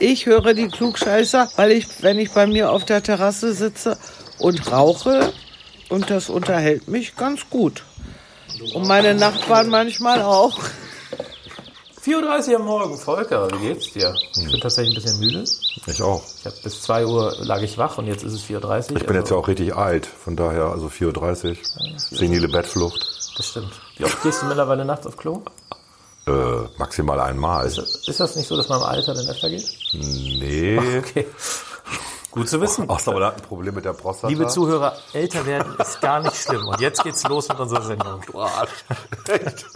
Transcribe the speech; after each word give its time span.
Ich 0.00 0.26
höre 0.26 0.54
die 0.54 0.68
Klugscheißer, 0.68 1.50
weil 1.56 1.72
ich, 1.72 1.86
wenn 2.02 2.18
ich 2.18 2.30
bei 2.30 2.46
mir 2.46 2.70
auf 2.70 2.84
der 2.84 3.02
Terrasse 3.02 3.52
sitze 3.52 3.98
und 4.38 4.70
rauche, 4.70 5.32
und 5.88 6.10
das 6.10 6.28
unterhält 6.28 6.88
mich 6.88 7.16
ganz 7.16 7.48
gut. 7.50 7.84
Und 8.74 8.86
meine 8.86 9.14
Nachbarn 9.14 9.68
manchmal 9.68 10.22
auch. 10.22 10.58
4.30 12.04 12.50
Uhr 12.50 12.56
am 12.56 12.64
Morgen, 12.66 12.96
Volker, 12.96 13.48
wie 13.52 13.68
geht's 13.68 13.92
dir? 13.92 14.14
Ich 14.36 14.50
bin 14.50 14.60
tatsächlich 14.60 14.96
ein 14.96 15.02
bisschen 15.02 15.20
müde. 15.20 15.44
Ich 15.86 16.02
auch. 16.02 16.22
Ich 16.38 16.46
hab, 16.46 16.62
bis 16.62 16.82
2 16.82 17.06
Uhr 17.06 17.36
lag 17.40 17.60
ich 17.60 17.76
wach 17.76 17.98
und 17.98 18.06
jetzt 18.06 18.22
ist 18.22 18.32
es 18.32 18.42
4.30 18.42 18.92
Uhr. 18.92 18.96
Ich 18.98 19.06
bin 19.06 19.16
jetzt 19.16 19.30
ja 19.30 19.36
auch 19.36 19.48
richtig 19.48 19.74
alt, 19.74 20.06
von 20.06 20.36
daher, 20.36 20.64
also 20.66 20.86
4.30 20.86 21.50
Uhr. 21.50 21.56
Senile 21.96 22.48
Bettflucht. 22.48 23.04
Das 23.36 23.48
stimmt. 23.48 23.72
Wie 23.96 24.04
oft 24.04 24.22
gehst 24.22 24.42
du 24.42 24.46
mittlerweile 24.46 24.84
nachts 24.84 25.06
auf 25.06 25.16
Klo? 25.16 25.42
Äh, 26.28 26.68
maximal 26.78 27.20
einmal. 27.20 27.66
Ist 27.66 28.20
das 28.20 28.36
nicht 28.36 28.48
so, 28.48 28.56
dass 28.56 28.68
man 28.68 28.80
im 28.80 28.84
Alter 28.86 29.14
dann 29.14 29.28
öfter 29.28 29.48
geht? 29.50 29.68
Nee. 29.92 30.78
Okay. 30.98 31.26
Gut 32.30 32.48
zu 32.48 32.60
wissen. 32.60 32.84
Ach, 32.88 33.00
aber 33.06 33.20
da 33.20 33.26
hat 33.28 33.36
ein 33.36 33.42
Problem 33.42 33.74
mit 33.74 33.84
der 33.86 33.94
Prostata. 33.94 34.28
Liebe 34.28 34.46
Zuhörer, 34.48 34.96
älter 35.14 35.46
werden 35.46 35.74
ist 35.78 36.00
gar 36.00 36.20
nicht 36.20 36.36
schlimm. 36.36 36.68
Und 36.68 36.78
jetzt 36.80 37.02
geht's 37.02 37.26
los 37.26 37.48
mit 37.48 37.58
unserer 37.58 37.82
Sendung. 37.82 38.20
Du 38.30 38.38
Arsch. 38.38 38.70
Echt? 39.28 39.66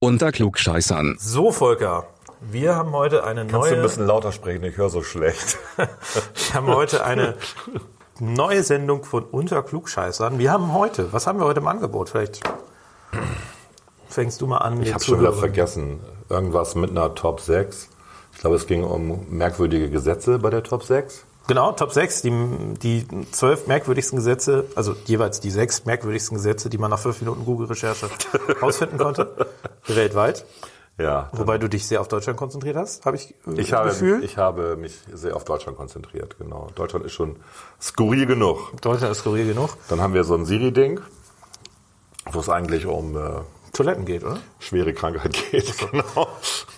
Unter 0.00 0.32
Klugscheißern. 0.32 1.16
So, 1.18 1.50
Volker, 1.50 2.06
wir 2.40 2.76
haben 2.76 2.92
heute 2.92 3.24
eine 3.24 3.46
Kannst 3.46 3.54
du 3.54 3.74
ein 3.74 3.80
neue, 3.80 3.82
bisschen 3.82 4.06
lauter 4.06 4.32
sprechen? 4.32 4.64
Ich 4.64 4.76
höre 4.76 4.90
so 4.90 5.02
schlecht. 5.02 5.58
wir 5.76 6.54
haben 6.54 6.66
heute 6.66 7.04
eine 7.04 7.36
neue 8.20 8.62
Sendung 8.62 9.04
von 9.04 9.24
Unter 9.24 9.62
Klugscheißern. 9.62 10.38
Wir 10.38 10.52
haben 10.52 10.72
heute, 10.72 11.12
was 11.12 11.26
haben 11.26 11.38
wir 11.38 11.46
heute 11.46 11.60
im 11.60 11.68
Angebot? 11.68 12.10
Vielleicht 12.10 12.40
fängst 14.08 14.40
du 14.40 14.46
mal 14.46 14.58
an. 14.58 14.82
Ich 14.82 14.92
habe 14.92 15.02
schon 15.02 15.20
wieder 15.20 15.32
vergessen. 15.32 16.00
Irgendwas 16.28 16.74
mit 16.74 16.90
einer 16.90 17.14
Top 17.14 17.40
6. 17.40 17.88
Ich 18.32 18.40
glaube, 18.40 18.56
es 18.56 18.66
ging 18.66 18.84
um 18.84 19.26
merkwürdige 19.30 19.90
Gesetze 19.90 20.38
bei 20.38 20.50
der 20.50 20.62
Top 20.62 20.82
6. 20.82 21.24
Genau, 21.46 21.72
Top 21.72 21.92
6, 21.92 22.22
die, 22.22 22.30
die 22.82 23.06
zwölf 23.30 23.66
merkwürdigsten 23.66 24.16
Gesetze, 24.16 24.64
also 24.76 24.96
jeweils 25.04 25.40
die 25.40 25.50
sechs 25.50 25.84
merkwürdigsten 25.84 26.36
Gesetze, 26.38 26.70
die 26.70 26.78
man 26.78 26.90
nach 26.90 26.98
fünf 26.98 27.20
Minuten 27.20 27.44
Google-Recherche 27.44 28.08
rausfinden 28.62 28.96
konnte, 28.98 29.48
weltweit. 29.86 30.46
Ja. 30.96 31.28
Wobei 31.32 31.58
du 31.58 31.68
dich 31.68 31.86
sehr 31.86 32.00
auf 32.00 32.08
Deutschland 32.08 32.38
konzentriert 32.38 32.76
hast, 32.76 33.04
habe 33.04 33.16
ich, 33.16 33.34
äh, 33.46 33.60
Ich 33.60 33.70
das 33.70 33.78
habe, 33.80 33.88
Gefühl. 33.90 34.24
ich 34.24 34.38
habe 34.38 34.76
mich 34.76 34.94
sehr 35.12 35.34
auf 35.34 35.44
Deutschland 35.44 35.76
konzentriert, 35.76 36.38
genau. 36.38 36.68
Deutschland 36.76 37.04
ist 37.04 37.12
schon 37.12 37.36
skurril 37.80 38.26
genug. 38.26 38.80
Deutschland 38.80 39.10
ist 39.12 39.18
skurril 39.18 39.46
genug. 39.46 39.76
Dann 39.88 40.00
haben 40.00 40.14
wir 40.14 40.22
so 40.24 40.34
ein 40.34 40.46
Siri-Ding, 40.46 41.00
wo 42.30 42.38
es 42.38 42.48
eigentlich 42.48 42.86
um 42.86 43.16
äh, 43.16 43.40
Toiletten 43.72 44.04
geht, 44.06 44.22
oder? 44.24 44.38
schwere 44.60 44.94
Krankheit 44.94 45.34
geht. 45.50 45.74
Genau. 45.90 46.28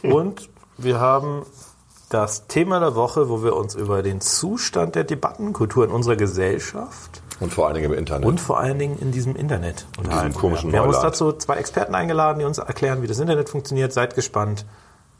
Und 0.03 0.49
wir 0.79 0.99
haben 0.99 1.45
das 2.09 2.47
Thema 2.47 2.79
der 2.81 2.95
Woche, 2.95 3.29
wo 3.29 3.43
wir 3.43 3.57
uns 3.57 3.75
über 3.75 4.03
den 4.03 4.21
Zustand 4.21 4.95
der 4.95 5.05
Debattenkultur 5.05 5.85
in 5.85 5.91
unserer 5.91 6.17
Gesellschaft 6.17 7.23
Und 7.41 7.53
vor 7.53 7.67
allen 7.67 7.75
Dingen 7.75 7.93
im 7.93 7.99
Internet. 7.99 8.27
und 8.27 8.41
vor 8.41 8.59
allen 8.61 8.79
Dingen 8.79 8.99
in 8.99 9.11
diesem 9.11 9.35
Internet 9.35 9.87
unterhalten. 9.99 10.35
komischen 10.35 10.73
wir 10.73 10.81
haben 10.81 10.89
uns 10.89 11.01
dazu 11.01 11.33
zwei 11.33 11.57
Experten 11.57 11.95
eingeladen, 11.95 12.39
die 12.39 12.45
uns 12.45 12.59
erklären, 12.59 13.03
wie 13.03 13.07
das 13.09 13.19
Internet 13.19 13.49
funktioniert. 13.49 13.93
Seid 13.93 14.15
gespannt. 14.15 14.65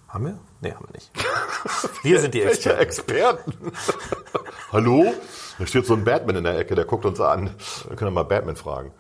Haben 0.09 0.27
wir? 0.27 0.39
Nee, 0.61 0.73
haben 0.73 0.87
wir 0.87 0.93
nicht. 0.95 1.11
Wir 2.03 2.21
sind 2.21 2.33
die 2.33 2.45
Welche 2.45 2.77
Experten. 2.77 3.53
Experten? 3.53 3.73
Hallo? 4.73 5.13
Da 5.59 5.67
steht 5.67 5.85
so 5.87 5.95
ein 5.95 6.05
Batman 6.05 6.37
in 6.37 6.45
der 6.45 6.57
Ecke, 6.59 6.75
der 6.77 6.85
guckt 6.85 7.05
uns 7.05 7.21
an. 7.21 7.51
Wir 7.89 7.97
können 7.97 8.15
mal 8.15 8.23
Batman 8.23 8.55
fragen. 8.57 8.93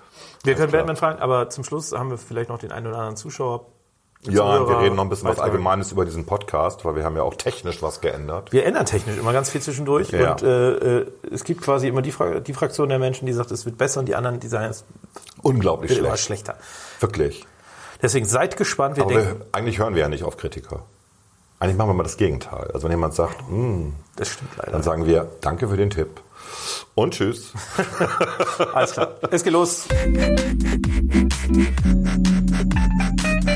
Wir 0.43 0.55
können 0.56 0.69
klar. 0.71 0.81
Batman 0.83 0.97
fragen, 0.97 1.21
aber 1.21 1.49
zum 1.49 1.62
Schluss 1.65 1.93
haben 1.93 2.10
wir 2.10 2.19
vielleicht 2.19 2.49
noch 2.50 2.59
den 2.59 2.72
einen 2.72 2.89
oder 2.89 2.97
anderen 2.97 3.16
Zuschauer. 3.16 3.66
Ja, 4.22 4.69
wir 4.69 4.81
reden 4.81 4.97
noch 4.97 5.04
ein 5.04 5.09
bisschen 5.09 5.28
was. 5.28 5.38
Allgemeines 5.38 5.93
über 5.93 6.04
diesen 6.04 6.27
Podcast, 6.27 6.84
weil 6.84 6.97
wir 6.97 7.04
haben 7.04 7.16
ja 7.16 7.22
auch 7.22 7.34
technisch 7.34 7.81
was 7.82 8.00
geändert. 8.00 8.53
Wir 8.53 8.65
ändern 8.66 8.84
technisch 8.87 9.16
immer 9.19 9.32
ganz 9.32 9.50
viel 9.50 9.60
zwischendurch. 9.60 10.10
Ja. 10.10 10.32
Und 10.32 10.43
äh, 10.43 10.99
äh, 11.00 11.06
es 11.31 11.44
gibt 11.44 11.62
quasi 11.62 11.87
immer 11.87 12.03
die, 12.03 12.10
Fra 12.12 12.41
die 12.41 12.53
Fraktion 12.54 12.88
der 12.88 12.99
Menschen, 12.99 13.27
die 13.27 13.32
sagt, 13.32 13.53
es 13.53 13.65
wird 13.66 13.78
besser 13.78 14.00
und 14.00 14.06
die 14.06 14.16
anderen, 14.16 14.41
die 14.41 14.49
sagen, 14.49 14.66
es 14.71 14.84
Unglaublich 15.43 15.91
wird 15.91 16.00
immer 16.00 16.09
schlecht. 16.16 16.47
schlechter. 16.47 16.56
Wirklich. 17.00 17.44
Deswegen 18.03 18.27
seid 18.27 18.56
gespannt. 18.56 18.97
Wir 18.97 19.04
Aber 19.04 19.12
denken, 19.15 19.38
wir, 19.38 19.47
eigentlich 19.53 19.78
hören 19.78 19.94
wir 19.94 20.03
ja 20.03 20.09
nicht 20.09 20.25
auf 20.25 20.37
Kritiker. 20.37 20.83
Eigentlich 21.60 21.77
machen 21.77 21.91
wir 21.91 21.94
mal 21.94 22.03
das 22.03 22.16
Gegenteil. 22.16 22.71
Also 22.75 22.84
wenn 22.84 22.91
jemand 22.91 23.15
sagt, 23.15 23.37
"Hm", 23.48 23.94
das 24.16 24.28
stimmt 24.28 24.50
leider. 24.59 24.72
dann 24.72 24.83
sagen 24.83 25.06
wir, 25.06 25.31
danke 25.41 25.69
für 25.69 25.77
den 25.77 25.91
Tipp. 25.91 26.21
Und 26.94 27.15
tschüss. 27.15 27.53
Alles 28.75 28.93
klar. 28.93 29.15
Es 29.31 29.43
geht 29.44 29.53
los. 29.53 29.87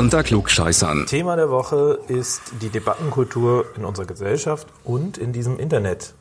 Unter 0.00 0.22
Klugscheißern. 0.22 1.04
Thema 1.04 1.36
der 1.36 1.50
Woche 1.50 1.98
ist 2.08 2.40
die 2.62 2.70
Debattenkultur 2.70 3.66
in 3.76 3.84
unserer 3.84 4.06
Gesellschaft 4.06 4.66
und 4.82 5.18
in 5.18 5.34
diesem 5.34 5.58
Internet. 5.58 6.14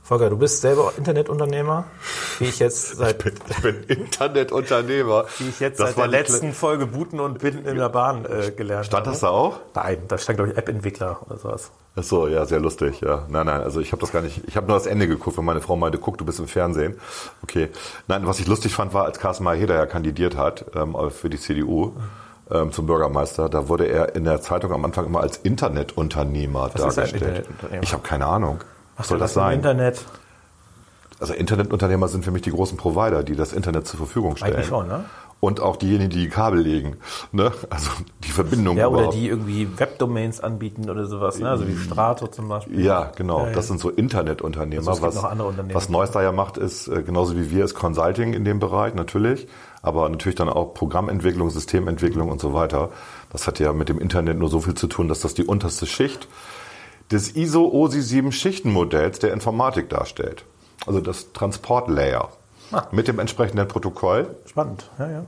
Volker, 0.00 0.30
du 0.30 0.36
bist 0.36 0.60
selber 0.60 0.92
Internetunternehmer, 0.96 1.86
wie 2.38 2.44
ich 2.44 2.60
jetzt 2.60 2.98
seit, 2.98 3.26
Ich 3.26 3.62
bin 3.62 3.82
Internetunternehmer. 3.88 5.24
wie 5.38 5.48
ich 5.48 5.58
jetzt 5.58 5.80
Das 5.80 5.96
seit 5.96 5.98
der 5.98 6.06
letzten 6.06 6.52
Folge 6.52 6.86
Booten 6.86 7.18
und 7.18 7.40
Binden 7.40 7.66
in 7.66 7.78
der 7.78 7.88
Bahn 7.88 8.26
äh, 8.26 8.52
gelernt 8.52 8.86
Stand 8.86 9.06
habe. 9.06 9.14
das 9.14 9.20
da 9.22 9.30
auch? 9.30 9.58
Nein, 9.74 9.98
da 10.06 10.16
stand, 10.16 10.36
glaube 10.36 10.52
ich, 10.52 10.56
App-Entwickler 10.56 11.18
oder 11.26 11.36
sowas. 11.36 11.72
Ach 11.96 12.04
so, 12.04 12.28
ja, 12.28 12.46
sehr 12.46 12.60
lustig, 12.60 13.00
ja. 13.00 13.26
Nein, 13.28 13.46
nein, 13.46 13.60
also 13.60 13.80
ich 13.80 13.90
habe 13.90 14.00
das 14.02 14.12
gar 14.12 14.22
nicht, 14.22 14.42
ich 14.46 14.56
habe 14.56 14.68
nur 14.68 14.76
das 14.76 14.86
Ende 14.86 15.08
geguckt, 15.08 15.36
weil 15.36 15.44
meine 15.44 15.60
Frau 15.60 15.74
meinte, 15.74 15.98
guck, 15.98 16.16
du 16.16 16.24
bist 16.24 16.38
im 16.38 16.46
Fernsehen. 16.46 16.96
Okay. 17.42 17.70
Nein, 18.06 18.24
was 18.24 18.38
ich 18.38 18.46
lustig 18.46 18.72
fand, 18.72 18.94
war, 18.94 19.06
als 19.06 19.18
Carsten 19.18 19.42
Maheda 19.42 19.74
ja 19.74 19.86
kandidiert 19.86 20.36
hat 20.36 20.64
ähm, 20.76 20.94
für 21.10 21.28
die 21.28 21.40
CDU 21.40 21.94
ähm, 22.50 22.72
zum 22.72 22.86
Bürgermeister, 22.86 23.48
da 23.48 23.68
wurde 23.68 23.86
er 23.86 24.14
in 24.14 24.24
der 24.24 24.40
Zeitung 24.40 24.72
am 24.72 24.84
Anfang 24.84 25.06
immer 25.06 25.20
als 25.20 25.36
Internetunternehmer 25.38 26.70
Was 26.74 26.94
dargestellt. 26.94 27.22
Internetunternehmer? 27.22 27.82
Ich 27.82 27.92
habe 27.92 28.02
keine 28.02 28.26
Ahnung. 28.26 28.58
Was 28.96 29.08
soll 29.08 29.18
das 29.18 29.34
sein? 29.34 29.56
Internet. 29.58 30.04
Also 31.20 31.34
Internetunternehmer 31.34 32.08
sind 32.08 32.24
für 32.24 32.30
mich 32.30 32.42
die 32.42 32.50
großen 32.50 32.78
Provider, 32.78 33.22
die 33.22 33.36
das 33.36 33.52
Internet 33.52 33.86
zur 33.86 33.98
Verfügung 33.98 34.36
stellen. 34.36 34.54
Eigentlich 34.54 34.68
schon, 34.68 34.88
ne? 34.88 35.04
Und 35.38 35.60
auch 35.60 35.76
diejenigen, 35.76 36.10
die 36.10 36.18
die 36.24 36.28
Kabel 36.28 36.60
legen. 36.60 36.96
Ne? 37.32 37.50
Also 37.70 37.90
die 38.24 38.30
Verbindung 38.30 38.76
Ja, 38.76 38.88
oder 38.88 38.98
überhaupt. 38.98 39.16
die 39.16 39.26
irgendwie 39.28 39.66
Webdomains 39.78 40.40
anbieten 40.40 40.90
oder 40.90 41.06
sowas, 41.06 41.38
ne? 41.38 41.48
Also 41.48 41.66
wie 41.66 41.76
Strato 41.76 42.26
zum 42.26 42.48
Beispiel. 42.48 42.80
Ja, 42.84 43.10
genau. 43.16 43.48
Das 43.54 43.68
sind 43.68 43.80
so 43.80 43.88
Internetunternehmer. 43.88 44.86
Also 44.88 45.00
was, 45.00 45.14
noch 45.14 45.24
andere 45.24 45.48
Unternehmen. 45.48 45.74
was 45.74 45.88
Neues 45.88 46.10
da 46.10 46.22
ja 46.22 46.32
macht, 46.32 46.58
ist, 46.58 46.88
äh, 46.88 47.02
genauso 47.02 47.36
wie 47.36 47.50
wir, 47.50 47.64
ist 47.64 47.74
Consulting 47.74 48.34
in 48.34 48.44
dem 48.44 48.58
Bereich, 48.58 48.94
natürlich. 48.94 49.48
Aber 49.82 50.08
natürlich 50.08 50.36
dann 50.36 50.48
auch 50.48 50.74
Programmentwicklung, 50.74 51.50
Systementwicklung 51.50 52.28
und 52.28 52.40
so 52.40 52.52
weiter. 52.52 52.90
Das 53.30 53.46
hat 53.46 53.58
ja 53.58 53.72
mit 53.72 53.88
dem 53.88 53.98
Internet 53.98 54.38
nur 54.38 54.50
so 54.50 54.60
viel 54.60 54.74
zu 54.74 54.86
tun, 54.86 55.08
dass 55.08 55.20
das 55.20 55.34
die 55.34 55.44
unterste 55.44 55.86
Schicht 55.86 56.28
des 57.10 57.34
ISO 57.34 57.68
OSI 57.68 58.02
7 58.02 58.32
Schichtenmodells 58.32 59.18
der 59.18 59.32
Informatik 59.32 59.88
darstellt. 59.88 60.44
Also 60.86 61.00
das 61.00 61.32
Transportlayer. 61.32 62.30
Ah. 62.72 62.86
Mit 62.92 63.08
dem 63.08 63.18
entsprechenden 63.18 63.66
Protokoll, 63.66 64.36
Spannend, 64.46 64.88
ja, 64.98 65.10
ja. 65.10 65.24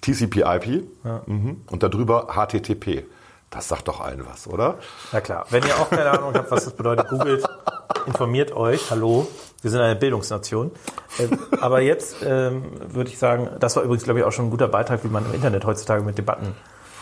TCP/IP, 0.00 0.84
mhm. 1.26 1.62
und 1.70 1.82
darüber 1.82 2.26
HTTP. 2.34 3.04
Das 3.50 3.68
sagt 3.68 3.86
doch 3.86 4.00
allen 4.00 4.26
was, 4.26 4.48
oder? 4.48 4.78
Na 5.12 5.20
klar. 5.20 5.46
Wenn 5.50 5.62
ihr 5.62 5.76
auch 5.76 5.88
keine 5.88 6.10
Ahnung 6.10 6.34
habt, 6.34 6.50
was 6.50 6.64
das 6.64 6.74
bedeutet, 6.74 7.08
googelt, 7.08 7.44
informiert 8.06 8.50
euch. 8.52 8.90
Hallo, 8.90 9.28
wir 9.66 9.70
sind 9.72 9.80
eine 9.80 9.96
Bildungsnation. 9.96 10.70
Äh, 11.18 11.26
Aber 11.60 11.80
jetzt 11.80 12.18
ähm, 12.24 12.62
würde 12.88 13.10
ich 13.10 13.18
sagen, 13.18 13.48
das 13.58 13.74
war 13.74 13.82
übrigens, 13.82 14.04
glaube 14.04 14.20
ich, 14.20 14.24
auch 14.24 14.30
schon 14.30 14.46
ein 14.46 14.50
guter 14.50 14.68
Beitrag, 14.68 15.02
wie 15.02 15.08
man 15.08 15.26
im 15.26 15.34
Internet 15.34 15.64
heutzutage 15.64 16.04
mit 16.04 16.16
Debatten, 16.16 16.54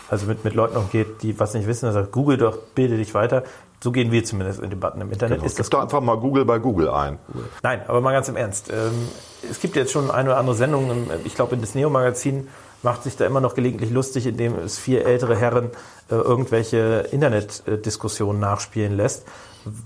also 0.09 0.25
mit, 0.25 0.45
mit 0.45 0.55
Leuten 0.55 0.79
umgeht, 0.79 1.23
die 1.23 1.39
was 1.39 1.53
nicht 1.53 1.67
wissen. 1.67 1.85
Er 1.85 1.93
sagt, 1.93 2.11
google 2.13 2.39
doch, 2.39 2.57
bilde 2.75 2.97
dich 2.97 3.13
weiter. 3.13 3.43
So 3.83 3.93
gehen 3.93 4.11
wir 4.13 4.25
zumindest 4.25 4.61
in 4.63 4.71
Debatten 4.71 5.03
im 5.03 5.13
Internet. 5.13 5.37
Genau. 5.41 5.47
Ist 5.47 5.59
das 5.59 5.69
doch 5.69 5.81
einfach 5.83 6.01
mal 6.01 6.17
Google 6.17 6.47
bei 6.47 6.59
Google 6.59 6.89
ein. 6.89 7.19
Nein, 7.63 7.83
aber 7.87 8.01
mal 8.01 8.13
ganz 8.13 8.29
im 8.31 8.37
Ernst. 8.37 8.71
Ähm, 8.71 9.09
es 9.51 9.61
gibt 9.61 9.77
jetzt 9.77 9.93
schon 9.93 10.11
eine 10.11 10.31
oder 10.31 10.39
andere 10.39 10.57
Sendung, 10.57 10.91
im- 10.91 11.07
ich 11.25 11.35
glaube, 11.35 11.55
in 11.55 11.61
das 11.61 11.75
Neo-Magazin 11.75 12.49
macht 12.83 13.03
sich 13.03 13.17
da 13.17 13.27
immer 13.27 13.41
noch 13.43 13.55
gelegentlich 13.55 13.91
lustig, 13.91 14.27
indem 14.27 14.59
es 14.59 14.79
vier 14.79 15.05
ältere 15.05 15.37
Herren 15.37 15.67
äh, 16.11 16.15
irgendwelche 16.15 17.09
Internetdiskussionen 17.13 18.41
nachspielen 18.41 18.97
lässt. 18.97 19.25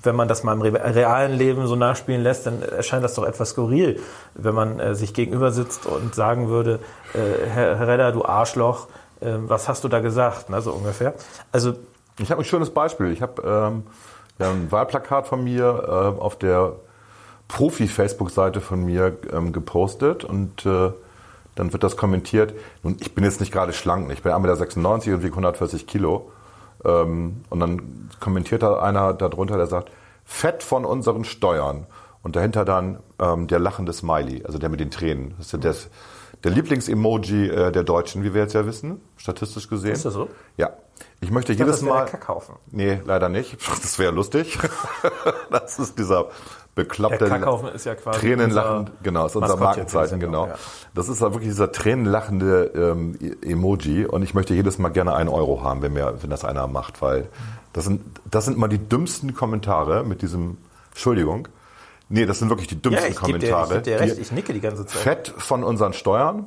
Wenn 0.03 0.17
man 0.17 0.29
das 0.29 0.43
mal 0.45 0.53
im 0.55 0.63
re- 0.63 0.95
realen 0.95 1.33
Leben 1.33 1.67
so 1.67 1.77
nachspielen 1.77 2.23
lässt, 2.23 2.47
dann 2.47 2.63
erscheint 2.63 3.05
das 3.05 3.15
doch 3.15 3.25
etwas 3.25 3.51
skurril, 3.51 4.01
wenn 4.35 4.55
man 4.55 4.81
äh, 4.81 4.95
sich 4.95 5.15
gegenüber 5.15 5.51
sitzt 5.53 5.87
und 5.87 6.15
sagen 6.15 6.49
würde, 6.49 6.81
äh, 7.15 7.47
Herr, 7.49 7.87
Redder, 7.87 8.13
du 8.13 8.25
Arschloch, 8.25 8.89
äh, 9.21 9.35
was 9.47 9.69
hast 9.69 9.85
du 9.85 9.89
da 9.89 10.01
gesagt, 10.01 10.51
ne, 10.51 10.61
so 10.63 10.73
ungefähr. 10.73 11.15
Also 11.53 11.75
Ich 12.19 12.31
habe 12.31 12.43
ein 12.43 12.45
schönes 12.45 12.71
Beispiel. 12.71 13.13
Ich 13.13 13.23
habe 13.23 13.43
ähm, 13.43 13.83
ein 14.41 14.71
Wahlplakat 14.73 15.27
von 15.29 15.45
mir 15.45 15.65
äh, 15.87 16.21
auf 16.21 16.37
der 16.37 16.73
Profi-Facebook-Seite 17.49 18.61
von 18.61 18.85
mir 18.85 19.17
ähm, 19.33 19.53
gepostet 19.53 20.25
und 20.25 20.67
äh, 20.67 20.91
dann 21.55 21.73
wird 21.73 21.83
das 21.83 21.97
kommentiert. 21.97 22.55
Nun, 22.83 22.97
ich 23.01 23.15
bin 23.15 23.25
jetzt 23.25 23.41
nicht 23.41 23.53
gerade 23.53 23.73
schlank, 23.73 24.13
ich 24.13 24.23
bin 24.23 24.33
1,96 24.33 24.39
Meter 24.39 25.15
und 25.15 25.23
wiege 25.23 25.33
140 25.33 25.87
Kilo. 25.87 26.31
Ähm, 26.85 27.43
und 27.51 27.61
dann 27.61 28.11
kommentiert 28.21 28.63
da 28.63 28.81
einer 28.81 29.15
darunter, 29.15 29.57
der 29.57 29.67
sagt, 29.67 29.91
Fett 30.25 30.63
von 30.63 30.85
unseren 30.85 31.25
Steuern. 31.25 31.87
Und 32.23 32.37
dahinter 32.37 32.65
dann 32.65 32.99
ähm, 33.21 33.47
der 33.47 33.59
lachende 33.59 33.93
Smiley, 33.93 34.45
also 34.45 34.59
der 34.59 34.69
mit 34.69 34.81
den 34.81 34.91
Tränen. 34.91 35.35
Das 35.39 35.47
ist 35.47 35.53
ja 35.53 35.59
das, 35.59 35.89
der 36.45 36.51
Lieblings-Emoji 36.51 37.49
äh, 37.49 37.73
der 37.73 37.85
Deutschen, 37.85 38.23
wie 38.25 38.35
wir 38.35 38.43
jetzt 38.43 38.55
ja 38.55 38.67
wissen, 38.67 39.01
statistisch 39.17 39.69
gesehen. 39.69 39.93
Ist 39.93 40.05
das 40.05 40.15
so? 40.15 40.29
Ja. 40.57 40.71
Ich 41.21 41.31
möchte 41.31 41.53
dachte, 41.53 41.65
jedes 41.65 41.77
das 41.77 41.85
wäre 41.85 41.95
Mal. 41.95 42.05
der 42.05 42.11
Kackhaufen. 42.11 42.57
Nee, 42.71 43.01
leider 43.05 43.29
nicht. 43.29 43.57
Das 43.83 43.99
wäre 43.99 44.13
lustig. 44.13 44.59
das 45.51 45.79
ist 45.79 45.99
dieser 45.99 46.29
bekloppte 46.79 47.19
Der 47.19 47.29
Kackhaufen 47.29 47.69
ist 47.71 47.85
ja 47.85 47.95
quasi 47.97 48.21
Tränenlachend, 48.21 48.91
unser 48.91 49.03
genau, 49.03 49.27
ist 49.27 49.37
unser 49.37 49.57
Markenzeichen, 49.57 50.21
Sendung, 50.21 50.31
genau. 50.31 50.47
ja. 50.47 50.55
Das 50.95 51.09
ist 51.09 51.21
ja 51.21 51.33
wirklich 51.33 51.51
dieser 51.51 51.73
tränenlachende 51.73 52.71
ähm, 52.75 53.19
E- 53.21 53.51
Emoji 53.53 54.07
und 54.07 54.23
ich 54.23 54.33
möchte 54.35 54.55
jedes 54.55 54.79
Mal 54.79 54.91
gerne 54.91 55.15
einen 55.15 55.29
Euro 55.29 55.63
haben, 55.63 55.83
wenn 55.83 55.93
mir, 55.93 56.15
wenn 56.23 56.31
das 56.31 56.45
einer 56.45 56.67
macht, 56.69 57.03
weil 57.03 57.29
das 57.73 57.85
sind, 57.85 58.01
das 58.31 58.45
sind 58.45 58.59
mal 58.59 58.69
die 58.69 58.79
dümmsten 58.79 59.35
Kommentare 59.35 60.05
mit 60.05 60.23
diesem, 60.23 60.57
Entschuldigung. 60.91 61.49
Nee, 62.09 62.25
das 62.25 62.39
sind 62.39 62.49
wirklich 62.49 62.69
die 62.69 62.77
Ja, 62.77 62.81
dümmsten 62.81 63.11
ich 63.13 63.21
gebe 63.21 63.39
dir, 63.39 63.47
ich 63.49 63.53
Kommentare. 63.53 63.75
geb 63.75 63.85
dir 63.85 64.01
recht, 64.01 64.17
die- 64.17 64.21
ich 64.23 64.33
nicke 64.33 64.53
die 64.53 64.61
ganze 64.61 64.87
Zeit. 64.87 65.01
Fett 65.03 65.35
von 65.37 65.65
unseren 65.65 65.93
Steuern. 65.93 66.47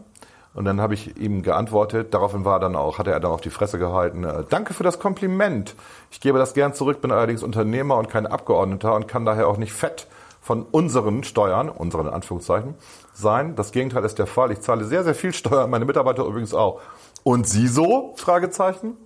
Und 0.53 0.65
dann 0.65 0.81
habe 0.81 0.93
ich 0.95 1.15
ihm 1.17 1.43
geantwortet, 1.43 2.13
daraufhin 2.13 2.43
war 2.43 2.59
dann 2.59 2.75
auch, 2.75 2.97
hatte 2.99 3.09
er 3.11 3.21
dann 3.21 3.31
auf 3.31 3.39
die 3.39 3.49
Fresse 3.49 3.79
gehalten, 3.79 4.25
äh, 4.25 4.43
danke 4.49 4.73
für 4.73 4.83
das 4.83 4.99
Kompliment. 4.99 5.75
Ich 6.09 6.19
gebe 6.19 6.39
das 6.39 6.53
gern 6.53 6.73
zurück, 6.73 6.99
bin 6.99 7.09
allerdings 7.13 7.41
Unternehmer 7.41 7.95
und 7.95 8.09
kein 8.09 8.27
Abgeordneter 8.27 8.93
und 8.95 9.07
kann 9.07 9.23
daher 9.23 9.47
auch 9.47 9.55
nicht 9.55 9.71
fett 9.71 10.07
von 10.41 10.63
unseren 10.63 11.23
Steuern, 11.23 11.69
unseren 11.69 12.07
in 12.07 12.13
Anführungszeichen, 12.13 12.75
sein. 13.13 13.55
Das 13.55 13.71
Gegenteil 13.71 14.03
ist 14.03 14.17
der 14.19 14.27
Fall. 14.27 14.51
Ich 14.51 14.61
zahle 14.61 14.83
sehr, 14.83 15.03
sehr 15.03 15.15
viel 15.15 15.33
Steuern, 15.33 15.69
meine 15.69 15.85
Mitarbeiter 15.85 16.25
übrigens 16.25 16.53
auch. 16.53 16.81
Und 17.23 17.47
Sie 17.47 17.67
so? 17.67 18.13
Fragezeichen. 18.17 18.97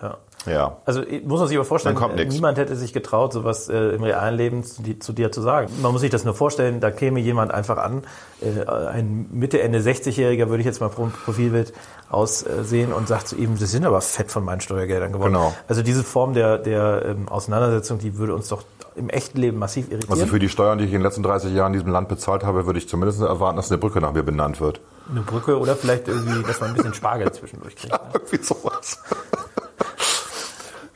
Ja. 0.00 0.18
Ja. 0.46 0.76
Also 0.84 1.02
muss 1.24 1.40
man 1.40 1.48
sich 1.48 1.56
aber 1.56 1.64
vorstellen, 1.64 1.94
kommt 1.96 2.16
niemand 2.16 2.56
hätte 2.58 2.76
sich 2.76 2.92
getraut, 2.92 3.32
sowas 3.32 3.68
äh, 3.68 3.90
im 3.90 4.02
realen 4.02 4.36
Leben 4.36 4.64
zu, 4.64 4.82
di- 4.82 4.98
zu 4.98 5.12
dir 5.12 5.30
zu 5.32 5.42
sagen. 5.42 5.68
Man 5.82 5.92
muss 5.92 6.00
sich 6.00 6.10
das 6.10 6.24
nur 6.24 6.34
vorstellen, 6.34 6.80
da 6.80 6.90
käme 6.90 7.20
jemand 7.20 7.52
einfach 7.52 7.78
an, 7.78 8.02
äh, 8.40 8.64
ein 8.68 9.26
Mitte, 9.32 9.60
Ende 9.60 9.80
60-Jähriger 9.80 10.48
würde 10.48 10.60
ich 10.60 10.66
jetzt 10.66 10.80
mal 10.80 10.88
pro 10.88 11.08
Profilbild 11.24 11.72
aussehen 12.10 12.92
und 12.92 13.08
sagt 13.08 13.28
zu 13.28 13.36
ihm, 13.36 13.56
Sie 13.56 13.66
sind 13.66 13.84
aber 13.84 14.00
fett 14.00 14.30
von 14.30 14.44
meinen 14.44 14.60
Steuergeldern 14.60 15.12
geworden. 15.12 15.32
Genau. 15.32 15.54
Also 15.68 15.82
diese 15.82 16.04
Form 16.04 16.34
der, 16.34 16.58
der 16.58 17.04
ähm, 17.06 17.28
Auseinandersetzung, 17.28 17.98
die 17.98 18.16
würde 18.16 18.34
uns 18.34 18.48
doch 18.48 18.62
im 18.94 19.10
echten 19.10 19.38
Leben 19.38 19.58
massiv 19.58 19.90
irritieren. 19.90 20.12
Also 20.12 20.26
für 20.26 20.38
die 20.38 20.48
Steuern, 20.48 20.78
die 20.78 20.84
ich 20.84 20.90
in 20.90 20.98
den 20.98 21.02
letzten 21.02 21.22
30 21.22 21.52
Jahren 21.52 21.74
in 21.74 21.80
diesem 21.80 21.92
Land 21.92 22.08
bezahlt 22.08 22.44
habe, 22.44 22.64
würde 22.64 22.78
ich 22.78 22.88
zumindest 22.88 23.20
erwarten, 23.20 23.56
dass 23.56 23.70
eine 23.70 23.76
Brücke 23.78 24.00
nach 24.00 24.12
mir 24.12 24.22
benannt 24.22 24.60
wird. 24.60 24.80
Eine 25.10 25.20
Brücke 25.20 25.58
oder 25.58 25.76
vielleicht 25.76 26.08
irgendwie, 26.08 26.42
dass 26.42 26.60
man 26.60 26.70
ein 26.70 26.76
bisschen 26.76 26.94
Spargel 26.94 27.30
zwischendurch 27.32 27.76
kriegt. 27.76 27.92
Ne? 27.96 28.00
Irgendwie 28.14 28.42
sowas. 28.42 28.98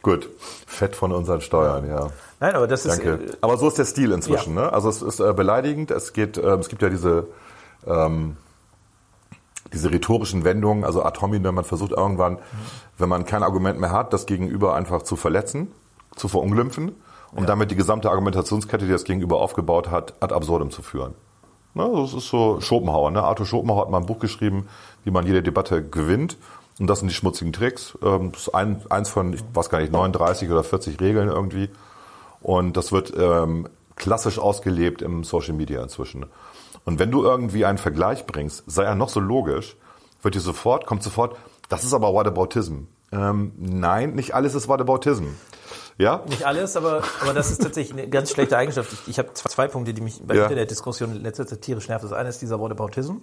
Gut. 0.02 0.28
Fett 0.66 0.96
von 0.96 1.12
unseren 1.12 1.40
Steuern, 1.40 1.86
ja. 1.88 2.08
Nein, 2.40 2.54
aber 2.54 2.66
das 2.66 2.86
ist... 2.86 2.98
Danke. 2.98 3.24
äh, 3.24 3.36
Aber 3.40 3.58
so 3.58 3.68
ist 3.68 3.78
der 3.78 3.84
Stil 3.84 4.12
inzwischen. 4.12 4.54
Ne? 4.54 4.72
Also 4.72 4.88
es 4.88 5.02
ist 5.02 5.20
äh, 5.20 5.32
beleidigend. 5.32 5.90
Es 5.90 6.12
geht, 6.12 6.38
äh, 6.38 6.54
es 6.56 6.68
gibt 6.68 6.80
ja 6.82 6.88
diese 6.88 7.26
ähm, 7.86 8.36
diese 9.72 9.90
rhetorischen 9.90 10.44
Wendungen, 10.44 10.84
also 10.84 11.02
ad 11.04 11.20
hominem, 11.20 11.54
man 11.54 11.64
versucht 11.64 11.92
irgendwann, 11.92 12.38
wenn 12.98 13.08
man 13.08 13.24
kein 13.24 13.42
Argument 13.42 13.78
mehr 13.78 13.92
hat, 13.92 14.12
das 14.12 14.26
Gegenüber 14.26 14.74
einfach 14.74 15.02
zu 15.02 15.16
verletzen, 15.16 15.70
zu 16.16 16.28
verunglimpfen, 16.28 16.92
um 17.32 17.46
damit 17.46 17.70
die 17.70 17.76
gesamte 17.76 18.10
Argumentationskette, 18.10 18.86
die 18.86 18.92
das 18.92 19.04
Gegenüber 19.04 19.40
aufgebaut 19.40 19.90
hat, 19.90 20.14
ad 20.20 20.34
absurdum 20.34 20.70
zu 20.70 20.82
führen. 20.82 21.14
Ne, 21.74 21.88
das 21.94 22.14
ist 22.14 22.28
so 22.28 22.60
Schopenhauer. 22.60 23.12
Ne? 23.12 23.22
Arthur 23.22 23.46
Schopenhauer 23.46 23.82
hat 23.82 23.90
mal 23.90 23.98
ein 23.98 24.06
Buch 24.06 24.18
geschrieben, 24.18 24.66
wie 25.04 25.12
man 25.12 25.24
jede 25.24 25.40
Debatte 25.40 25.84
gewinnt. 25.88 26.36
Und 26.80 26.86
das 26.88 26.98
sind 27.00 27.08
die 27.08 27.14
schmutzigen 27.14 27.52
Tricks. 27.52 27.96
Ähm, 28.02 28.32
Das 28.32 28.42
ist 28.42 28.54
ein, 28.54 28.82
eins 28.90 29.08
von, 29.10 29.32
ich 29.34 29.42
weiß 29.54 29.68
gar 29.70 29.78
nicht, 29.80 29.92
39 29.92 30.50
oder 30.50 30.64
40 30.64 31.00
Regeln 31.00 31.28
irgendwie. 31.28 31.68
Und 32.40 32.76
das 32.76 32.90
wird 32.90 33.12
ähm, 33.16 33.68
klassisch 33.96 34.38
ausgelebt 34.38 35.02
im 35.02 35.22
Social 35.22 35.52
Media 35.54 35.82
inzwischen. 35.82 36.26
Und 36.86 36.98
wenn 36.98 37.10
du 37.10 37.22
irgendwie 37.22 37.66
einen 37.66 37.78
Vergleich 37.78 38.26
bringst, 38.26 38.64
sei 38.66 38.84
er 38.84 38.94
noch 38.94 39.10
so 39.10 39.20
logisch, 39.20 39.76
wird 40.22 40.34
dir 40.34 40.40
sofort, 40.40 40.86
kommt 40.86 41.02
sofort, 41.02 41.36
das 41.68 41.84
ist 41.84 41.92
aber 41.92 42.12
Whataboutism. 42.14 42.84
Ähm, 43.12 43.52
nein, 43.58 44.14
nicht 44.14 44.34
alles 44.34 44.54
ist 44.54 44.66
Whataboutism. 44.68 45.26
Ja? 45.98 46.22
Nicht 46.28 46.46
alles, 46.46 46.76
aber, 46.78 47.02
aber 47.20 47.34
das 47.34 47.50
ist 47.50 47.60
tatsächlich 47.62 47.92
eine 47.98 48.08
ganz 48.08 48.30
schlechte 48.30 48.56
Eigenschaft. 48.56 48.90
Ich, 48.90 49.08
ich 49.08 49.18
habe 49.18 49.34
zwei 49.34 49.68
Punkte, 49.68 49.92
die 49.92 50.00
mich 50.00 50.22
bei 50.26 50.34
Ja. 50.34 50.44
Internetdiskussionen 50.44 51.16
in 51.16 51.22
letzter 51.22 51.46
Zeit 51.46 51.60
tierisch 51.60 51.88
nervt. 51.88 52.04
Das 52.04 52.12
eine 52.12 52.30
ist 52.30 52.40
dieser 52.40 52.58
Whataboutism. 52.58 53.16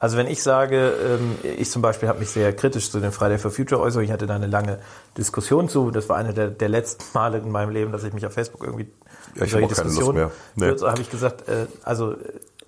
Also 0.00 0.16
wenn 0.16 0.28
ich 0.28 0.42
sage, 0.42 0.92
ähm, 1.04 1.36
ich 1.42 1.70
zum 1.70 1.82
Beispiel 1.82 2.08
habe 2.08 2.20
mich 2.20 2.30
sehr 2.30 2.54
kritisch 2.54 2.90
zu 2.90 3.00
den 3.00 3.10
Friday 3.10 3.38
for 3.38 3.50
Future 3.50 3.80
äußert, 3.80 4.04
ich 4.04 4.12
hatte 4.12 4.26
da 4.26 4.36
eine 4.36 4.46
lange 4.46 4.78
Diskussion 5.16 5.68
zu. 5.68 5.90
Das 5.90 6.08
war 6.08 6.16
eine 6.16 6.32
der, 6.32 6.48
der 6.48 6.68
letzten 6.68 7.04
Male 7.14 7.38
in 7.38 7.50
meinem 7.50 7.70
Leben, 7.70 7.90
dass 7.90 8.04
ich 8.04 8.12
mich 8.12 8.24
auf 8.24 8.32
Facebook 8.32 8.62
irgendwie 8.62 8.90
Ja, 9.34 9.44
ich 9.44 9.52
keine 9.52 9.90
Lust 9.90 10.12
mehr. 10.12 10.30
Nee. 10.54 10.76
So 10.76 10.88
habe 10.88 11.00
ich 11.00 11.10
gesagt, 11.10 11.48
äh, 11.48 11.66
also 11.82 12.12
äh, 12.12 12.16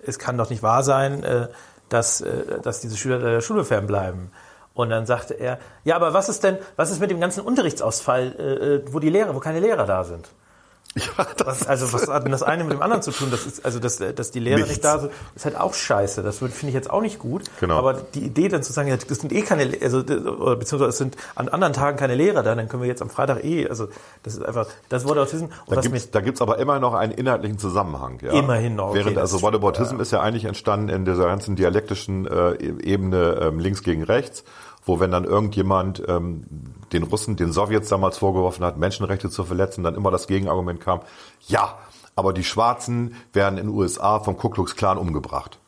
es 0.05 0.19
kann 0.19 0.37
doch 0.37 0.49
nicht 0.49 0.63
wahr 0.63 0.83
sein, 0.83 1.23
äh, 1.23 1.47
dass, 1.89 2.23
dass 2.63 2.79
diese 2.79 2.95
Schüler 2.95 3.19
der 3.19 3.41
Schule 3.41 3.65
fernbleiben. 3.65 4.31
Und 4.73 4.89
dann 4.89 5.05
sagte 5.05 5.33
er, 5.33 5.59
ja, 5.83 5.97
aber 5.97 6.13
was 6.13 6.29
ist 6.29 6.41
denn, 6.45 6.57
was 6.77 6.89
ist 6.89 7.01
mit 7.01 7.11
dem 7.11 7.19
ganzen 7.19 7.41
Unterrichtsausfall, 7.43 8.81
wo 8.89 8.99
die 8.99 9.09
Lehrer, 9.09 9.35
wo 9.35 9.39
keine 9.39 9.59
Lehrer 9.59 9.85
da 9.85 10.05
sind? 10.05 10.29
Ja, 10.95 11.25
das 11.37 11.47
Was, 11.47 11.67
also 11.67 11.93
was 11.93 12.07
hat 12.09 12.25
denn 12.25 12.33
das 12.33 12.43
eine 12.43 12.63
mit 12.65 12.73
dem 12.73 12.81
anderen 12.81 13.01
zu 13.01 13.11
tun? 13.11 13.29
Das 13.31 13.45
ist, 13.45 13.63
also 13.63 13.79
dass, 13.79 13.97
dass 13.97 14.31
die 14.31 14.39
Lehrer 14.39 14.57
Nichts. 14.57 14.71
nicht 14.71 14.83
da 14.83 14.99
sind, 14.99 15.11
ist 15.35 15.45
halt 15.45 15.55
auch 15.57 15.73
scheiße. 15.73 16.21
Das 16.21 16.39
finde 16.39 16.67
ich 16.67 16.73
jetzt 16.73 16.89
auch 16.89 17.01
nicht 17.01 17.17
gut. 17.17 17.43
Genau. 17.61 17.77
Aber 17.77 17.93
die 17.93 18.19
Idee 18.25 18.49
dann 18.49 18.61
zu 18.61 18.73
sagen, 18.73 18.89
ja, 18.89 18.97
das 18.97 19.19
sind 19.19 19.31
eh 19.31 19.41
keine, 19.41 19.71
also 19.81 20.03
beziehungsweise 20.03 20.85
es 20.87 20.97
sind 20.97 21.15
an 21.35 21.47
anderen 21.47 21.71
Tagen 21.73 21.97
keine 21.97 22.15
Lehrer 22.15 22.43
da, 22.43 22.55
dann 22.55 22.67
können 22.67 22.81
wir 22.83 22.89
jetzt 22.89 23.01
am 23.01 23.09
Freitag 23.09 23.43
eh, 23.45 23.69
also 23.69 23.87
das 24.23 24.33
ist 24.35 24.43
einfach, 24.45 24.67
das 24.89 25.05
wurde 25.07 25.21
Autism. 25.21 25.45
Da 25.67 25.79
gibt's, 25.79 26.11
da 26.11 26.19
gibt's 26.19 26.41
aber 26.41 26.57
immer 26.59 26.79
noch 26.79 26.93
einen 26.93 27.13
inhaltlichen 27.13 27.57
Zusammenhang. 27.57 28.19
Ja. 28.21 28.33
Immerhin 28.33 28.75
noch, 28.75 28.89
okay, 28.89 28.99
Während 29.05 29.17
also 29.17 29.37
ist- 29.37 29.43
Whataboutism 29.43 29.99
ist 30.01 30.11
ja 30.11 30.19
eigentlich 30.19 30.43
entstanden 30.45 30.89
in 30.89 31.05
dieser 31.05 31.25
ganzen 31.25 31.55
dialektischen 31.55 32.27
äh, 32.27 32.51
Ebene 32.83 33.39
ähm, 33.41 33.59
links 33.59 33.83
gegen 33.83 34.03
rechts, 34.03 34.43
wo 34.85 34.99
wenn 34.99 35.11
dann 35.11 35.23
irgendjemand 35.25 36.01
ähm, 36.07 36.43
den 36.91 37.03
Russen, 37.03 37.35
den 37.35 37.51
Sowjets 37.51 37.89
damals 37.89 38.17
vorgeworfen 38.17 38.65
hat, 38.65 38.77
Menschenrechte 38.77 39.29
zu 39.29 39.43
verletzen, 39.43 39.83
dann 39.83 39.95
immer 39.95 40.11
das 40.11 40.27
Gegenargument 40.27 40.81
kam, 40.81 41.01
ja, 41.47 41.77
aber 42.15 42.33
die 42.33 42.43
Schwarzen 42.43 43.15
werden 43.33 43.57
in 43.57 43.67
den 43.67 43.75
USA 43.75 44.19
vom 44.19 44.37
Ku 44.37 44.49
Klux 44.49 44.75
Klan 44.75 44.97
umgebracht. 44.97 45.59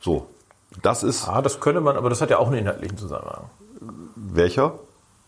So, 0.00 0.26
das 0.82 1.02
ist 1.02 1.28
ah, 1.28 1.42
das 1.42 1.60
könnte 1.60 1.80
man, 1.80 1.96
aber 1.96 2.08
das 2.10 2.20
hat 2.20 2.30
ja 2.30 2.38
auch 2.38 2.48
einen 2.48 2.58
inhaltlichen 2.58 2.98
Zusammenhang. 2.98 3.44
welcher? 4.16 4.78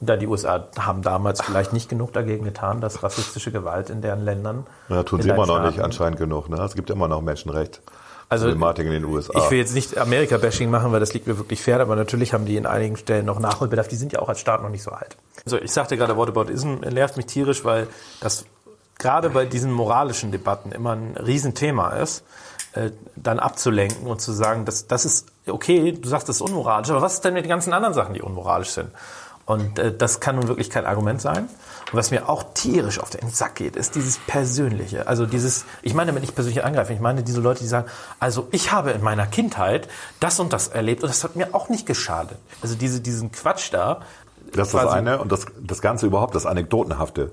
Da 0.00 0.16
die 0.16 0.26
USA 0.26 0.66
haben 0.78 1.02
damals 1.02 1.40
vielleicht 1.40 1.73
nicht 1.73 1.88
genug 1.88 2.12
dagegen 2.12 2.44
getan, 2.44 2.80
dass 2.80 3.02
rassistische 3.02 3.52
Gewalt 3.52 3.90
in 3.90 4.02
deren 4.02 4.23
Ländern. 4.23 4.66
Ja, 4.88 5.02
tun 5.04 5.23
sie 5.23 5.28
immer 5.28 5.46
noch 5.46 5.61
nicht 5.61 5.75
Staaten- 5.75 5.84
anscheinend 5.84 6.18
genug. 6.18 6.49
Ne? 6.50 6.56
Es 6.61 6.75
gibt 6.75 6.90
immer 6.90 7.06
noch 7.08 7.23
Menschenrecht. 7.23 7.80
Also, 8.28 8.46
Problematik 8.46 8.86
in 8.86 8.92
den 8.92 9.04
USA. 9.04 9.38
Ich 9.38 9.50
will 9.50 9.58
jetzt 9.58 9.74
nicht 9.74 9.98
Amerika-Bashing 9.98 10.70
machen, 10.70 10.92
weil 10.92 11.00
das 11.00 11.12
liegt 11.12 11.26
mir 11.26 11.38
wirklich 11.38 11.62
fern, 11.62 11.80
aber 11.80 11.96
natürlich 11.96 12.32
haben 12.32 12.46
die 12.46 12.56
in 12.56 12.66
einigen 12.66 12.96
Stellen 12.96 13.26
noch 13.26 13.38
Nachholbedarf. 13.38 13.88
Die 13.88 13.96
sind 13.96 14.12
ja 14.12 14.20
auch 14.20 14.28
als 14.28 14.40
Staat 14.40 14.62
noch 14.62 14.70
nicht 14.70 14.82
so 14.82 14.90
alt. 14.90 15.16
Also 15.44 15.58
ich 15.58 15.72
sagte 15.72 15.96
gerade, 15.96 16.16
Whataboutism 16.16 16.76
nervt 16.90 17.16
mich 17.16 17.26
tierisch, 17.26 17.64
weil 17.64 17.86
das 18.20 18.44
gerade 18.98 19.30
bei 19.30 19.44
diesen 19.44 19.72
moralischen 19.72 20.32
Debatten 20.32 20.72
immer 20.72 20.92
ein 20.94 21.16
Riesenthema 21.16 21.90
ist, 21.90 22.24
äh, 22.72 22.90
dann 23.16 23.38
abzulenken 23.38 24.06
und 24.06 24.20
zu 24.20 24.32
sagen, 24.32 24.64
das, 24.64 24.86
das 24.86 25.04
ist 25.04 25.26
okay, 25.46 25.92
du 25.92 26.08
sagst, 26.08 26.28
das 26.28 26.36
ist 26.36 26.42
unmoralisch, 26.42 26.90
aber 26.90 27.02
was 27.02 27.14
ist 27.14 27.24
denn 27.24 27.34
mit 27.34 27.44
den 27.44 27.48
ganzen 27.50 27.72
anderen 27.72 27.94
Sachen, 27.94 28.14
die 28.14 28.22
unmoralisch 28.22 28.70
sind? 28.70 28.90
Und 29.46 29.78
äh, 29.78 29.94
das 29.96 30.20
kann 30.20 30.36
nun 30.36 30.48
wirklich 30.48 30.70
kein 30.70 30.86
Argument 30.86 31.20
sein. 31.20 31.48
Und 31.92 31.98
was 31.98 32.10
mir 32.10 32.28
auch 32.28 32.44
tierisch 32.54 32.98
auf 32.98 33.10
den 33.10 33.28
Sack 33.30 33.56
geht, 33.56 33.76
ist 33.76 33.94
dieses 33.94 34.18
Persönliche. 34.26 35.06
Also 35.06 35.26
dieses, 35.26 35.66
ich 35.82 35.94
meine 35.94 36.08
damit 36.08 36.22
nicht 36.22 36.34
persönlich 36.34 36.64
angreifen, 36.64 36.94
ich 36.94 37.00
meine 37.00 37.22
diese 37.22 37.40
Leute, 37.40 37.60
die 37.60 37.66
sagen, 37.66 37.86
also 38.18 38.48
ich 38.52 38.72
habe 38.72 38.92
in 38.92 39.02
meiner 39.02 39.26
Kindheit 39.26 39.88
das 40.18 40.40
und 40.40 40.52
das 40.52 40.68
erlebt 40.68 41.02
und 41.02 41.08
das 41.10 41.22
hat 41.24 41.36
mir 41.36 41.54
auch 41.54 41.68
nicht 41.68 41.86
geschadet. 41.86 42.38
Also 42.62 42.74
diese, 42.74 43.00
diesen 43.00 43.32
Quatsch 43.32 43.72
da. 43.72 44.00
Das 44.52 44.68
ist 44.68 44.74
das 44.74 44.86
eine 44.90 45.18
und 45.18 45.30
das, 45.30 45.46
das 45.60 45.82
Ganze 45.82 46.06
überhaupt, 46.06 46.34
das 46.34 46.46
Anekdotenhafte. 46.46 47.32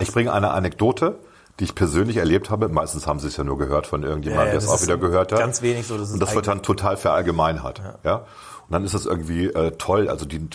Ich 0.00 0.12
bringe 0.12 0.32
eine 0.32 0.50
Anekdote, 0.52 1.16
die 1.60 1.64
ich 1.64 1.74
persönlich 1.74 2.16
erlebt 2.16 2.50
habe. 2.50 2.68
Meistens 2.68 3.06
haben 3.06 3.20
sie 3.20 3.28
es 3.28 3.36
ja 3.36 3.44
nur 3.44 3.58
gehört 3.58 3.86
von 3.86 4.02
irgendjemandem, 4.02 4.46
Ja, 4.48 4.52
ja, 4.54 4.58
der 4.58 4.58
es 4.58 4.66
das 4.66 4.80
auch 4.80 4.82
wieder 4.82 4.96
gehört 4.96 5.32
hat. 5.32 5.38
ganz 5.38 5.62
wenig 5.62 5.86
so, 5.86 5.96
das 5.98 6.08
ist 6.08 6.14
Und 6.14 6.20
das 6.20 6.34
wird 6.34 6.46
dann 6.46 6.62
total 6.62 6.96
verallgemeinert. 6.96 7.82
Ja. 8.04 8.16
Und 8.16 8.70
dann 8.70 8.84
ist 8.84 8.94
es 8.94 9.06
irgendwie 9.06 9.46
äh, 9.46 9.72
toll. 9.72 10.08
Also 10.08 10.24
die 10.24 10.48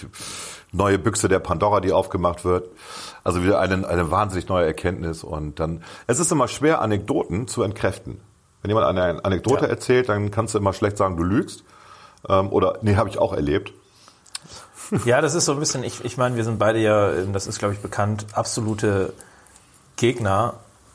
neue 0.72 1.00
Büchse 1.00 1.28
der 1.28 1.40
Pandora, 1.40 1.80
die 1.82 1.92
aufgemacht 1.92 2.44
wird. 2.46 2.70
Also 3.24 3.44
wieder 3.44 3.60
eine, 3.60 3.88
eine 3.88 4.12
wahnsinnig 4.12 4.48
neue 4.50 4.66
Erkenntnis. 4.66 5.24
Und 5.24 5.60
dann, 5.60 5.84
es 6.08 6.20
ist 6.20 6.32
immer 6.32 6.48
schwer, 6.48 6.82
Anekdoten 6.82 7.48
zu 7.48 7.64
entkräften. 7.64 8.20
Wenn 8.62 8.70
jemand 8.70 8.88
eine 8.88 9.24
Anekdote 9.24 9.66
Ja. 9.66 9.70
erzählt, 9.72 10.10
dann 10.10 10.32
kannst 10.32 10.54
du 10.54 10.58
immer 10.58 10.74
schlecht 10.74 10.98
sagen, 10.98 11.18
du 11.18 11.24
lügst. 11.24 11.64
Ähm, 12.28 12.52
oder, 12.52 12.80
nee, 12.82 12.96
habe 12.96 13.10
ich 13.10 13.18
auch 13.18 13.34
erlebt. 13.34 13.72
Ja, 15.06 15.20
das 15.22 15.34
ist 15.36 15.46
so 15.46 15.52
ein 15.54 15.60
bisschen, 15.60 15.84
ich, 15.84 16.04
ich 16.06 16.18
meine, 16.18 16.36
wir 16.38 16.44
sind 16.46 16.60
beide 16.60 16.80
ja, 16.80 17.12
ähm, 17.12 17.34
das 17.34 17.46
ist 17.48 17.60
glaube 17.60 17.74
ich 17.74 17.82
bekannt, 17.82 18.26
absolute 18.34 19.14
Gegner 19.98 20.54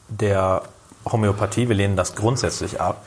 der 0.09 0.63
Homöopathie. 1.11 1.69
Wir 1.69 1.77
lehnen 1.77 1.97
das 1.97 2.15
grundsätzlich 2.15 2.81
ab, 2.81 3.05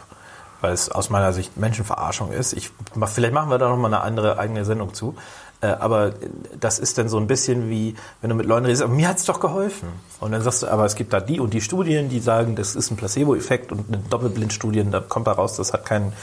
weil 0.62 0.74
es 0.74 0.90
aus 0.90 1.10
meiner 1.10 1.34
Sicht 1.34 1.58
Menschenverarschung 1.58 2.32
ist. 2.32 2.54
Ich, 2.54 2.72
vielleicht 3.08 3.34
machen 3.34 3.50
wir 3.50 3.58
da 3.58 3.70
nochmal 3.70 3.94
eine 3.94 4.04
andere 4.04 4.38
eigene 4.38 4.64
Sendung 4.66 4.94
zu. 4.94 5.16
Äh, 5.62 5.68
Aber 5.68 6.14
das 6.60 6.80
ist 6.80 6.98
dann 6.98 7.10
so 7.10 7.18
ein 7.18 7.28
bisschen 7.28 7.70
wie, 7.70 7.96
wenn 8.22 8.30
du 8.30 8.36
mit 8.36 8.46
Leuten 8.46 8.66
redest, 8.66 8.84
aber 8.84 8.94
mir 8.94 9.08
hat's 9.08 9.26
doch 9.26 9.40
geholfen. 9.40 9.90
Und 10.20 10.32
dann 10.32 10.42
sagst 10.42 10.64
du, 10.64 10.68
aber 10.68 10.86
es 10.86 10.96
gibt 10.96 11.14
da 11.14 11.20
die 11.20 11.40
und 11.40 11.54
die 11.54 11.62
Studien, 11.62 12.10
die 12.10 12.20
sagen, 12.20 12.56
das 12.56 12.76
ist 12.76 12.92
ein 12.92 12.98
Placebo-Effekt 12.98 13.72
und 13.72 13.86
eine 13.88 13.98
Doppelblindstudien, 14.10 14.92
da 14.92 15.00
kommt 15.00 15.28
da 15.28 15.34
raus, 15.34 15.56
das 15.56 15.74
hat 15.74 15.86
keinen 15.86 16.14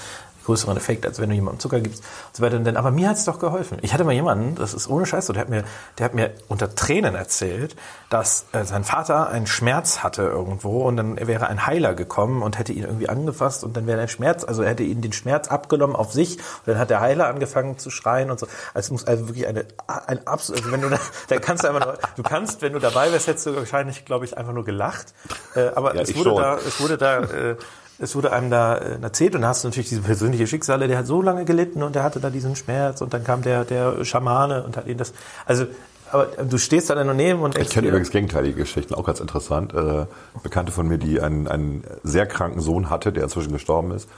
größeren 0.45 0.77
Effekt, 0.77 1.07
als 1.07 1.21
wenn 1.21 1.29
du 1.29 1.35
jemandem 1.35 1.61
Zucker 1.61 1.81
gibst 1.81 2.03
und 2.03 2.37
so 2.37 2.43
weiter. 2.43 2.57
Und 2.57 2.65
dann, 2.65 2.77
aber 2.77 2.91
mir 2.91 3.09
hat's 3.09 3.25
doch 3.25 3.39
geholfen. 3.39 3.79
Ich 3.83 3.93
hatte 3.93 4.05
mal 4.05 4.13
jemanden, 4.13 4.55
das 4.55 4.75
ist 4.75 4.89
ohne 4.89 5.07
Scheiß 5.07 5.27
so, 5.27 5.33
der 5.33 5.43
hat 5.43 5.49
mir, 5.49 5.65
der 5.99 6.05
hat 6.05 6.15
mir 6.15 6.31
unter 6.49 6.75
Tränen 6.75 7.15
erzählt, 7.15 7.77
dass 8.11 8.47
äh, 8.53 8.65
sein 8.65 8.85
Vater 8.85 9.29
einen 9.29 9.47
Schmerz 9.47 10.03
hatte 10.03 10.23
irgendwo 10.23 10.83
und 10.83 10.97
dann 10.97 11.27
wäre 11.27 11.47
ein 11.49 11.67
Heiler 11.67 11.95
gekommen 11.95 12.43
und 12.43 12.59
hätte 12.59 12.73
ihn 12.73 12.85
irgendwie 12.85 13.09
angefasst 13.09 13.65
und 13.65 13.77
dann 13.77 13.87
wäre 13.87 14.01
der 14.01 14.09
Schmerz, 14.09 14.45
also 14.45 14.63
er 14.63 14.71
hätte 14.71 14.83
ihn 14.83 15.01
den 15.01 15.13
Schmerz 15.13 15.49
abgenommen 15.49 15.97
auf 15.97 16.13
sich 16.13 16.39
und 16.39 16.67
dann 16.67 16.79
hat 16.79 16.91
der 16.91 17.01
Heiler 17.01 17.27
angefangen 17.29 17.79
zu 17.79 17.91
schreien 17.91 18.31
und 18.31 18.39
so. 18.39 18.47
Also 18.75 18.87
es 18.87 18.91
muss 18.91 19.07
also 19.07 19.29
wirklich 19.29 19.47
eine, 19.47 19.65
ein 20.07 20.27
absolut, 20.27 20.61
also 20.61 20.73
wenn 20.73 20.81
du 20.83 20.89
da, 20.91 20.99
da 21.29 21.39
kannst 21.39 21.65
du 21.65 21.69
einfach 21.69 21.87
nur, 21.87 21.99
du 22.17 22.23
kannst, 22.23 22.63
wenn 22.63 22.73
du 22.73 22.79
dabei 22.79 23.13
wärst, 23.13 23.27
hättest 23.27 23.47
du 23.47 23.57
wahrscheinlich, 23.57 24.05
glaube 24.05 24.25
ich, 24.25 24.37
einfach 24.37 24.53
nur 24.53 24.65
gelacht. 24.65 25.15
Äh, 25.55 25.69
aber 25.75 25.95
Ja, 25.95 26.03
es 26.03 26.15
wurde 26.17 26.31
schon. 26.31 26.43
da, 26.43 26.57
es 26.57 26.81
wurde 26.81 26.99
da, 26.99 27.21
äh, 27.21 27.57
es 28.03 28.17
wurde 28.17 28.33
einem 28.33 28.51
da 28.51 28.75
äh, 28.77 29.01
erzählt 29.01 29.35
und 29.37 29.43
da 29.43 29.49
hast 29.49 29.63
du 29.63 29.69
natürlich 29.69 29.89
diese 29.89 30.03
persönliche 30.03 30.47
Schicksale, 30.47 30.89
der 30.89 30.99
hat 30.99 31.07
so 31.07 31.23
lange 31.23 31.45
gelitten 31.45 31.83
und 31.83 31.95
der 31.95 32.03
hatte 32.03 32.19
da 32.19 32.31
diesen 32.31 32.57
Schmerz 32.57 33.01
und 33.01 33.15
dann 33.15 33.23
kam 33.23 33.43
der, 33.43 33.65
der 33.65 34.05
Schamane 34.05 34.65
und 34.65 34.77
hat 34.77 34.89
ihn 34.89 34.99
das, 34.99 35.15
also, 35.47 35.67
aber 36.11 36.27
du 36.27 36.59
stehst 36.59 36.91
da 36.91 36.97
dann 36.97 37.07
daneben 37.07 37.41
und 37.41 37.57
Ich 37.57 37.71
kenne 37.71 37.89
übrigens 37.89 38.11
gegenteilige 38.11 38.57
Geschichten, 38.57 38.95
auch 38.95 39.05
ganz 39.05 39.21
interessant. 39.21 39.73
Äh, 39.73 40.07
Bekannte 40.43 40.73
von 40.73 40.87
mir, 40.87 40.99
die 40.99 41.21
einen, 41.21 41.49
einen 41.49 41.85
sehr 42.03 42.27
kranken 42.27 42.61
Sohn 42.61 42.91
hatte, 42.91 43.13
der 43.13 43.23
inzwischen 43.23 43.53
gestorben 43.53 43.93
ist, 43.93 44.09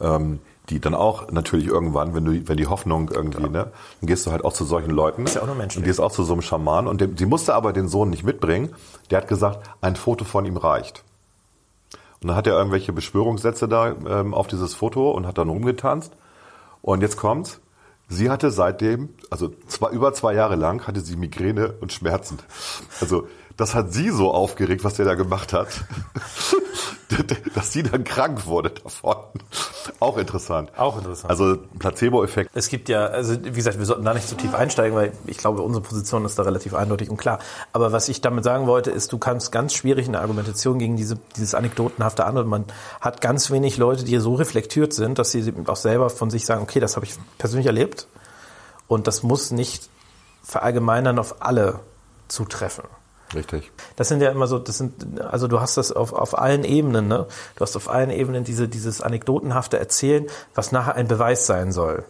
ähm, 0.00 0.38
die 0.68 0.78
dann 0.78 0.94
auch 0.94 1.30
natürlich 1.32 1.66
irgendwann, 1.66 2.14
wenn 2.14 2.24
du, 2.24 2.46
wenn 2.46 2.56
die 2.56 2.66
Hoffnung 2.66 3.10
irgendwie, 3.12 3.48
ne, 3.48 3.70
dann 4.00 4.06
gehst 4.06 4.26
du 4.26 4.32
halt 4.32 4.44
auch 4.44 4.52
zu 4.52 4.64
solchen 4.64 4.90
Leuten. 4.90 5.24
Ist 5.24 5.34
ja 5.34 5.42
auch 5.42 5.46
nur 5.46 5.56
menschlich. 5.56 5.82
Und 5.82 5.86
gehst 5.86 6.00
auch 6.00 6.12
zu 6.12 6.22
so 6.24 6.34
einem 6.34 6.42
Schaman 6.42 6.86
und 6.86 7.00
dem, 7.00 7.16
sie 7.16 7.26
musste 7.26 7.54
aber 7.54 7.72
den 7.72 7.88
Sohn 7.88 8.10
nicht 8.10 8.22
mitbringen. 8.22 8.74
Der 9.10 9.18
hat 9.18 9.28
gesagt, 9.28 9.68
ein 9.80 9.96
Foto 9.96 10.24
von 10.24 10.44
ihm 10.44 10.56
reicht. 10.56 11.02
Und 12.24 12.28
dann 12.28 12.38
hat 12.38 12.46
er 12.46 12.56
irgendwelche 12.56 12.94
Beschwörungssätze 12.94 13.68
da 13.68 13.94
ähm, 14.08 14.32
auf 14.32 14.46
dieses 14.46 14.72
Foto 14.72 15.10
und 15.10 15.26
hat 15.26 15.36
dann 15.36 15.50
rumgetanzt. 15.50 16.16
Und 16.80 17.02
jetzt 17.02 17.18
kommt's. 17.18 17.60
Sie 18.08 18.30
hatte 18.30 18.50
seitdem, 18.50 19.10
also 19.28 19.52
zwei, 19.66 19.90
über 19.90 20.14
zwei 20.14 20.32
Jahre 20.32 20.56
lang, 20.56 20.86
hatte 20.86 21.00
sie 21.02 21.16
Migräne 21.16 21.74
und 21.82 21.92
Schmerzen. 21.92 22.38
Also 22.98 23.28
das 23.56 23.74
hat 23.74 23.92
sie 23.92 24.10
so 24.10 24.32
aufgeregt, 24.32 24.84
was 24.84 24.94
der 24.94 25.04
da 25.04 25.14
gemacht 25.14 25.52
hat, 25.52 25.68
dass 27.54 27.72
sie 27.72 27.82
dann 27.84 28.02
krank 28.02 28.46
wurde 28.46 28.70
davon. 28.70 29.16
Auch 30.00 30.16
interessant. 30.18 30.70
Auch 30.76 30.98
interessant. 30.98 31.30
Also 31.30 31.58
Placebo-Effekt. 31.78 32.50
Es 32.54 32.68
gibt 32.68 32.88
ja, 32.88 33.06
also 33.06 33.42
wie 33.44 33.52
gesagt, 33.52 33.78
wir 33.78 33.86
sollten 33.86 34.04
da 34.04 34.14
nicht 34.14 34.28
zu 34.28 34.34
tief 34.34 34.54
einsteigen, 34.54 34.96
weil 34.96 35.12
ich 35.26 35.38
glaube, 35.38 35.62
unsere 35.62 35.84
Position 35.84 36.24
ist 36.24 36.38
da 36.38 36.42
relativ 36.42 36.74
eindeutig 36.74 37.10
und 37.10 37.16
klar. 37.16 37.38
Aber 37.72 37.92
was 37.92 38.08
ich 38.08 38.20
damit 38.20 38.42
sagen 38.44 38.66
wollte, 38.66 38.90
ist, 38.90 39.12
du 39.12 39.18
kannst 39.18 39.52
ganz 39.52 39.74
schwierig 39.74 40.06
in 40.06 40.12
der 40.12 40.22
Argumentation 40.22 40.78
gegen 40.78 40.96
diese, 40.96 41.18
dieses 41.36 41.54
anekdotenhafte 41.54 42.24
an 42.24 42.36
und 42.38 42.48
man 42.48 42.64
hat 43.00 43.20
ganz 43.20 43.50
wenig 43.50 43.76
Leute, 43.76 44.04
die 44.04 44.18
so 44.18 44.34
reflektiert 44.34 44.92
sind, 44.92 45.18
dass 45.18 45.30
sie 45.30 45.52
auch 45.66 45.76
selber 45.76 46.10
von 46.10 46.30
sich 46.30 46.44
sagen, 46.46 46.62
okay, 46.62 46.80
das 46.80 46.96
habe 46.96 47.06
ich 47.06 47.14
persönlich 47.38 47.66
erlebt 47.66 48.08
und 48.88 49.06
das 49.06 49.22
muss 49.22 49.50
nicht 49.50 49.88
verallgemeinern 50.42 51.18
auf 51.18 51.40
alle 51.42 51.80
zutreffen. 52.28 52.84
Richtig. 53.34 53.70
Das 53.96 54.08
sind 54.08 54.20
ja 54.20 54.30
immer 54.30 54.46
so, 54.46 54.58
das 54.58 54.78
sind, 54.78 55.20
also 55.20 55.48
du 55.48 55.60
hast 55.60 55.76
das 55.76 55.92
auf, 55.92 56.12
auf 56.12 56.38
allen 56.38 56.64
Ebenen, 56.64 57.08
ne? 57.08 57.26
Du 57.56 57.60
hast 57.60 57.76
auf 57.76 57.88
allen 57.88 58.10
Ebenen 58.10 58.44
diese, 58.44 58.68
dieses 58.68 59.00
anekdotenhafte 59.00 59.78
Erzählen, 59.78 60.26
was 60.54 60.72
nachher 60.72 60.94
ein 60.94 61.08
Beweis 61.08 61.46
sein 61.46 61.72
soll. 61.72 62.04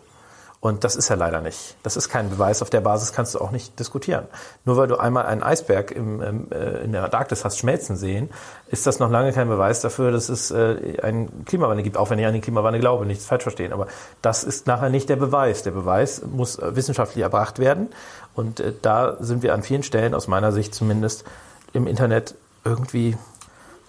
Und 0.64 0.82
das 0.82 0.96
ist 0.96 1.10
ja 1.10 1.14
leider 1.14 1.42
nicht. 1.42 1.76
Das 1.82 1.94
ist 1.94 2.08
kein 2.08 2.30
Beweis. 2.30 2.62
Auf 2.62 2.70
der 2.70 2.80
Basis 2.80 3.12
kannst 3.12 3.34
du 3.34 3.38
auch 3.38 3.50
nicht 3.50 3.78
diskutieren. 3.78 4.24
Nur 4.64 4.78
weil 4.78 4.88
du 4.88 4.96
einmal 4.96 5.26
einen 5.26 5.42
Eisberg 5.42 5.90
im, 5.90 6.22
äh, 6.50 6.82
in 6.82 6.92
der 6.92 7.04
Antarktis 7.04 7.44
hast 7.44 7.58
schmelzen 7.58 7.96
sehen, 7.96 8.30
ist 8.68 8.86
das 8.86 8.98
noch 8.98 9.10
lange 9.10 9.34
kein 9.34 9.46
Beweis 9.46 9.82
dafür, 9.82 10.10
dass 10.10 10.30
es 10.30 10.50
äh, 10.52 10.96
einen 11.02 11.44
Klimawandel 11.44 11.84
gibt. 11.84 11.98
Auch 11.98 12.08
wenn 12.08 12.18
ich 12.18 12.24
an 12.24 12.32
den 12.32 12.40
Klimawandel 12.40 12.80
glaube, 12.80 13.04
nichts 13.04 13.26
falsch 13.26 13.42
verstehen. 13.42 13.74
Aber 13.74 13.88
das 14.22 14.42
ist 14.42 14.66
nachher 14.66 14.88
nicht 14.88 15.10
der 15.10 15.16
Beweis. 15.16 15.64
Der 15.64 15.72
Beweis 15.72 16.22
muss 16.24 16.58
äh, 16.58 16.74
wissenschaftlich 16.74 17.22
erbracht 17.22 17.58
werden. 17.58 17.90
Und 18.34 18.60
äh, 18.60 18.72
da 18.80 19.16
sind 19.20 19.42
wir 19.42 19.54
an 19.54 19.62
vielen 19.62 19.82
Stellen, 19.82 20.14
aus 20.14 20.28
meiner 20.28 20.52
Sicht 20.52 20.74
zumindest, 20.74 21.24
im 21.72 21.86
Internet 21.86 22.34
irgendwie 22.64 23.16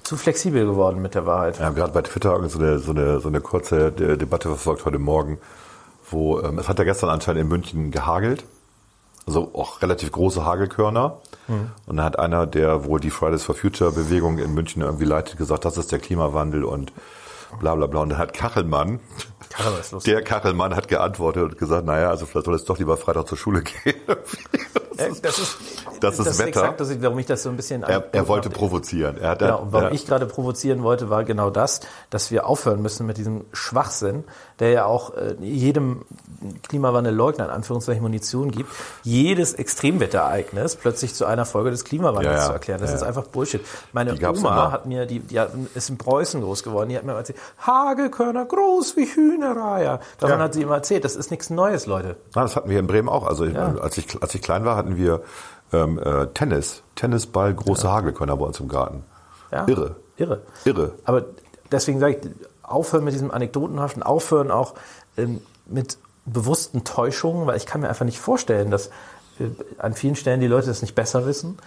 zu 0.04 0.18
flexibel 0.18 0.66
geworden 0.66 1.02
mit 1.02 1.16
der 1.16 1.26
Wahrheit. 1.26 1.60
Ja, 1.60 1.70
gerade 1.72 1.94
bei 1.94 2.02
Twitter 2.02 2.48
so 2.50 2.60
eine, 2.60 2.80
so 2.80 2.92
eine, 2.92 3.20
so 3.20 3.28
eine 3.28 3.42
kurze 3.42 3.92
De 3.92 4.18
Debatte 4.18 4.50
verfolgt 4.50 4.86
heute 4.86 5.00
Morgen, 5.00 5.40
wo 6.10 6.40
ähm, 6.42 6.60
es 6.60 6.68
hat 6.68 6.78
ja 6.78 6.86
gestern 6.86 7.10
anscheinend 7.10 7.42
in 7.42 7.48
München 7.48 7.92
gehagelt. 7.92 8.46
Also 9.28 9.52
auch 9.56 9.82
relativ 9.82 10.12
große 10.12 10.46
Hagelkörner. 10.46 11.18
Und 11.86 11.98
da 11.98 12.04
hat 12.04 12.20
einer, 12.20 12.48
der 12.48 12.86
wohl 12.86 13.00
die 13.00 13.10
Fridays 13.10 13.44
for 13.44 13.56
Future 13.56 13.92
Bewegung 13.92 14.40
in 14.40 14.54
München 14.54 14.82
irgendwie 14.82 15.06
leitet, 15.06 15.38
gesagt, 15.38 15.66
das 15.66 15.78
ist 15.78 15.92
der 15.92 16.00
Klimawandel 16.00 16.64
und 16.64 16.92
bla 17.60 17.76
bla 17.76 17.88
bla. 17.88 18.02
Und 18.02 18.10
dann 18.10 18.18
hat 18.18 18.34
Kachelmann, 18.34 19.00
Karneval 19.56 19.80
ist 19.80 19.92
lustig. 19.92 20.14
der 20.14 20.24
Kachelmann 20.24 20.76
hat 20.76 20.88
geantwortet 20.88 21.44
und 21.44 21.58
gesagt, 21.58 21.86
naja, 21.86 22.10
also 22.10 22.26
vielleicht 22.26 22.46
soll 22.46 22.56
es 22.56 22.66
doch 22.66 22.78
lieber 22.78 22.98
Freitag 22.98 23.28
zur 23.28 23.38
Schule 23.38 23.62
gehen. 23.62 23.96
Äh, 24.98 25.12
das 25.22 25.40
ist, 25.40 25.58
das 26.00 26.20
ist 26.20 26.40
Wetter. 26.40 26.48
exakt, 26.48 26.80
das 26.80 26.90
ist, 26.90 27.02
warum 27.02 27.20
ich 27.20 27.26
das 27.26 27.44
so 27.44 27.50
ein 27.50 27.58
bisschen 27.58 27.84
er, 27.84 28.08
er 28.14 28.28
wollte 28.30 28.50
provozieren. 28.50 29.18
Er 29.18 29.32
hat, 29.32 29.40
Genau, 29.40 29.60
und 29.64 29.74
warum 29.74 29.88
er, 29.88 29.92
ich 29.94 30.06
gerade 30.06 30.26
provozieren 30.26 30.84
wollte, 30.84 31.10
war 31.10 31.26
genau 31.26 31.50
das, 31.50 31.82
dass 32.10 32.32
wir 32.32 32.48
aufhören 32.48 32.82
müssen 32.82 33.06
mit 33.06 33.18
diesem 33.18 33.44
Schwachsinn, 33.52 34.24
der 34.60 34.70
ja 34.70 34.86
auch 34.86 35.14
äh, 35.16 35.36
jedem 35.42 36.06
Klimawandelleugner 36.64 37.46
in 37.46 37.52
Anführungszeichen 37.52 38.02
Munition 38.02 38.52
gibt, 38.52 38.70
jedes 39.04 39.54
Extremwetterereignis 39.54 40.76
plötzlich 40.76 41.14
zu 41.14 41.26
einer 41.26 41.46
Folge 41.46 41.72
des 41.72 41.84
Klimawandels 41.86 42.26
Ja, 42.36 42.40
ja. 42.42 42.46
zu 42.48 42.54
erklären. 42.54 42.82
Das 42.82 42.92
Ja, 42.92 42.98
ist 42.98 43.04
einfach 43.04 43.24
Bullshit. 43.28 43.62
Meine 43.94 44.14
Oma 44.14 44.30
immer. 44.30 44.72
hat 44.72 44.86
mir, 44.86 45.06
die, 45.06 45.20
die 45.20 45.40
hat, 45.40 45.52
ist 45.74 45.90
in 45.90 45.98
Preußen 45.98 46.42
groß 46.42 46.64
geworden, 46.64 46.90
die 46.90 46.98
hat 46.98 47.04
mir 47.04 47.14
erzählt, 47.14 47.40
Hagelkörner 47.66 48.46
groß 48.46 48.96
wie 48.98 49.06
Hühnereier. 49.06 50.00
Davon 50.20 50.40
hat 50.40 50.54
sie 50.54 50.62
immer 50.62 50.76
erzählt. 50.76 51.04
Das 51.06 51.16
ist 51.16 51.32
nichts 51.32 51.50
Neues, 51.50 51.86
Leute. 51.86 52.16
Na, 52.36 52.44
das 52.44 52.56
hatten 52.56 52.70
wir 52.70 52.80
in 52.80 52.88
Bremen 52.88 53.10
auch. 53.10 53.26
Also 53.26 53.46
ich, 53.46 53.58
als, 53.58 53.98
ich, 53.98 54.22
als 54.22 54.34
ich 54.36 54.42
klein 54.42 54.66
war, 54.66 54.76
hatten 54.76 54.98
wir 54.98 55.22
ähm, 55.74 56.00
äh, 56.00 56.28
Tennis, 56.28 56.84
Tennisball, 56.96 57.54
große 57.54 57.90
Hagelkörner 57.92 58.38
bei 58.38 58.46
uns 58.46 58.60
im 58.60 58.68
Garten. 58.68 59.04
Irre. 59.68 59.96
Irre. 60.18 60.42
Irre. 60.66 60.92
Aber 61.06 61.24
deswegen 61.72 62.00
sage 62.00 62.18
ich, 62.22 62.30
aufhören 62.62 63.04
mit 63.04 63.14
diesem 63.14 63.32
Anekdotenhaften, 63.32 64.04
aufhören 64.04 64.52
auch 64.52 64.74
ähm, 65.18 65.42
mit 65.66 65.98
bewussten 66.26 66.84
Täuschungen, 66.84 67.48
weil 67.48 67.58
ich 67.58 67.66
kann 67.66 67.82
mir 67.82 67.90
einfach 67.90 68.06
nicht 68.06 68.20
vorstellen, 68.20 68.72
dass 68.72 68.88
äh, 69.40 69.46
an 69.78 69.94
vielen 69.94 70.16
Stellen 70.16 70.40
die 70.40 70.48
Leute 70.48 70.68
das 70.68 70.82
nicht 70.82 70.96
besser 70.96 71.26
wissen. 71.26 71.58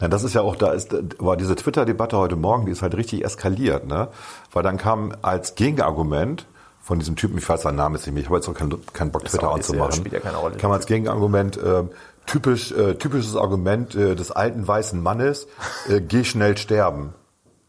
Na, 0.00 0.08
das 0.08 0.24
ist 0.24 0.34
ja 0.34 0.40
auch, 0.40 0.56
da 0.56 0.72
ist, 0.72 0.94
war 1.18 1.36
diese 1.36 1.54
Twitter-Debatte 1.54 2.16
heute 2.16 2.36
Morgen, 2.36 2.66
die 2.66 2.72
ist 2.72 2.82
halt 2.82 2.96
richtig 2.96 3.24
eskaliert, 3.24 3.86
ne? 3.86 4.08
Weil 4.52 4.62
dann 4.62 4.78
kam 4.78 5.14
als 5.22 5.54
Gegenargument 5.54 6.46
von 6.82 6.98
diesem 6.98 7.16
Typen, 7.16 7.38
ich 7.38 7.48
weiß 7.48 7.62
seinen 7.62 7.76
Namen 7.76 7.96
jetzt 7.96 8.06
nicht 8.06 8.14
mehr, 8.14 8.22
ich 8.22 8.28
habe 8.28 8.38
jetzt 8.38 8.48
auch 8.48 8.54
keinen, 8.54 8.74
keinen 8.92 9.12
Bock, 9.12 9.24
Twitter 9.24 9.52
anzumachen. 9.52 9.92
spielt 9.92 10.14
ja 10.14 10.20
keine 10.20 10.38
Rolle. 10.38 10.56
Kam 10.56 10.72
als 10.72 10.86
Gegenargument, 10.86 11.58
ähm, 11.62 11.90
typisch, 12.26 12.72
äh, 12.72 12.94
typisches 12.94 13.36
Argument 13.36 13.94
äh, 13.94 14.16
des 14.16 14.30
alten 14.30 14.66
weißen 14.66 15.00
Mannes, 15.00 15.46
äh, 15.88 16.00
geh 16.00 16.24
schnell 16.24 16.56
sterben. 16.56 17.14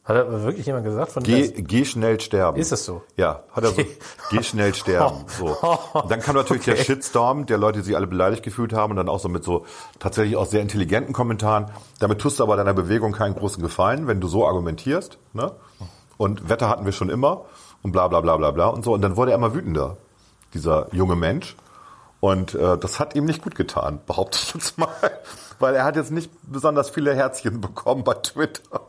Hat 0.04 0.18
aber 0.18 0.42
wirklich 0.44 0.66
jemand 0.66 0.84
gesagt 0.84 1.12
von 1.12 1.22
Geh, 1.22 1.50
geh 1.50 1.86
schnell 1.86 2.20
sterben. 2.20 2.60
Ist 2.60 2.72
das 2.72 2.86
so? 2.86 3.04
Ja, 3.18 3.44
hat 3.52 3.64
er 3.64 3.70
so. 3.70 3.82
Okay. 3.82 3.98
Geh 4.32 4.42
schnell 4.44 4.74
sterben. 4.74 5.26
So. 5.38 5.56
Und 5.94 6.10
dann 6.10 6.20
kam 6.22 6.36
natürlich 6.36 6.66
der 6.66 6.76
Shitstorm, 6.76 7.46
der 7.46 7.60
Leute, 7.60 7.80
die 7.80 7.86
sich 7.86 7.96
alle 7.96 8.08
beleidigt 8.08 8.42
gefühlt 8.42 8.74
haben 8.74 8.92
und 8.92 8.98
dann 8.98 9.10
auch 9.10 9.20
so 9.20 9.30
mit 9.30 9.44
so 9.44 9.66
tatsächlich 10.00 10.36
auch 10.38 10.48
sehr 10.48 10.62
intelligenten 10.62 11.14
Kommentaren. 11.14 11.66
Damit 12.00 12.20
tust 12.20 12.40
du 12.40 12.44
aber 12.44 12.58
deiner 12.58 12.74
Bewegung 12.74 13.12
keinen 13.12 13.36
großen 13.36 13.62
Gefallen, 13.62 14.08
wenn 14.08 14.20
du 14.20 14.28
so 14.28 14.48
argumentierst. 14.48 15.20
Ne? 15.34 15.52
Und 16.18 16.50
Wetter 16.50 16.68
hatten 16.68 16.86
wir 16.86 16.92
schon 16.94 17.10
immer 17.10 17.46
und 17.84 17.92
bla 17.92 18.08
bla 18.08 18.22
bla 18.22 18.38
bla 18.38 18.52
bla 18.52 18.68
und 18.68 18.84
so. 18.84 18.94
Und 18.94 19.02
dann 19.02 19.18
wurde 19.18 19.32
er 19.32 19.38
immer 19.38 19.54
wütender, 19.54 19.98
dieser 20.54 20.94
junge 20.94 21.16
Mensch. 21.16 21.56
Und 22.20 22.56
äh, 22.56 22.78
das 22.78 23.00
hat 23.00 23.16
ihm 23.16 23.26
nicht 23.26 23.44
gut 23.44 23.56
getan, 23.56 24.00
behaupte 24.06 24.40
ich 24.42 24.54
jetzt 24.54 24.78
mal. 24.80 24.90
Weil 25.60 25.76
er 25.76 25.84
hat 25.84 25.96
jetzt 25.96 26.12
nicht 26.12 26.32
besonders 26.44 26.90
viele 26.90 27.16
Herzchen 27.16 27.62
bekommen 27.62 28.04
bei 28.04 28.16
Twitter. 28.16 28.82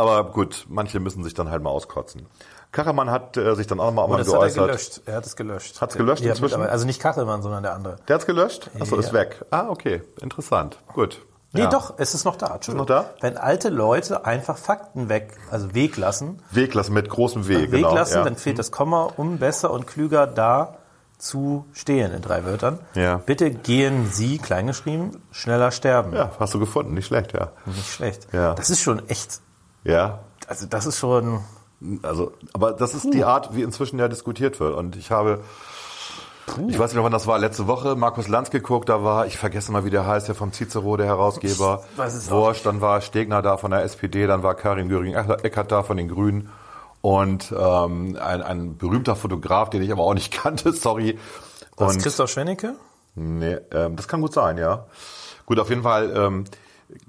Aber 0.00 0.24
gut, 0.32 0.66
manche 0.68 1.00
müssen 1.00 1.22
sich 1.24 1.34
dann 1.34 1.50
halt 1.50 1.62
mal 1.62 1.70
auskotzen. 1.70 2.26
Kachelmann 2.72 3.10
hat 3.10 3.36
äh, 3.36 3.54
sich 3.56 3.66
dann 3.66 3.80
auch 3.80 3.92
mal, 3.92 4.02
Und 4.04 4.10
mal 4.12 4.16
das 4.18 4.28
hat 4.28 4.34
er 4.34 4.38
geäußert. 4.40 4.66
gelöscht. 4.66 5.00
Er 5.06 5.16
hat 5.16 5.26
es 5.26 5.36
gelöscht. 5.36 5.80
Hat's 5.80 5.96
gelöscht 5.96 6.22
ja, 6.22 6.30
inzwischen? 6.30 6.62
Also 6.62 6.86
nicht 6.86 7.00
Kachelmann, 7.02 7.42
sondern 7.42 7.62
der 7.64 7.74
andere. 7.74 7.96
Der 8.08 8.14
hat's 8.14 8.26
gelöscht? 8.26 8.70
Achso, 8.78 8.94
Ja. 8.94 9.00
ist 9.00 9.12
weg. 9.12 9.44
Ah, 9.50 9.66
okay. 9.68 10.02
Interessant. 10.20 10.78
Gut. 10.92 11.20
Nee, 11.52 11.62
Ja. 11.62 11.66
doch, 11.68 11.94
es 11.96 12.14
ist 12.14 12.24
noch 12.24 12.36
da. 12.36 12.54
Entschuldigung. 12.54 12.86
noch 12.86 13.02
da? 13.02 13.10
Wenn 13.20 13.36
alte 13.36 13.70
Leute 13.70 14.24
einfach 14.24 14.56
Fakten 14.56 15.08
weg, 15.08 15.36
also 15.50 15.74
weglassen, 15.74 16.40
Weglassen 16.52 16.94
mit 16.94 17.08
großem 17.10 17.48
W, 17.48 17.66
genau. 17.66 17.88
weglassen, 17.88 18.18
ja. 18.18 18.22
dann 18.24 18.36
fehlt 18.36 18.60
das 18.60 18.70
Komma, 18.70 19.10
um 19.16 19.38
besser 19.38 19.72
und 19.72 19.88
klüger 19.88 20.28
da 20.28 20.76
zu 21.18 21.66
stehen 21.72 22.12
in 22.12 22.22
drei 22.22 22.44
Wörtern. 22.44 22.78
Ja. 22.94 23.16
Bitte 23.16 23.50
gehen 23.50 24.08
Sie, 24.12 24.38
kleingeschrieben, 24.38 25.20
schneller 25.32 25.72
sterben. 25.72 26.14
ja, 26.14 26.30
hast 26.38 26.54
du 26.54 26.60
gefunden. 26.60 26.94
Nicht 26.94 27.06
schlecht, 27.06 27.32
ja. 27.32 27.48
Nicht 27.66 27.90
schlecht. 27.90 28.28
Ja. 28.32 28.54
Das 28.54 28.70
ist 28.70 28.80
schon 28.80 29.06
echt, 29.08 29.40
Ja, 29.84 30.20
also 30.46 30.66
das 30.66 30.86
ist 30.86 30.98
schon, 30.98 31.40
Also, 32.02 32.32
aber 32.52 32.72
das 32.72 32.94
ist 32.94 33.12
die 33.14 33.24
Art, 33.24 33.54
wie 33.54 33.62
inzwischen 33.62 33.98
ja 33.98 34.08
diskutiert 34.08 34.60
wird. 34.60 34.76
Und 34.76 34.96
ich 34.96 35.10
habe, 35.10 35.42
ich 36.68 36.78
weiß 36.78 36.92
nicht 36.92 37.02
wann 37.02 37.12
das 37.12 37.26
war, 37.26 37.38
letzte 37.38 37.66
Woche, 37.66 37.96
Markus 37.96 38.28
Lanz 38.28 38.50
geguckt, 38.50 38.88
da 38.88 39.02
war, 39.02 39.26
ich 39.26 39.38
vergesse 39.38 39.72
mal, 39.72 39.84
wie 39.84 39.90
der 39.90 40.06
heißt, 40.06 40.28
der 40.28 40.34
vom 40.34 40.52
Cicero, 40.52 40.96
der 40.96 41.06
Herausgeber. 41.06 41.84
Ich 41.92 41.98
weiß 41.98 42.14
es 42.14 42.30
auch 42.30 42.46
Wursch, 42.46 42.62
dann 42.62 42.80
war 42.80 43.00
Stegner 43.00 43.40
da 43.42 43.56
von 43.56 43.70
der 43.70 43.82
SPD, 43.82 44.26
dann 44.26 44.42
war 44.42 44.54
Karin 44.54 44.88
Göring-Eckardt 44.88 45.72
da 45.72 45.82
von 45.82 45.96
den 45.96 46.08
Grünen. 46.08 46.50
Und 47.02 47.54
ähm, 47.56 48.18
ein, 48.20 48.42
ein 48.42 48.76
berühmter 48.76 49.16
Fotograf, 49.16 49.70
den 49.70 49.82
ich 49.82 49.90
aber 49.90 50.02
auch 50.02 50.14
nicht 50.14 50.32
kannte, 50.42 50.72
sorry. 50.72 51.18
das 51.76 51.94
Und 51.94 52.02
Christoph 52.02 52.30
Schwennecke? 52.30 52.74
Nee, 53.14 53.56
ähm, 53.72 53.96
das 53.96 54.06
kann 54.06 54.20
gut 54.20 54.34
sein, 54.34 54.58
ja. 54.58 54.84
Gut, 55.46 55.58
auf 55.58 55.70
jeden 55.70 55.82
Fall 55.82 56.12
ähm, 56.14 56.44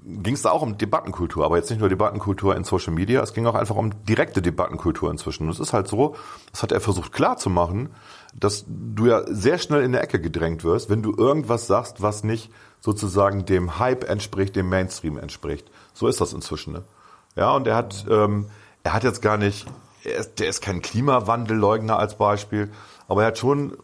ging 0.04 0.34
es 0.34 0.42
da 0.42 0.50
auch 0.50 0.62
um 0.62 0.78
Debattenkultur, 0.78 1.44
aber 1.44 1.56
jetzt 1.56 1.70
nicht 1.70 1.80
nur 1.80 1.88
Debattenkultur 1.88 2.56
in 2.56 2.64
Social 2.64 2.92
Media, 2.92 3.22
es 3.22 3.34
ging 3.34 3.46
auch 3.46 3.54
einfach 3.54 3.76
um 3.76 4.04
direkte 4.04 4.42
Debattenkultur 4.42 5.10
inzwischen. 5.10 5.44
Und 5.44 5.50
es 5.50 5.60
ist 5.60 5.72
halt 5.72 5.88
so, 5.88 6.16
das 6.50 6.62
hat 6.62 6.72
er 6.72 6.80
versucht 6.80 7.12
klarzumachen, 7.12 7.90
dass 8.34 8.64
du 8.66 9.06
ja 9.06 9.22
sehr 9.26 9.58
schnell 9.58 9.82
in 9.82 9.92
der 9.92 10.02
Ecke 10.02 10.20
gedrängt 10.20 10.64
wirst, 10.64 10.90
wenn 10.90 11.02
du 11.02 11.14
irgendwas 11.16 11.66
sagst, 11.66 12.02
was 12.02 12.24
nicht 12.24 12.50
sozusagen 12.80 13.44
dem 13.44 13.78
Hype 13.78 14.08
entspricht, 14.08 14.56
dem 14.56 14.68
Mainstream 14.68 15.18
entspricht. 15.18 15.70
So 15.94 16.08
ist 16.08 16.20
das 16.20 16.32
inzwischen. 16.32 16.72
Ne? 16.72 16.82
Ja, 17.36 17.52
und 17.52 17.66
er 17.66 17.76
hat, 17.76 18.06
ähm, 18.10 18.46
er 18.82 18.94
hat 18.94 19.04
jetzt 19.04 19.22
gar 19.22 19.36
nicht, 19.36 19.66
er 20.04 20.16
ist, 20.16 20.38
der 20.38 20.48
ist 20.48 20.62
kein 20.62 20.82
Klimawandelleugner 20.82 21.98
als 21.98 22.16
Beispiel, 22.16 22.70
aber 23.08 23.22
er 23.22 23.28
hat 23.28 23.38
schon 23.38 23.76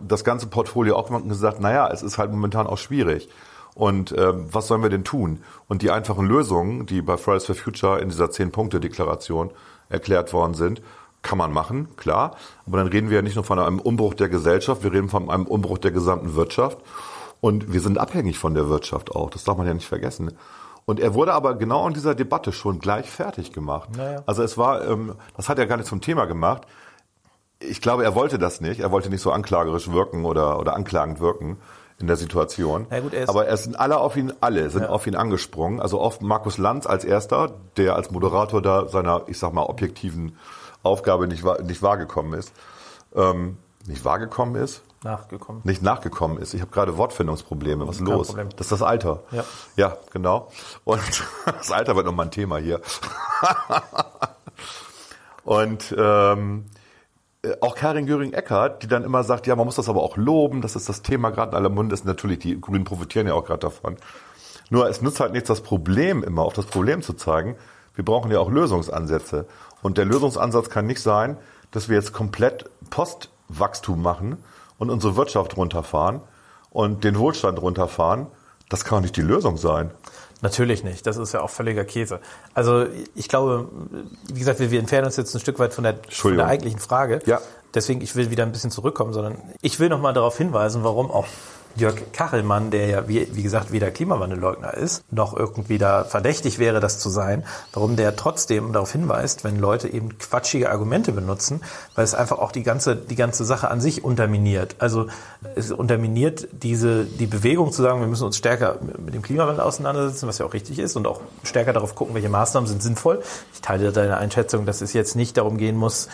das 0.00 0.24
ganze 0.24 0.46
Portfolio 0.46 0.96
auch 0.96 1.10
gesagt, 1.26 1.60
naja, 1.60 1.88
es 1.90 2.02
ist 2.02 2.18
halt 2.18 2.30
momentan 2.30 2.66
auch 2.66 2.78
schwierig. 2.78 3.28
Und 3.76 4.14
ähm, 4.16 4.46
was 4.50 4.68
sollen 4.68 4.82
wir 4.82 4.88
denn 4.88 5.04
tun? 5.04 5.42
Und 5.68 5.82
die 5.82 5.90
einfachen 5.90 6.26
Lösungen, 6.26 6.86
die 6.86 7.02
bei 7.02 7.18
Fridays 7.18 7.44
for 7.44 7.54
Future 7.54 8.00
in 8.00 8.08
dieser 8.08 8.30
Zehn-Punkte-Deklaration 8.30 9.50
erklärt 9.90 10.32
worden 10.32 10.54
sind, 10.54 10.80
kann 11.20 11.36
man 11.36 11.52
machen, 11.52 11.94
klar. 11.96 12.36
Aber 12.66 12.78
dann 12.78 12.86
reden 12.86 13.10
wir 13.10 13.16
ja 13.16 13.22
nicht 13.22 13.34
nur 13.34 13.44
von 13.44 13.58
einem 13.58 13.78
Umbruch 13.78 14.14
der 14.14 14.30
Gesellschaft, 14.30 14.82
wir 14.82 14.94
reden 14.94 15.10
von 15.10 15.28
einem 15.28 15.44
Umbruch 15.44 15.76
der 15.76 15.90
gesamten 15.90 16.34
Wirtschaft. 16.34 16.78
Und 17.42 17.70
wir 17.70 17.82
sind 17.82 17.98
abhängig 17.98 18.38
von 18.38 18.54
der 18.54 18.70
Wirtschaft 18.70 19.14
auch, 19.14 19.28
das 19.28 19.44
darf 19.44 19.58
man 19.58 19.66
ja 19.66 19.74
nicht 19.74 19.86
vergessen. 19.86 20.32
Und 20.86 20.98
er 20.98 21.12
wurde 21.12 21.34
aber 21.34 21.54
genau 21.54 21.86
in 21.86 21.92
dieser 21.92 22.14
Debatte 22.14 22.52
schon 22.52 22.78
gleich 22.78 23.10
fertig 23.10 23.52
gemacht. 23.52 23.90
Naja. 23.94 24.22
Also 24.24 24.42
es 24.42 24.56
war, 24.56 24.88
ähm, 24.88 25.16
das 25.36 25.50
hat 25.50 25.58
er 25.58 25.66
gar 25.66 25.76
nicht 25.76 25.88
zum 25.88 26.00
Thema 26.00 26.24
gemacht. 26.24 26.62
Ich 27.58 27.82
glaube, 27.82 28.04
er 28.04 28.14
wollte 28.14 28.38
das 28.38 28.62
nicht. 28.62 28.80
Er 28.80 28.90
wollte 28.90 29.10
nicht 29.10 29.20
so 29.20 29.32
anklagerisch 29.32 29.92
wirken 29.92 30.24
oder, 30.24 30.58
oder 30.58 30.74
anklagend 30.74 31.20
wirken 31.20 31.58
in 31.98 32.06
der 32.06 32.16
Situation. 32.16 32.86
Na 32.90 33.00
gut, 33.00 33.14
er 33.14 33.28
Aber 33.28 33.48
es 33.48 33.64
sind 33.64 33.78
alle 33.78 33.98
auf 33.98 34.16
ihn, 34.16 34.32
alle 34.40 34.68
sind 34.70 34.86
auf 34.86 35.06
ihn 35.06 35.16
angesprungen. 35.16 35.80
Also 35.80 36.00
oft 36.00 36.22
Markus 36.22 36.58
Lanz 36.58 36.86
als 36.86 37.04
erster, 37.04 37.52
der 37.76 37.96
als 37.96 38.10
Moderator 38.10 38.60
da 38.60 38.88
seiner, 38.88 39.22
ich 39.28 39.38
sag 39.38 39.52
mal, 39.52 39.64
objektiven 39.64 40.36
Aufgabe 40.82 41.26
nicht, 41.26 41.44
nicht 41.62 41.82
wahrgekommen 41.82 42.38
ist. 42.38 42.52
Ähm, 43.14 43.56
nicht 43.86 44.04
wahrgekommen 44.04 44.62
ist? 44.62 44.82
Nachgekommen. 45.02 45.62
nicht 45.64 45.82
nachgekommen 45.82 46.38
ist. 46.38 46.54
Ich 46.54 46.60
habe 46.60 46.72
gerade 46.72 46.96
Wortfindungsprobleme. 46.96 47.86
Was 47.86 47.96
ist 47.96 48.02
los? 48.02 48.28
Problem. 48.28 48.48
Das 48.50 48.66
ist 48.66 48.72
das 48.72 48.82
Alter. 48.82 49.22
Ja. 49.30 49.44
Ja, 49.76 49.96
genau. 50.12 50.50
Und 50.84 51.00
das 51.44 51.70
Alter 51.70 51.96
wird 51.96 52.06
nochmal 52.06 52.26
ein 52.26 52.32
Thema 52.32 52.58
hier. 52.58 52.80
Und 55.44 55.94
ähm, 55.96 56.66
äh, 56.74 56.75
auch 57.60 57.74
Karin 57.74 58.06
Göring-Eckardt, 58.06 58.82
die 58.82 58.88
dann 58.88 59.04
immer 59.04 59.24
sagt, 59.24 59.46
ja, 59.46 59.56
man 59.56 59.66
muss 59.66 59.76
das 59.76 59.88
aber 59.88 60.02
auch 60.02 60.16
loben, 60.16 60.62
das 60.62 60.76
ist 60.76 60.88
das 60.88 61.02
Thema 61.02 61.30
gerade 61.30 61.52
in 61.52 61.56
aller 61.56 61.68
Munde 61.68 61.94
ist. 61.94 62.04
Natürlich, 62.04 62.38
die 62.40 62.60
Grünen 62.60 62.84
profitieren 62.84 63.26
ja 63.26 63.34
auch 63.34 63.44
gerade 63.44 63.60
davon. 63.60 63.96
Nur 64.70 64.88
es 64.88 65.00
nützt 65.02 65.20
halt 65.20 65.32
nichts, 65.32 65.48
das 65.48 65.60
Problem 65.60 66.22
immer 66.22 66.42
auf 66.42 66.52
das 66.52 66.66
Problem 66.66 67.02
zu 67.02 67.12
zeigen. 67.12 67.56
Wir 67.94 68.04
brauchen 68.04 68.30
ja 68.30 68.40
auch 68.40 68.50
Lösungsansätze. 68.50 69.46
Und 69.82 69.98
der 69.98 70.04
Lösungsansatz 70.04 70.70
kann 70.70 70.86
nicht 70.86 71.00
sein, 71.00 71.36
dass 71.70 71.88
wir 71.88 71.96
jetzt 71.96 72.12
komplett 72.12 72.68
Postwachstum 72.90 74.02
machen 74.02 74.38
und 74.78 74.90
unsere 74.90 75.16
Wirtschaft 75.16 75.56
runterfahren 75.56 76.20
und 76.70 77.04
den 77.04 77.18
Wohlstand 77.18 77.60
runterfahren. 77.60 78.26
Das 78.68 78.84
kann 78.84 78.98
doch 78.98 79.02
nicht 79.02 79.16
die 79.16 79.22
Lösung 79.22 79.56
sein. 79.56 79.90
Natürlich 80.42 80.84
nicht. 80.84 81.06
Das 81.06 81.16
ist 81.16 81.32
ja 81.32 81.40
auch 81.40 81.50
völliger 81.50 81.84
Käse. 81.84 82.20
Also 82.52 82.86
ich 83.14 83.28
glaube, 83.28 83.68
wie 84.32 84.38
gesagt, 84.38 84.60
wir, 84.60 84.70
wir 84.70 84.78
entfernen 84.78 85.06
uns 85.06 85.16
jetzt 85.16 85.34
ein 85.34 85.40
Stück 85.40 85.58
weit 85.58 85.72
von 85.72 85.84
der, 85.84 85.96
von 86.10 86.36
der 86.36 86.46
eigentlichen 86.46 86.78
Frage. 86.78 87.20
Ja. 87.26 87.40
Deswegen, 87.74 88.00
ich 88.00 88.14
will 88.16 88.30
wieder 88.30 88.44
ein 88.44 88.52
bisschen 88.52 88.70
zurückkommen, 88.70 89.12
sondern 89.12 89.38
ich 89.60 89.80
will 89.80 89.88
noch 89.88 90.00
mal 90.00 90.12
darauf 90.12 90.36
hinweisen, 90.36 90.84
warum 90.84 91.10
auch 91.10 91.26
Jörg 91.76 92.12
Kachelmann, 92.12 92.70
der 92.70 92.86
ja, 92.86 93.08
wie, 93.08 93.28
wie 93.32 93.42
gesagt, 93.42 93.72
weder 93.72 93.90
Klimawandelleugner 93.90 94.74
ist, 94.74 95.04
noch 95.10 95.36
irgendwie 95.36 95.78
da 95.78 96.04
verdächtig 96.04 96.58
wäre, 96.58 96.80
das 96.80 96.98
zu 96.98 97.10
sein, 97.10 97.44
warum 97.72 97.96
der 97.96 98.16
trotzdem 98.16 98.72
darauf 98.72 98.92
hinweist, 98.92 99.44
wenn 99.44 99.58
Leute 99.58 99.88
eben 99.88 100.16
quatschige 100.18 100.70
Argumente 100.70 101.12
benutzen, 101.12 101.60
weil 101.94 102.04
es 102.04 102.14
einfach 102.14 102.38
auch 102.38 102.52
die 102.52 102.62
ganze, 102.62 102.96
die 102.96 103.16
ganze 103.16 103.44
Sache 103.44 103.70
an 103.70 103.80
sich 103.80 104.04
unterminiert. 104.04 104.76
Also 104.78 105.06
es 105.54 105.70
unterminiert 105.70 106.48
diese, 106.52 107.04
die 107.04 107.26
Bewegung 107.26 107.72
zu 107.72 107.82
sagen, 107.82 108.00
wir 108.00 108.08
müssen 108.08 108.24
uns 108.24 108.36
stärker 108.36 108.78
mit 108.98 109.14
dem 109.14 109.22
Klimawandel 109.22 109.60
auseinandersetzen, 109.60 110.26
was 110.28 110.38
ja 110.38 110.46
auch 110.46 110.54
richtig 110.54 110.78
ist, 110.78 110.96
und 110.96 111.06
auch 111.06 111.20
stärker 111.42 111.72
darauf 111.72 111.94
gucken, 111.94 112.14
welche 112.14 112.28
Maßnahmen 112.28 112.68
sind 112.68 112.82
sinnvoll. 112.82 113.22
Ich 113.52 113.60
teile 113.60 113.92
deine 113.92 114.16
Einschätzung, 114.16 114.66
dass 114.66 114.80
es 114.80 114.92
jetzt 114.92 115.16
nicht 115.16 115.36
darum 115.36 115.58
gehen 115.58 115.76
muss, 115.76 116.08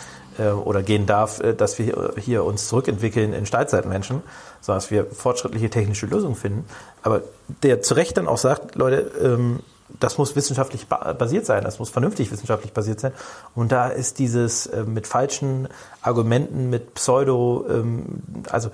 oder 0.51 0.81
gehen 0.83 1.05
darf, 1.05 1.39
äh, 1.39 1.53
dass 1.53 1.77
wir 1.79 2.13
hier 2.17 2.43
uns 2.43 2.67
zurückentwickeln 2.67 3.33
in 3.33 3.45
Steinzeitmenschen, 3.45 4.21
sondern 4.61 4.81
dass 4.81 4.91
wir 4.91 5.05
fortschrittliche 5.05 5.69
technische 5.69 6.05
Lösungen 6.05 6.35
finden. 6.35 6.65
Aber 7.01 7.21
der 7.61 7.81
zu 7.81 7.93
Recht 7.93 8.17
dann 8.17 8.27
auch 8.27 8.37
sagt, 8.37 8.75
Leute, 8.75 9.11
ähm, 9.21 9.59
das 9.99 10.17
muss 10.17 10.35
wissenschaftlich 10.35 10.87
ba- 10.87 11.13
basiert 11.13 11.45
sein, 11.45 11.63
das 11.63 11.77
muss 11.77 11.89
vernünftig 11.89 12.31
wissenschaftlich 12.31 12.73
basiert 12.73 12.99
sein. 12.99 13.11
Und 13.53 13.71
da 13.71 13.89
ist 13.89 14.17
dieses 14.17 14.65
äh, 14.65 14.83
mit 14.83 15.05
falschen 15.05 15.67
Argumenten, 16.01 16.69
mit 16.69 16.95
Pseudo, 16.95 17.65
ähm, 17.69 18.05
also 18.49 18.71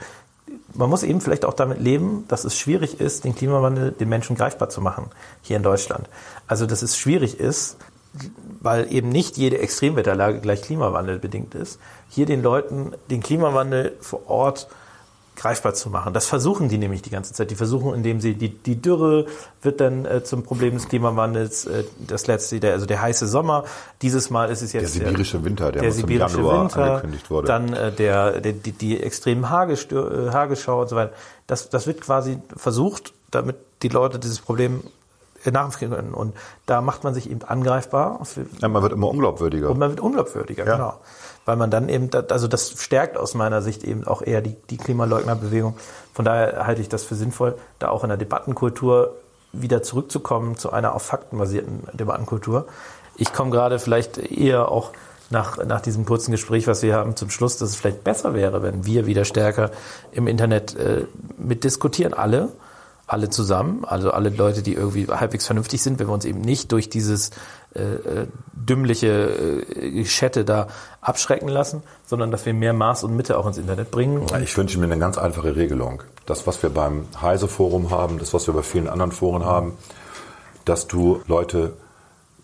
man 0.73 0.89
muss 0.89 1.03
eben 1.03 1.19
vielleicht 1.19 1.45
auch 1.45 1.53
damit 1.53 1.79
leben, 1.79 2.25
dass 2.27 2.45
es 2.45 2.57
schwierig 2.57 2.99
ist, 3.01 3.23
den 3.23 3.35
Klimawandel 3.35 3.91
den 3.91 4.07
Menschen 4.07 4.35
greifbar 4.35 4.69
zu 4.69 4.81
machen 4.81 5.09
hier 5.41 5.57
in 5.57 5.63
Deutschland. 5.63 6.07
Also 6.47 6.65
dass 6.65 6.81
es 6.81 6.97
schwierig 6.97 7.39
ist, 7.39 7.77
weil 8.61 8.91
eben 8.91 9.09
nicht 9.09 9.37
jede 9.37 9.59
Extremwetterlage 9.59 10.39
gleich 10.39 10.61
Klimawandel 10.61 11.19
bedingt 11.19 11.55
ist, 11.55 11.79
hier 12.09 12.25
den 12.25 12.41
Leuten 12.41 12.93
den 13.09 13.21
Klimawandel 13.21 13.95
vor 14.01 14.29
Ort 14.29 14.67
greifbar 15.39 15.73
zu 15.73 15.89
machen. 15.89 16.13
Das 16.13 16.27
versuchen 16.27 16.67
die 16.67 16.77
nämlich 16.77 17.01
die 17.01 17.09
ganze 17.09 17.33
Zeit. 17.33 17.49
Die 17.49 17.55
versuchen, 17.55 17.93
indem 17.93 18.19
sie 18.19 18.35
die, 18.35 18.49
die 18.49 18.81
Dürre 18.81 19.25
wird 19.61 19.79
dann 19.79 20.05
äh, 20.05 20.23
zum 20.23 20.43
Problem 20.43 20.73
des 20.73 20.89
Klimawandels, 20.89 21.65
äh, 21.65 21.85
das 22.05 22.27
letzte, 22.27 22.59
der, 22.59 22.73
also 22.73 22.85
der 22.85 23.01
heiße 23.01 23.25
Sommer. 23.25 23.63
Dieses 24.01 24.29
Mal 24.29 24.49
ist 24.49 24.61
es 24.61 24.73
jetzt 24.73 24.95
Der 24.95 25.07
sibirische 25.07 25.43
Winter, 25.43 25.71
der 25.71 25.81
der 25.81 25.91
sibirische 25.93 26.37
Januar 26.37 26.63
Winter, 26.63 26.83
angekündigt 26.83 27.29
wurde. 27.29 27.47
Dann 27.47 27.73
äh, 27.73 27.91
der, 27.91 28.41
der 28.41 28.53
die, 28.53 28.73
die 28.73 29.01
extremen 29.01 29.49
Hagestür, 29.49 30.27
äh, 30.27 30.31
Hagelschau 30.31 30.81
und 30.81 30.89
so 30.89 30.97
weiter. 30.97 31.13
Das, 31.47 31.69
das 31.69 31.87
wird 31.87 32.01
quasi 32.01 32.39
versucht, 32.55 33.13
damit 33.31 33.55
die 33.81 33.89
Leute 33.89 34.19
dieses 34.19 34.39
Problem 34.39 34.83
äh, 35.45 35.51
können. 35.51 36.13
Und 36.13 36.35
da 36.65 36.81
macht 36.81 37.03
man 37.03 37.13
sich 37.13 37.29
eben 37.29 37.43
angreifbar 37.43 38.19
Ja, 38.59 38.67
man 38.67 38.81
wird 38.83 38.93
immer 38.93 39.07
unglaubwürdiger. 39.09 39.69
und 39.69 39.79
man 39.79 39.89
wird 39.89 39.99
unglaubwürdiger, 39.99 40.65
Ja. 40.65 40.75
genau. 40.75 40.93
Weil 41.45 41.55
man 41.55 41.71
dann 41.71 41.89
eben, 41.89 42.09
also 42.29 42.47
das 42.47 42.71
stärkt 42.81 43.17
aus 43.17 43.33
meiner 43.33 43.61
Sicht 43.61 43.83
eben 43.83 44.05
auch 44.05 44.21
eher 44.21 44.41
die, 44.41 44.55
die 44.69 44.77
Klimaleugnerbewegung. 44.77 45.75
Von 46.13 46.25
daher 46.25 46.67
halte 46.67 46.81
ich 46.81 46.89
das 46.89 47.03
für 47.03 47.15
sinnvoll, 47.15 47.55
da 47.79 47.89
auch 47.89 48.03
in 48.03 48.09
der 48.09 48.17
Debattenkultur 48.17 49.15
wieder 49.51 49.81
zurückzukommen 49.81 50.57
zu 50.57 50.71
einer 50.71 50.93
auf 50.93 51.01
Fakten 51.03 51.37
basierten 51.39 51.87
Debattenkultur. 51.93 52.67
Ich 53.15 53.33
komme 53.33 53.49
gerade 53.51 53.79
vielleicht 53.79 54.17
eher 54.19 54.69
auch 54.71 54.91
nach, 55.31 55.63
nach 55.65 55.81
diesem 55.81 56.05
kurzen 56.05 56.31
Gespräch, 56.31 56.67
was 56.67 56.81
wir 56.83 56.95
haben, 56.95 57.15
zum 57.15 57.29
Schluss, 57.29 57.57
dass 57.57 57.69
es 57.69 57.75
vielleicht 57.75 58.03
besser 58.03 58.33
wäre, 58.33 58.61
wenn 58.63 58.85
wir 58.85 59.05
wieder 59.07 59.25
stärker 59.25 59.71
im 60.11 60.27
Internet 60.27 60.75
äh, 60.75 61.05
mitdiskutieren, 61.37 62.13
alle. 62.13 62.49
Alle 63.09 63.29
zusammen, 63.29 63.83
also 63.85 64.11
alle 64.11 64.29
Leute, 64.29 64.61
die 64.61 64.73
irgendwie 64.73 65.07
halbwegs 65.07 65.45
vernünftig 65.45 65.81
sind, 65.81 65.99
wenn 65.99 66.07
wir 66.07 66.13
uns 66.13 66.25
eben 66.25 66.41
nicht 66.41 66.71
durch 66.71 66.89
dieses 66.89 67.31
äh, 67.75 67.81
äh, 67.81 68.27
dümmliche 68.53 69.07
äh, 69.07 70.03
Chatte 70.03 70.45
da 70.45 70.67
abschrecken 71.01 71.47
lassen, 71.47 71.81
sondern 72.05 72.29
dass 72.29 72.45
wir 72.45 72.53
mehr 72.53 72.73
Maß 72.73 73.03
und 73.03 73.15
Mitte 73.15 73.37
auch 73.37 73.47
ins 73.47 73.57
Internet 73.57 73.89
bringen. 73.89 74.25
Ich 74.43 74.55
wünsche 74.57 74.77
mir 74.79 74.85
eine 74.85 74.99
ganz 74.99 75.17
einfache 75.17 75.55
Regelung. 75.55 76.03
Das, 76.25 76.45
was 76.45 76.61
wir 76.61 76.69
beim 76.69 77.05
Heise-Forum 77.19 77.89
haben, 77.89 78.19
das, 78.19 78.33
was 78.33 78.45
wir 78.47 78.53
bei 78.53 78.61
vielen 78.61 78.87
anderen 78.87 79.11
Foren 79.11 79.43
haben, 79.43 79.73
dass 80.65 80.87
du 80.87 81.21
Leute 81.27 81.73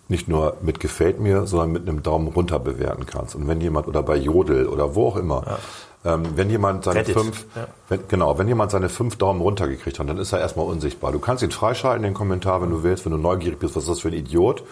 nicht 0.08 0.28
nur 0.28 0.58
mit 0.62 0.80
gefällt 0.80 1.19
mir, 1.19 1.45
sondern 1.45 1.71
mit 1.71 1.88
einem 1.88 2.04
Daumen 2.04 2.28
runter 2.28 2.60
bewerten 2.60 3.06
kannst. 3.06 3.36
Und 3.36 3.47
wenn 3.47 3.62
jemand 3.62 3.88
oder 3.88 4.04
bei 4.04 4.15
Jodel 4.15 4.67
oder 4.67 4.95
wo 4.95 5.08
auch 5.08 5.15
immer, 5.15 5.60
ähm, 6.06 6.38
wenn 6.38 6.50
jemand 6.50 6.84
seine 6.84 7.00
Reddit, 7.00 7.18
fünf, 7.18 7.46
ja. 7.56 7.68
wenn, 7.89 8.08
genau, 8.08 8.38
wenn 8.38 8.48
jemand 8.48 8.72
seine 8.72 8.89
fünf 8.89 9.18
Daumen 9.18 9.41
runter 9.41 9.68
gekriegt 9.68 10.00
hat, 10.00 10.08
dann 10.08 10.18
ist 10.18 10.32
er 10.32 10.39
erstmal 10.39 10.68
unsichtbar. 10.68 11.12
Du 11.12 11.20
kannst 11.20 11.41
ihn 11.44 11.52
freischalten, 11.52 12.04
den 12.04 12.13
Kommentar, 12.13 12.62
wenn 12.62 12.70
du 12.70 12.84
willst, 12.84 13.06
wenn 13.06 13.12
du 13.12 13.18
neugierig 13.18 13.60
bist, 13.60 13.76
was 13.76 13.84
ist 13.84 13.89
das 13.89 14.00
für 14.02 14.10
ein 14.10 14.13
Idiot. 14.13 14.63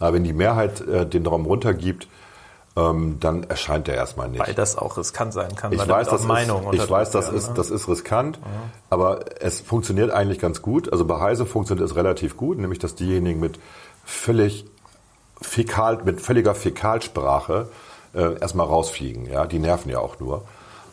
Aber 0.00 0.14
wenn 0.14 0.24
die 0.24 0.32
Mehrheit 0.32 0.80
äh, 0.80 1.06
den 1.06 1.22
Daumen 1.22 1.46
runter 1.46 1.74
gibt, 1.74 2.08
ähm, 2.76 3.18
dann 3.20 3.44
erscheint 3.44 3.88
er 3.88 3.94
erstmal 3.94 4.28
nicht. 4.28 4.44
Weil 4.44 4.54
das 4.54 4.76
auch 4.76 4.96
riskant 4.96 5.32
sein 5.32 5.54
kann, 5.54 5.72
Ich 5.72 5.78
weiß, 5.78 6.08
das 6.08 6.22
auch 6.22 6.26
Meinungen 6.26 6.72
ist, 6.72 6.84
ich 6.84 6.90
weiß, 6.90 7.10
das 7.10 7.28
ist, 7.28 7.54
das 7.54 7.70
ist 7.70 7.88
riskant, 7.88 8.38
aber 8.90 9.40
es 9.40 9.60
funktioniert 9.60 10.10
eigentlich 10.10 10.38
ganz 10.38 10.62
gut. 10.62 10.92
Also 10.92 11.04
bei 11.04 11.20
Heise 11.20 11.46
funktioniert 11.46 11.88
es 11.88 11.96
relativ 11.96 12.36
gut, 12.36 12.58
nämlich 12.58 12.78
dass 12.78 12.94
diejenigen 12.94 13.40
mit 13.40 13.58
völlig 14.04 14.66
fäkal, 15.40 16.00
mit 16.04 16.20
völliger 16.20 16.54
Fäkalsprache 16.54 17.68
äh, 18.14 18.40
erstmal 18.40 18.66
rausfliegen. 18.66 19.26
Ja, 19.26 19.46
die 19.46 19.58
nerven 19.58 19.90
ja 19.90 19.98
auch 19.98 20.18
nur. 20.20 20.42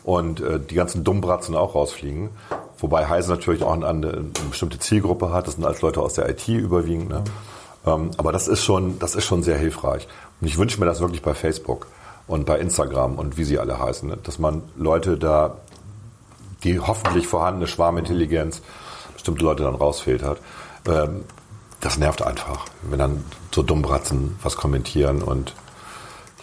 Und 0.08 0.40
äh, 0.40 0.58
die 0.58 0.74
ganzen 0.74 1.04
Dummbratzen 1.04 1.54
auch 1.54 1.74
rausfliegen. 1.74 2.30
Wobei 2.78 3.08
Heise 3.08 3.28
natürlich 3.30 3.62
auch 3.62 3.74
eine, 3.74 3.86
eine, 3.86 4.24
bestimmte 4.48 4.78
Zielgruppe 4.78 5.34
hat. 5.34 5.46
Das 5.46 5.56
sind 5.56 5.66
als 5.66 5.82
Leute 5.82 6.00
aus 6.00 6.14
der 6.14 6.26
IT 6.30 6.48
überwiegend. 6.48 7.10
Ne? 7.10 7.24
Ähm, 7.84 8.12
aber 8.16 8.32
das 8.32 8.48
ist 8.48 8.64
schon, 8.64 8.98
das 8.98 9.14
ist 9.14 9.26
schon 9.26 9.42
sehr 9.42 9.58
hilfreich. 9.58 10.08
Und 10.40 10.46
ich 10.46 10.56
wünsche 10.56 10.80
mir 10.80 10.86
das 10.86 11.00
wirklich 11.00 11.20
bei 11.20 11.34
Facebook 11.34 11.88
und 12.26 12.46
bei 12.46 12.58
Instagram 12.58 13.16
und 13.16 13.36
wie 13.36 13.44
sie 13.44 13.58
alle 13.58 13.78
heißen, 13.78 14.08
ne? 14.08 14.16
dass 14.22 14.38
man 14.38 14.62
Leute 14.78 15.18
da 15.18 15.58
die 16.64 16.80
hoffentlich 16.80 17.26
vorhandene 17.26 17.66
Schwarmintelligenz 17.66 18.62
bestimmte 19.12 19.44
Leute 19.44 19.64
dann 19.64 19.74
rausfiltert. 19.74 20.40
Ähm, 20.86 21.24
das 21.80 21.98
nervt 21.98 22.22
einfach, 22.22 22.64
wenn 22.80 22.98
dann 22.98 23.24
so 23.54 23.62
Dummbratzen 23.62 24.38
was 24.42 24.56
kommentieren 24.56 25.20
und 25.20 25.54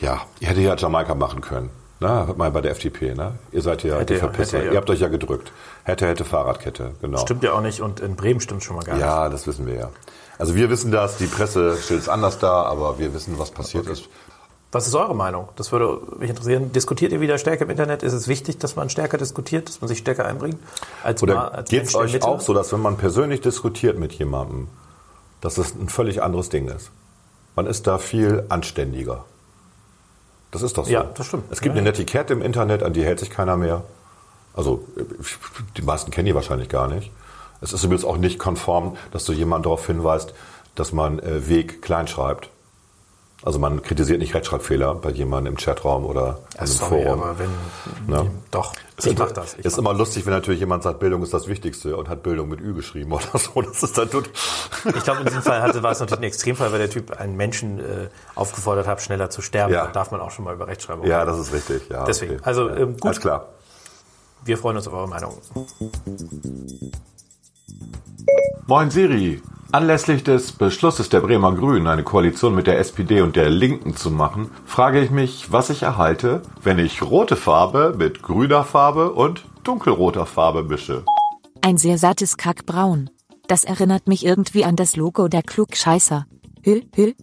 ja, 0.02 0.22
ihr 0.40 0.50
hättet 0.50 0.66
ja 0.66 0.76
Jamaika 0.76 1.16
machen 1.16 1.42
können. 1.42 1.72
Na, 2.06 2.28
hört 2.28 2.38
mal 2.38 2.52
bei 2.52 2.62
der 2.62 2.70
FDP, 2.70 3.16
ne? 3.16 3.32
Ihr 3.52 3.64
seid 3.64 3.84
ja 3.84 3.96
Hätte 3.96 4.14
die 4.14 4.14
ja, 4.14 4.20
Verpisser. 4.20 4.58
hätte 4.58 4.68
ja. 4.68 4.74
Ihr 4.74 4.78
habt 4.78 4.90
euch 4.92 5.00
ja 5.00 5.08
gedrückt. 5.08 5.52
Hätte, 5.86 6.06
hätte 6.06 6.24
Fahrradkette, 6.24 6.92
genau. 7.02 7.18
Stimmt 7.18 7.44
ja 7.44 7.54
auch 7.54 7.62
nicht 7.62 7.82
und 7.82 8.00
in 8.00 8.16
Bremen 8.16 8.40
stimmt 8.40 8.64
schon 8.64 8.76
mal 8.76 8.84
gar 8.84 8.94
nicht. 8.94 9.02
Ja, 9.02 9.28
das 9.28 9.48
wissen 9.48 9.66
wir 9.66 9.74
ja. 9.74 9.90
Also 10.38 10.54
wir 10.54 10.70
wissen 10.70 10.92
das, 10.92 11.18
die 11.18 11.26
Presse 11.26 11.76
stellt 11.78 12.02
es 12.02 12.08
anders 12.08 12.38
dar, 12.38 12.68
aber 12.68 13.00
wir 13.00 13.16
wissen, 13.16 13.40
was 13.40 13.50
passiert 13.50 13.88
ist. 13.88 14.08
Was 14.72 14.86
ist 14.86 14.94
eure 14.94 15.16
Meinung? 15.16 15.50
Das 15.56 15.72
würde 15.72 16.00
mich 16.20 16.30
interessieren. 16.30 16.72
Diskutiert 16.74 17.12
ihr 17.12 17.22
wieder 17.22 17.40
stärker 17.40 17.64
im 17.64 17.72
Internet? 17.72 18.04
Ist 18.04 18.14
es 18.14 18.28
wichtig, 18.28 18.60
dass 18.60 18.76
man 18.76 18.92
stärker 18.92 19.18
diskutiert, 19.18 19.68
dass 19.68 19.82
man 19.82 19.88
sich 19.88 19.98
stärker 19.98 20.26
einbringt? 20.26 20.60
Als 21.04 21.24
Oder 21.24 21.64
geht 21.68 21.86
es 21.86 21.96
euch 21.96 22.14
Mitte? 22.14 22.28
auch 22.28 22.40
so, 22.40 22.54
dass 22.54 22.72
wenn 22.72 22.82
man 22.82 22.98
persönlich 22.98 23.42
diskutiert 23.42 23.98
mit 23.98 24.14
jemandem, 24.14 24.68
dass 25.42 25.58
es 25.58 25.74
ein 25.74 25.90
völlig 25.90 26.22
anderes 26.22 26.50
Ding 26.50 26.68
ist? 26.68 26.92
Man 27.56 27.66
ist 27.66 27.88
da 27.88 27.98
viel 27.98 28.46
anständiger. 28.50 29.26
Das 30.56 30.62
ist 30.62 30.78
doch 30.78 30.86
so. 30.86 30.92
Ja, 30.92 31.04
das 31.04 31.28
stimmt. 31.28 31.44
Es 31.50 31.60
gibt 31.60 31.76
Ja, 31.76 31.82
eine 31.82 31.90
Netiquette 31.90 32.32
im 32.32 32.42
Internet, 32.42 32.82
an 32.82 32.94
die 32.94 33.04
hält 33.04 33.20
sich 33.20 33.30
keiner 33.30 33.58
mehr. 33.58 33.84
Also 34.54 34.86
die 35.76 35.82
meisten 35.82 36.12
kennen 36.12 36.28
die 36.28 36.34
wahrscheinlich 36.34 36.70
gar 36.70 36.88
nicht. 36.88 37.12
Es 37.60 37.74
ist 37.74 37.84
übrigens 37.84 38.06
auch 38.06 38.16
nicht 38.16 38.40
konform, 38.40 38.96
dass 39.12 39.26
du 39.26 39.34
jemanden 39.34 39.64
darauf 39.64 39.86
hinweist, 39.86 40.34
dass 40.76 40.94
man 40.94 41.20
äh, 41.20 41.50
Weg 41.50 41.82
klein 41.82 42.08
schreibt. 42.08 42.52
Also 43.46 43.60
man 43.60 43.84
kritisiert 43.84 44.20
nicht 44.20 44.34
Rechtschreibfehler 44.34 44.96
bei 44.96 45.12
jemandem 45.12 45.54
im 45.54 45.58
Chatraum 45.60 46.04
oder 46.06 46.40
Ja, 46.56 46.60
einem 46.62 46.68
sorry, 46.68 47.04
Forum. 47.04 47.22
aber 47.24 47.38
wenn, 47.38 47.50
Ne? 48.08 48.32
doch, 48.50 48.74
Es 48.98 49.06
ich 49.06 49.12
ist, 49.14 49.20
mach 49.20 49.32
das. 49.32 49.54
Ich 49.54 49.64
ist 49.66 49.74
mach 49.74 49.92
immer 49.92 49.94
lustig, 49.94 50.26
wenn 50.26 50.34
natürlich 50.34 50.60
jemand 50.60 50.82
sagt, 50.82 51.00
Bildung 51.00 51.22
ist 51.22 51.32
das 51.32 51.48
Wichtigste 51.48 51.96
und 51.96 52.10
hat 52.10 52.24
Bildung 52.24 52.50
mit 52.50 52.60
Ü 52.60 52.74
geschrieben 52.74 53.12
oder 53.14 53.24
so. 53.38 53.62
Das 53.62 53.84
ist 53.84 53.96
dann 54.00 54.10
tut. 54.10 54.32
Ich 54.96 55.04
glaube, 55.04 55.20
in 55.22 55.28
diesem 55.28 55.44
Fall 55.44 55.62
hatte, 55.62 55.84
war 55.84 55.92
es 55.92 56.00
natürlich 56.00 56.22
ein 56.22 56.24
Extremfall, 56.24 56.72
weil 56.72 56.80
der 56.80 56.90
Typ 56.90 57.12
einen 57.20 57.36
Menschen 57.38 57.80
äh, 57.80 58.10
aufgefordert 58.34 58.88
hat, 58.88 59.00
schneller 59.04 59.30
zu 59.30 59.44
sterben. 59.44 59.72
Ja. 59.74 59.86
Da 59.86 59.92
darf 59.92 60.10
man 60.10 60.22
auch 60.22 60.32
schon 60.32 60.44
mal 60.46 60.56
über 60.56 60.68
Rechtschreibung 60.68 61.06
Ja, 61.06 61.20
reden. 61.22 61.32
das 61.38 61.40
ist 61.48 61.54
richtig. 61.54 61.88
Ja, 61.90 62.04
Deswegen, 62.06 62.34
okay. 62.38 62.42
also, 62.46 62.68
ähm, 62.70 62.94
gut. 62.94 63.06
Alles 63.06 63.20
klar. 63.22 63.46
Wir 64.44 64.58
freuen 64.58 64.78
uns 64.78 64.88
auf 64.88 64.94
eure 64.96 65.08
Meinung. 65.08 65.38
Moin 68.68 68.90
Siri. 68.90 69.42
Anlässlich 69.72 70.24
des 70.24 70.54
Beschlusses 70.54 71.10
der 71.10 71.20
Bremer 71.20 71.54
Grünen, 71.54 71.88
eine 71.88 72.04
Koalition 72.04 72.56
mit 72.56 72.66
der 72.66 72.80
SPD 72.80 73.22
und 73.22 73.36
der 73.36 73.50
Linken 73.50 73.96
zu 73.96 74.10
machen, 74.10 74.50
frage 74.66 75.02
ich 75.02 75.12
mich, 75.12 75.52
was 75.52 75.70
ich 75.70 75.84
erhalte, 75.84 76.42
wenn 76.64 76.80
ich 76.80 77.02
rote 77.02 77.36
Farbe 77.36 77.94
mit 77.98 78.24
grüner 78.24 78.64
Farbe 78.64 79.12
und 79.12 79.44
dunkelroter 79.64 80.26
Farbe 80.26 80.64
mische. 80.64 81.04
Ein 81.62 81.78
sehr 81.78 81.98
sattes 81.98 82.38
Kackbraun. 82.38 83.10
Das 83.48 83.64
erinnert 83.64 84.08
mich 84.08 84.26
irgendwie 84.26 84.66
an 84.66 84.76
das 84.76 84.96
Logo 84.96 85.28
der 85.28 85.44
Klugscheißer. 85.44 86.26
Hü, 86.64 86.82
hü. 86.96 87.14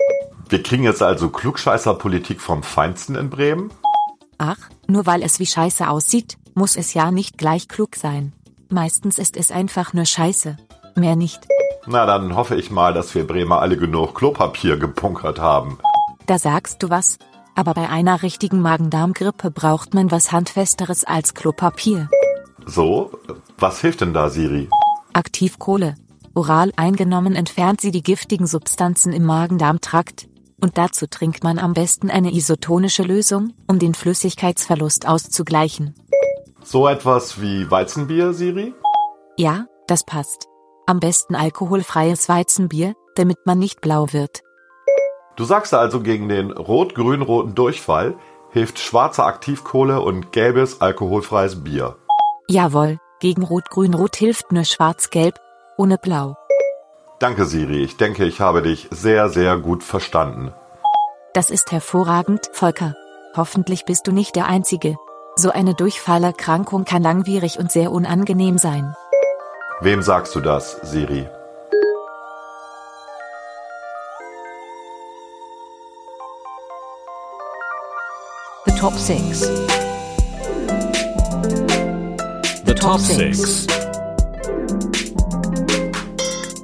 Wir 0.49 0.63
kriegen 0.63 0.85
jetzt 0.85 1.03
also 1.03 1.31
Klugscheißer-Politik 1.31 2.41
vom 2.41 2.63
Feinsten 2.63 3.15
in 3.15 3.31
Bremen? 3.31 3.73
Ach, 4.37 4.59
nur 4.87 5.07
weil 5.07 5.23
es 5.23 5.39
wie 5.39 5.47
Scheiße 5.47 5.89
aussieht, 5.89 6.37
muss 6.55 6.77
es 6.77 6.93
ja 6.95 7.11
nicht 7.11 7.39
gleich 7.39 7.67
klug 7.67 7.97
sein. 7.97 8.33
Meistens 8.73 9.19
ist 9.19 9.37
es 9.37 9.51
einfach 9.51 9.93
nur 9.93 10.07
Scheiße. 10.07 10.57
Mehr 10.97 11.15
nicht. 11.15 11.47
Na, 11.87 12.07
dann 12.07 12.35
hoffe 12.35 12.57
ich 12.57 12.71
mal, 12.71 12.95
dass 12.95 13.15
wir 13.15 13.27
Bremer 13.27 13.61
alle 13.61 13.77
genug 13.77 14.15
Klopapier 14.15 14.79
gebunkert 14.79 15.39
haben. 15.39 15.79
Da 16.27 16.39
sagst 16.39 16.83
du 16.83 16.89
was. 16.89 17.19
Aber 17.55 17.75
bei 17.75 17.91
einer 17.91 18.23
richtigen 18.23 18.63
Magen-Darm-Grippe 18.63 19.51
braucht 19.51 19.93
man 19.93 20.11
was 20.11 20.33
Handfesteres 20.33 21.05
als 21.05 21.35
Klopapier. 21.35 22.09
So, 22.65 23.11
was 23.59 23.83
hilft 23.83 24.01
denn 24.01 24.15
da, 24.15 24.31
Siri? 24.31 24.71
Aktivkohle. 25.13 25.97
Oral 26.33 26.73
eingenommen 26.77 27.35
entfernt 27.35 27.83
sie 27.83 27.91
die 27.91 28.03
giftigen 28.03 28.47
Substanzen 28.47 29.13
im 29.13 29.27
Magen-Darm-Trakt. 29.27 30.29
Und 30.63 30.79
dazu 30.79 31.07
trinkt 31.07 31.45
man 31.45 31.59
am 31.59 31.75
besten 31.75 32.09
eine 32.09 32.33
isotonische 32.33 33.03
Lösung, 33.03 33.53
um 33.67 33.79
den 33.79 33.93
Flüssigkeitsverlust 33.93 35.07
auszugleichen. 35.07 35.95
So 36.65 36.89
etwas 36.89 37.41
wie 37.41 37.71
Weizenbier, 37.71 38.33
Siri? 38.33 38.75
Ja, 39.37 39.67
das 39.87 40.05
passt. 40.05 40.47
Am 40.87 41.01
besten 41.01 41.35
alkoholfreies 41.35 42.29
Weizenbier, 42.29 42.95
damit 43.15 43.39
man 43.47 43.59
nicht 43.59 43.81
blau 43.81 44.13
wird. 44.13 44.43
Du 45.37 45.45
sagst 45.45 45.75
also, 45.75 46.01
gegen 46.01 46.29
den 46.29 46.51
rot-grün-roten 46.51 47.55
Durchfall 47.55 48.15
hilft 48.51 48.79
schwarze 48.79 49.25
Aktivkohle 49.25 50.01
und 50.01 50.33
gelbes 50.33 50.81
alkoholfreies 50.81 51.65
Bier. 51.65 51.97
Jawohl, 52.49 52.99
gegen 53.21 53.45
Rot-Grün-Rot 53.45 54.17
hilft 54.17 54.53
nur 54.53 54.65
Schwarz-Gelb, 54.65 55.39
ohne 55.79 55.97
Blau. 55.97 56.37
Danke, 57.19 57.47
Siri. 57.47 57.83
Ich 57.83 57.97
denke, 57.97 58.25
ich 58.25 58.41
habe 58.41 58.63
dich 58.63 58.89
sehr, 58.91 59.29
sehr 59.29 59.57
gut 59.59 59.83
verstanden. 59.83 60.53
Das 61.33 61.51
ist 61.51 61.73
hervorragend, 61.73 62.51
Volker. 62.53 62.95
Hoffentlich 63.37 63.85
bist 63.85 64.07
du 64.07 64.13
nicht 64.13 64.37
der 64.37 64.47
Einzige. 64.47 64.97
So 65.35 65.51
eine 65.51 65.75
Durchfallerkrankung 65.75 66.85
kann 66.85 67.03
langwierig 67.03 67.59
und 67.59 67.73
sehr 67.73 67.91
unangenehm 67.91 68.59
sein. 68.59 68.95
Wem 69.81 70.03
sagst 70.03 70.35
du 70.35 70.41
das, 70.41 70.79
Siri? 70.83 71.27
The 78.67 78.73
top 78.79 78.95
six. 78.95 79.41
The 82.67 82.75
top 82.75 83.01
six. 83.01 83.67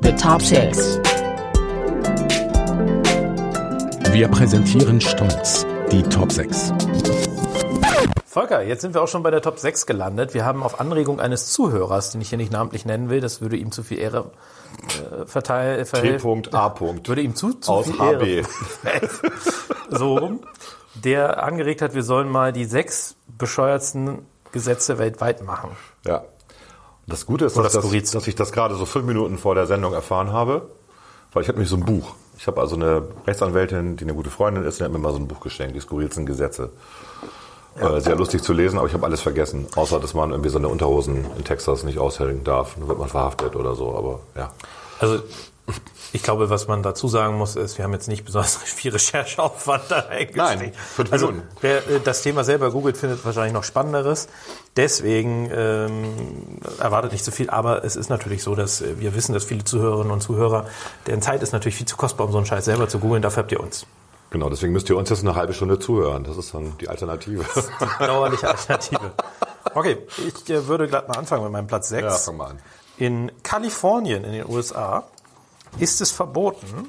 The 0.02 0.12
top 0.12 0.42
six. 0.42 0.98
Wir 4.12 4.28
präsentieren 4.28 5.00
stolz 5.00 5.64
die 5.90 6.02
Top 6.02 6.30
6. 6.30 6.72
Volker, 8.30 8.62
jetzt 8.62 8.82
sind 8.82 8.92
wir 8.92 9.00
auch 9.00 9.08
schon 9.08 9.22
bei 9.22 9.30
der 9.30 9.40
Top 9.40 9.58
6 9.58 9.86
gelandet. 9.86 10.34
Wir 10.34 10.44
haben 10.44 10.62
auf 10.62 10.80
Anregung 10.80 11.18
eines 11.18 11.50
Zuhörers, 11.50 12.10
den 12.10 12.20
ich 12.20 12.28
hier 12.28 12.36
nicht 12.36 12.52
namentlich 12.52 12.84
nennen 12.84 13.08
will, 13.08 13.22
das 13.22 13.40
würde 13.40 13.56
ihm 13.56 13.72
zu 13.72 13.82
viel 13.82 13.98
Ehre 13.98 14.30
äh, 15.22 15.24
verteilen. 15.24 15.82
T.A. 15.86 16.74
Würde 17.08 17.22
ihm 17.22 17.34
zu, 17.34 17.54
zu 17.54 17.72
aus 17.72 17.86
viel 17.86 17.98
HB. 17.98 18.22
Ehre 18.22 19.08
so 19.88 20.18
rum, 20.18 20.40
der 20.94 21.42
angeregt 21.42 21.80
hat, 21.80 21.94
wir 21.94 22.02
sollen 22.02 22.28
mal 22.28 22.52
die 22.52 22.66
sechs 22.66 23.16
bescheuertsten 23.38 24.26
Gesetze 24.52 24.98
weltweit 24.98 25.42
machen. 25.42 25.70
Ja. 26.04 26.22
Das 27.06 27.24
Gute 27.24 27.46
ist, 27.46 27.56
dass, 27.56 27.72
das, 27.72 28.10
dass 28.10 28.26
ich 28.26 28.34
das 28.34 28.52
gerade 28.52 28.74
so 28.74 28.84
fünf 28.84 29.06
Minuten 29.06 29.38
vor 29.38 29.54
der 29.54 29.64
Sendung 29.64 29.94
erfahren 29.94 30.34
habe, 30.34 30.68
weil 31.32 31.44
ich 31.44 31.48
hatte 31.48 31.58
nämlich 31.58 31.70
so 31.70 31.76
ein 31.76 31.86
Buch. 31.86 32.14
Ich 32.36 32.46
habe 32.46 32.60
also 32.60 32.76
eine 32.76 33.08
Rechtsanwältin, 33.26 33.96
die 33.96 34.04
eine 34.04 34.12
gute 34.12 34.28
Freundin 34.28 34.64
ist, 34.64 34.80
die 34.80 34.84
hat 34.84 34.92
mir 34.92 34.98
mal 34.98 35.12
so 35.12 35.18
ein 35.18 35.28
Buch 35.28 35.40
geschenkt, 35.40 35.74
die 35.74 35.80
skurrilsten 35.80 36.26
Gesetze. 36.26 36.70
Äh, 37.80 38.00
sehr 38.00 38.16
lustig 38.16 38.42
zu 38.42 38.52
lesen, 38.52 38.78
aber 38.78 38.88
ich 38.88 38.94
habe 38.94 39.06
alles 39.06 39.20
vergessen. 39.20 39.66
Außer, 39.76 40.00
dass 40.00 40.14
man 40.14 40.30
irgendwie 40.30 40.50
so 40.50 40.58
eine 40.58 40.68
Unterhosen 40.68 41.24
in 41.36 41.44
Texas 41.44 41.84
nicht 41.84 41.98
aushängen 41.98 42.44
darf. 42.44 42.74
Dann 42.78 42.88
wird 42.88 42.98
man 42.98 43.08
verhaftet 43.08 43.56
oder 43.56 43.74
so, 43.74 43.94
aber 43.94 44.20
ja. 44.36 44.52
Also 45.00 45.20
ich 46.12 46.22
glaube, 46.22 46.48
was 46.48 46.66
man 46.68 46.82
dazu 46.82 47.08
sagen 47.08 47.36
muss, 47.36 47.56
ist, 47.56 47.76
wir 47.76 47.84
haben 47.84 47.92
jetzt 47.92 48.08
nicht 48.08 48.24
besonders 48.24 48.56
viel 48.64 48.92
Rechercheaufwand 48.92 49.84
da 49.88 49.98
reingesteckt. 50.00 50.36
Nein, 50.36 50.72
fünf 50.74 51.12
also 51.12 51.28
Minuten. 51.28 51.46
wer 51.60 51.78
äh, 51.88 52.00
das 52.02 52.22
Thema 52.22 52.44
selber 52.44 52.70
googelt, 52.70 52.96
findet 52.96 53.24
wahrscheinlich 53.24 53.52
noch 53.52 53.64
Spannenderes. 53.64 54.28
Deswegen 54.76 55.50
ähm, 55.52 56.14
erwartet 56.78 57.12
nicht 57.12 57.24
so 57.24 57.30
viel, 57.30 57.50
aber 57.50 57.84
es 57.84 57.96
ist 57.96 58.08
natürlich 58.08 58.42
so, 58.42 58.54
dass 58.54 58.80
äh, 58.80 58.98
wir 58.98 59.14
wissen, 59.14 59.34
dass 59.34 59.44
viele 59.44 59.64
Zuhörerinnen 59.64 60.12
und 60.12 60.22
Zuhörer, 60.22 60.66
deren 61.06 61.20
Zeit 61.20 61.42
ist 61.42 61.52
natürlich 61.52 61.76
viel 61.76 61.86
zu 61.86 61.96
kostbar, 61.96 62.26
um 62.26 62.32
so 62.32 62.38
einen 62.38 62.46
Scheiß 62.46 62.64
selber 62.64 62.88
zu 62.88 62.98
googeln, 62.98 63.22
dafür 63.22 63.42
habt 63.42 63.52
ihr 63.52 63.60
uns. 63.60 63.86
Genau, 64.30 64.50
deswegen 64.50 64.72
müsst 64.74 64.88
ihr 64.90 64.96
uns 64.96 65.08
jetzt 65.08 65.20
eine 65.20 65.34
halbe 65.34 65.54
Stunde 65.54 65.78
zuhören. 65.78 66.24
Das 66.24 66.36
ist 66.36 66.52
dann 66.54 66.76
die 66.78 66.88
Alternative. 66.88 67.44
Die 68.00 68.06
dauerliche 68.06 68.48
Alternative. 68.48 69.12
Okay, 69.74 69.98
ich 70.26 70.50
äh, 70.50 70.66
würde 70.66 70.86
glatt 70.88 71.08
mal 71.08 71.16
anfangen 71.18 71.44
mit 71.44 71.52
meinem 71.52 71.66
Platz 71.66 71.88
6. 71.88 72.02
Ja, 72.02 72.10
fang 72.10 72.36
mal 72.36 72.50
an. 72.50 72.58
In 72.98 73.32
Kalifornien 73.42 74.24
in 74.24 74.32
den 74.32 74.46
USA 74.48 75.04
ist 75.78 76.00
es 76.00 76.10
verboten, 76.10 76.88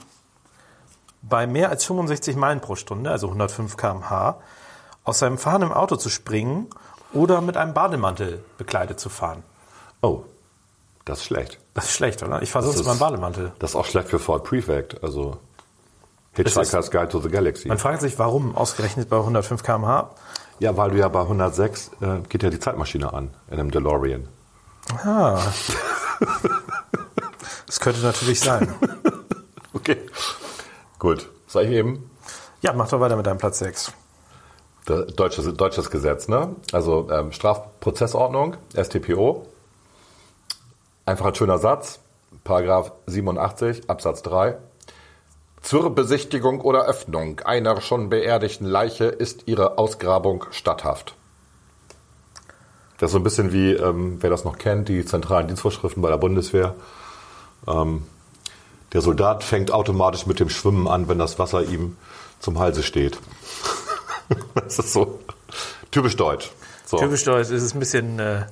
bei 1.21 1.47
mehr 1.47 1.69
als 1.69 1.83
65 1.85 2.35
Meilen 2.35 2.61
pro 2.61 2.75
Stunde, 2.75 3.11
also 3.11 3.27
105 3.27 3.75
km/h, 3.77 4.37
aus 5.03 5.19
seinem 5.19 5.37
fahrenden 5.37 5.71
Auto 5.73 5.95
zu 5.97 6.09
springen 6.09 6.67
oder 7.13 7.41
mit 7.41 7.57
einem 7.57 7.73
Bademantel 7.73 8.43
bekleidet 8.57 8.99
zu 8.99 9.09
fahren. 9.09 9.43
Oh, 10.01 10.23
das 11.05 11.19
ist 11.19 11.25
schlecht. 11.25 11.59
Das 11.73 11.85
ist 11.85 11.91
schlecht, 11.93 12.23
oder? 12.23 12.41
Ich 12.41 12.51
fahre 12.51 12.63
sonst 12.65 12.75
ist- 12.75 12.81
mit 12.81 12.87
meinem 12.87 12.99
Bademantel. 12.99 13.51
Das 13.59 13.71
ist 13.71 13.75
auch 13.75 13.85
schlecht 13.85 14.09
für 14.09 14.19
Ford 14.19 14.43
Prefect, 14.43 15.03
also 15.03 15.37
Hitchhiker's 16.33 16.91
Guide 16.91 17.09
to 17.09 17.19
the 17.19 17.29
Galaxy. 17.29 17.67
Man 17.67 17.77
fragt 17.77 18.01
sich, 18.01 18.17
warum 18.19 18.55
ausgerechnet 18.55 19.09
bei 19.09 19.17
105 19.17 19.63
km/h? 19.63 20.11
Ja, 20.59 20.75
weil 20.77 20.91
du 20.91 20.97
ja 20.97 21.07
bei 21.07 21.21
106 21.21 21.91
äh, 22.01 22.19
geht 22.29 22.43
ja 22.43 22.49
die 22.49 22.59
Zeitmaschine 22.59 23.13
an 23.13 23.31
in 23.49 23.59
einem 23.59 23.71
DeLorean. 23.71 24.27
Ah. 25.03 25.39
Das 27.65 27.79
könnte 27.79 28.01
natürlich 28.01 28.39
sein. 28.39 28.73
Okay. 29.73 29.97
Gut. 30.97 31.29
Soll 31.47 31.65
ich 31.65 31.69
eben? 31.71 32.09
Ja, 32.61 32.73
mach 32.73 32.89
doch 32.89 32.99
weiter 32.99 33.15
mit 33.15 33.25
deinem 33.27 33.37
Platz 33.37 33.59
6. 33.59 33.93
Da- 34.85 35.03
Deutsches, 35.03 35.53
deutsches 35.55 35.91
Gesetz, 35.91 36.27
ne? 36.27 36.55
Also 36.73 37.07
ähm, 37.11 37.31
Strafprozessordnung, 37.31 38.57
StPO. 38.75 39.45
Einfach 41.05 41.27
ein 41.27 41.35
schöner 41.35 41.59
Satz. 41.59 41.99
Paragraph 42.43 42.91
87 43.05 43.87
Absatz 43.89 44.23
3. 44.23 44.57
Zur 45.61 45.93
Besichtigung 45.93 46.61
oder 46.61 46.85
Öffnung 46.85 47.41
einer 47.41 47.81
schon 47.81 48.09
beerdigten 48.09 48.65
Leiche 48.65 49.05
ist 49.05 49.43
ihre 49.47 49.77
Ausgrabung 49.77 50.45
statthaft. 50.51 51.15
Das 52.97 53.09
ist 53.09 53.13
so 53.13 53.19
ein 53.19 53.23
bisschen 53.23 53.53
wie, 53.53 53.73
ähm, 53.73 54.17
wer 54.21 54.29
das 54.29 54.43
noch 54.43 54.57
kennt, 54.57 54.89
die 54.89 55.05
zentralen 55.05 55.47
Dienstvorschriften 55.47 56.01
bei 56.01 56.09
der 56.09 56.17
Bundeswehr. 56.17 56.75
Ähm, 57.67 58.03
der 58.93 59.01
Soldat 59.01 59.43
fängt 59.43 59.71
automatisch 59.71 60.25
mit 60.25 60.39
dem 60.39 60.49
Schwimmen 60.49 60.87
an, 60.87 61.07
wenn 61.07 61.19
das 61.19 61.39
Wasser 61.39 61.63
ihm 61.63 61.97
zum 62.39 62.59
Halse 62.59 62.83
steht. 62.83 63.19
das 64.55 64.79
ist 64.79 64.93
so 64.93 65.19
typisch 65.91 66.15
deutsch. 66.15 66.51
So, 66.85 66.97
Typisch 66.97 67.23
deutsch 67.23 67.51
ist 67.51 67.63
es 67.63 67.73
ein 67.73 67.79
bisschen. 67.79 68.19
Äh, 68.19 68.45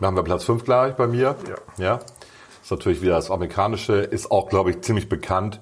dann 0.00 0.06
haben 0.06 0.16
wir 0.16 0.22
Platz 0.22 0.44
5 0.44 0.64
gleich 0.64 0.94
bei 0.94 1.08
mir. 1.08 1.34
Ja. 1.76 1.84
ja. 1.84 2.00
Ist 2.68 2.72
natürlich 2.72 3.00
wieder 3.00 3.14
das 3.14 3.30
Amerikanische, 3.30 3.94
ist 3.94 4.30
auch, 4.30 4.50
glaube 4.50 4.68
ich, 4.68 4.82
ziemlich 4.82 5.08
bekannt. 5.08 5.58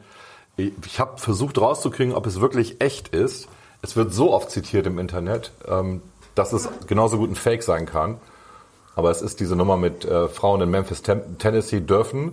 Ich, 0.57 0.99
habe 0.99 1.19
versucht 1.19 1.57
rauszukriegen, 1.57 2.13
ob 2.13 2.27
es 2.27 2.41
wirklich 2.41 2.81
echt 2.81 3.15
ist. 3.15 3.47
Es 3.81 3.95
wird 3.95 4.13
so 4.13 4.33
oft 4.33 4.51
zitiert 4.51 4.89
im 4.89 4.99
Internet, 4.99 5.53
ähm, 5.69 6.03
dass 6.35 6.53
es 6.53 6.69
genauso 6.89 7.19
gut 7.19 7.31
ein 7.31 7.37
Fake 7.37 7.63
sein 7.63 7.87
kann. 7.87 8.19
Aber 8.97 9.13
es 9.13 9.23
ist 9.23 9.39
diese 9.39 9.55
Nummer 9.55 9.77
mit 9.77 10.05
äh, 10.05 10.27
Frauen 10.27 10.61
in 10.63 10.69
Memphis, 10.69 11.03
Tennessee 11.03 11.79
dürfen, 11.79 12.33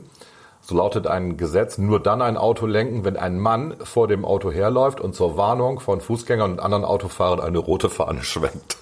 so 0.61 0.75
lautet 0.75 1.05
ein 1.05 1.37
Gesetz, 1.37 1.77
nur 1.77 1.99
dann 1.99 2.23
ein 2.23 2.35
Auto 2.35 2.65
lenken, 2.65 3.05
wenn 3.05 3.15
ein 3.15 3.37
Mann 3.37 3.75
vor 3.83 4.07
dem 4.07 4.25
Auto 4.25 4.51
herläuft 4.51 4.99
und 4.99 5.13
zur 5.13 5.37
Warnung 5.37 5.81
von 5.81 6.01
Fußgängern 6.01 6.53
und 6.53 6.59
anderen 6.59 6.83
Autofahrern 6.83 7.41
eine 7.41 7.59
rote 7.59 7.91
Fahne 7.91 8.23
schwenkt. 8.23 8.77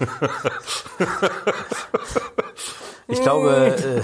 Ich 3.06 3.20
glaube, 3.20 3.76
äh, 3.76 4.02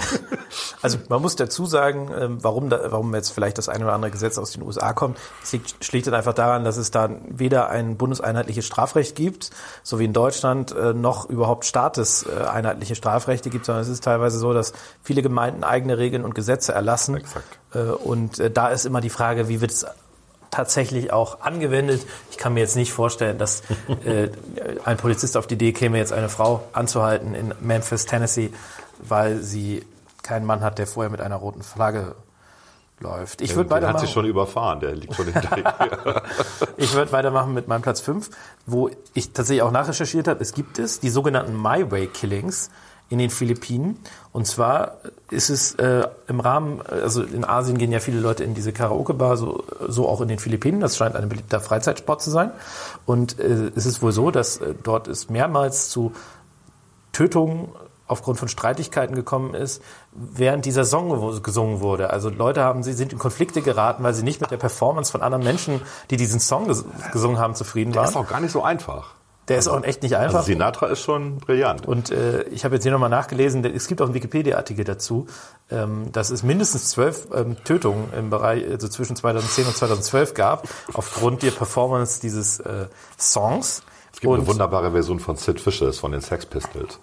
also 0.81 0.99
man 1.09 1.21
muss 1.21 1.35
dazu 1.35 1.65
sagen, 1.65 2.11
ähm, 2.17 2.37
warum, 2.43 2.69
da, 2.69 2.91
warum 2.91 3.13
jetzt 3.15 3.29
vielleicht 3.29 3.57
das 3.57 3.69
eine 3.69 3.85
oder 3.85 3.93
andere 3.93 4.11
Gesetz 4.11 4.37
aus 4.37 4.51
den 4.51 4.61
USA 4.61 4.93
kommt. 4.93 5.17
Es 5.43 5.51
liegt 5.53 5.83
schlicht 5.83 6.07
und 6.07 6.13
einfach 6.13 6.33
daran, 6.33 6.63
dass 6.63 6.77
es 6.77 6.91
da 6.91 7.09
weder 7.27 7.69
ein 7.69 7.97
bundeseinheitliches 7.97 8.65
Strafrecht 8.65 9.15
gibt, 9.15 9.49
so 9.83 9.99
wie 9.99 10.05
in 10.05 10.13
Deutschland, 10.13 10.71
äh, 10.75 10.93
noch 10.93 11.29
überhaupt 11.29 11.65
staateseinheitliche 11.65 12.95
Strafrechte 12.95 13.49
gibt, 13.49 13.65
sondern 13.65 13.81
es 13.81 13.89
ist 13.89 14.03
teilweise 14.03 14.37
so, 14.37 14.53
dass 14.53 14.73
viele 15.03 15.21
Gemeinden 15.21 15.63
eigene 15.63 15.97
Regeln 15.97 16.23
und 16.23 16.35
Gesetze 16.35 16.73
erlassen. 16.73 17.17
Exakt. 17.17 17.59
Äh, 17.73 17.79
Und 17.79 18.39
äh, 18.39 18.51
da 18.51 18.69
ist 18.69 18.85
immer 18.85 19.01
die 19.01 19.09
Frage, 19.09 19.47
wie 19.47 19.61
wird 19.61 19.71
es 19.71 19.85
tatsächlich 20.51 21.13
auch 21.13 21.41
angewendet. 21.41 22.05
Ich 22.29 22.37
kann 22.37 22.53
mir 22.53 22.59
jetzt 22.59 22.75
nicht 22.75 22.91
vorstellen, 22.91 23.37
dass 23.37 23.63
äh, 24.05 24.27
ein 24.83 24.97
Polizist 24.97 25.37
auf 25.37 25.47
die 25.47 25.55
Idee 25.55 25.71
käme, 25.71 25.97
jetzt 25.97 26.11
eine 26.11 26.27
Frau 26.29 26.63
anzuhalten 26.73 27.33
in 27.33 27.53
Memphis, 27.61 28.05
Tennessee, 28.05 28.51
weil 29.07 29.39
sie 29.39 29.85
keinen 30.23 30.45
Mann 30.45 30.61
hat, 30.61 30.77
der 30.77 30.87
vorher 30.87 31.09
mit 31.09 31.21
einer 31.21 31.35
roten 31.35 31.63
Flagge 31.63 32.15
läuft. 32.99 33.41
Ich 33.41 33.55
würde 33.55 33.69
Der 33.69 33.77
hat 33.77 33.83
weitermachen. 33.83 34.05
sich 34.05 34.13
schon 34.13 34.25
überfahren, 34.25 34.79
der 34.79 34.95
liegt 34.95 35.15
schon 35.15 35.25
hinter 35.25 35.55
dir. 35.55 36.21
Ich 36.77 36.93
würde 36.93 37.11
weitermachen 37.11 37.53
mit 37.53 37.67
meinem 37.67 37.81
Platz 37.81 37.99
5, 38.01 38.29
wo 38.65 38.89
ich 39.13 39.33
tatsächlich 39.33 39.61
auch 39.63 39.71
nachrecherchiert 39.71 40.27
habe. 40.27 40.41
Es 40.41 40.53
gibt 40.53 40.79
es 40.79 40.99
die 40.99 41.09
sogenannten 41.09 41.59
My 41.59 41.89
Way 41.91 42.07
Killings 42.07 42.69
in 43.09 43.17
den 43.17 43.29
Philippinen. 43.29 43.99
Und 44.31 44.47
zwar 44.47 44.97
ist 45.29 45.49
es 45.49 45.75
äh, 45.75 46.07
im 46.27 46.39
Rahmen, 46.39 46.81
also 46.81 47.23
in 47.23 47.43
Asien 47.43 47.77
gehen 47.77 47.91
ja 47.91 47.99
viele 47.99 48.19
Leute 48.19 48.43
in 48.43 48.53
diese 48.53 48.71
Karaoke-Bar, 48.71 49.35
so, 49.35 49.63
so 49.87 50.07
auch 50.07 50.21
in 50.21 50.29
den 50.29 50.39
Philippinen. 50.39 50.79
Das 50.79 50.95
scheint 50.95 51.15
ein 51.15 51.27
beliebter 51.27 51.59
Freizeitsport 51.59 52.21
zu 52.21 52.31
sein. 52.31 52.51
Und 53.05 53.37
äh, 53.39 53.71
es 53.75 53.85
ist 53.85 54.01
wohl 54.01 54.13
so, 54.13 54.31
dass 54.31 54.57
äh, 54.57 54.73
dort 54.81 55.07
es 55.07 55.29
mehrmals 55.29 55.89
zu 55.89 56.13
Tötungen 57.11 57.69
aufgrund 58.11 58.37
von 58.37 58.47
Streitigkeiten 58.47 59.15
gekommen 59.15 59.53
ist, 59.53 59.81
während 60.11 60.65
dieser 60.65 60.83
Song 60.85 61.41
gesungen 61.41 61.79
wurde. 61.79 62.09
Also 62.09 62.29
Leute 62.29 62.61
haben, 62.63 62.83
sie 62.83 62.93
sind 62.93 63.13
in 63.13 63.19
Konflikte 63.19 63.61
geraten, 63.61 64.03
weil 64.03 64.13
sie 64.13 64.23
nicht 64.23 64.41
mit 64.41 64.51
der 64.51 64.57
Performance 64.57 65.11
von 65.11 65.21
anderen 65.21 65.43
Menschen, 65.43 65.81
die 66.09 66.17
diesen 66.17 66.39
Song 66.39 66.67
ges 66.67 66.83
gesungen 67.11 67.39
haben, 67.39 67.55
zufrieden 67.55 67.93
Das 67.93 68.13
waren. 68.13 68.23
ist 68.23 68.27
auch 68.27 68.31
gar 68.31 68.41
nicht 68.41 68.51
so 68.51 68.63
einfach. 68.63 69.15
Der 69.47 69.57
ist 69.57 69.67
auch 69.67 69.83
echt 69.83 70.03
nicht 70.03 70.15
einfach. 70.15 70.39
Also 70.39 70.47
Sinatra 70.47 70.87
ist 70.87 71.01
schon 71.01 71.37
brillant. 71.37 71.87
Und 71.87 72.11
äh, 72.11 72.43
ich 72.43 72.63
habe 72.63 72.75
jetzt 72.75 72.83
hier 72.83 72.91
nochmal 72.91 73.09
nachgelesen, 73.09 73.65
es 73.65 73.87
gibt 73.87 74.01
auch 74.01 74.05
einen 74.05 74.13
Wikipedia-Artikel 74.13 74.85
dazu, 74.85 75.27
ähm, 75.69 76.11
dass 76.11 76.29
es 76.29 76.43
mindestens 76.43 76.89
zwölf 76.89 77.27
ähm, 77.33 77.57
Tötungen 77.63 78.13
im 78.13 78.29
Bereich, 78.29 78.63
also 78.69 78.87
zwischen 78.87 79.15
2010 79.15 79.65
und 79.65 79.75
2012 79.75 80.35
gab, 80.35 80.67
aufgrund 80.93 81.41
der 81.43 81.51
Performance 81.51 82.21
dieses 82.21 82.59
äh, 82.59 82.87
Songs. 83.17 83.83
Es 84.13 84.19
gibt 84.19 84.31
eine 84.33 84.45
wunderbare 84.45 84.91
Version 84.91 85.19
von 85.19 85.37
Sid 85.37 85.65
Vicious 85.65 85.97
von 85.97 86.11
den 86.11 86.21
Sex 86.21 86.45
Pistols 86.45 86.99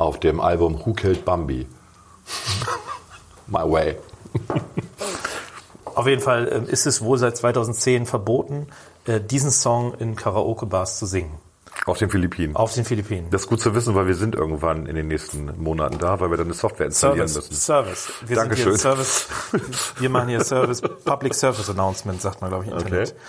auf 0.00 0.18
dem 0.18 0.40
Album 0.40 0.80
Who 0.84 0.94
Killed 0.94 1.24
Bambi. 1.24 1.66
My 3.46 3.70
Way. 3.70 3.96
Auf 5.84 6.06
jeden 6.06 6.22
Fall 6.22 6.48
ähm, 6.50 6.66
ist 6.66 6.86
es 6.86 7.02
wohl 7.02 7.18
seit 7.18 7.36
2010 7.36 8.06
verboten, 8.06 8.68
äh, 9.04 9.20
diesen 9.20 9.50
Song 9.50 9.94
in 9.98 10.16
Karaoke-Bars 10.16 10.98
zu 10.98 11.06
singen. 11.06 11.34
Auf 11.86 11.98
den 11.98 12.10
Philippinen. 12.10 12.56
Auf 12.56 12.74
den 12.74 12.84
Philippinen. 12.84 13.30
Das 13.30 13.42
ist 13.42 13.48
gut 13.48 13.60
zu 13.60 13.74
wissen, 13.74 13.94
weil 13.94 14.06
wir 14.06 14.14
sind 14.14 14.34
irgendwann 14.34 14.86
in 14.86 14.96
den 14.96 15.08
nächsten 15.08 15.52
Monaten 15.62 15.98
da, 15.98 16.20
weil 16.20 16.30
wir 16.30 16.36
dann 16.36 16.46
eine 16.46 16.54
Software 16.54 16.86
installieren 16.86 17.28
Service. 17.28 17.50
müssen. 17.50 17.60
Service. 17.60 18.12
Wir 18.26 18.36
Dankeschön. 18.36 18.76
sind 18.76 18.94
hier 18.96 19.04
Service. 19.04 19.28
Wir 19.98 20.10
machen 20.10 20.28
hier 20.28 20.44
Service, 20.44 20.80
Public 21.04 21.34
Service 21.34 21.68
Announcement, 21.70 22.20
sagt 22.20 22.40
man, 22.40 22.50
glaube 22.50 22.64
ich, 22.64 22.70
im 22.70 22.78
Internet. 22.78 23.08
Okay. 23.08 23.20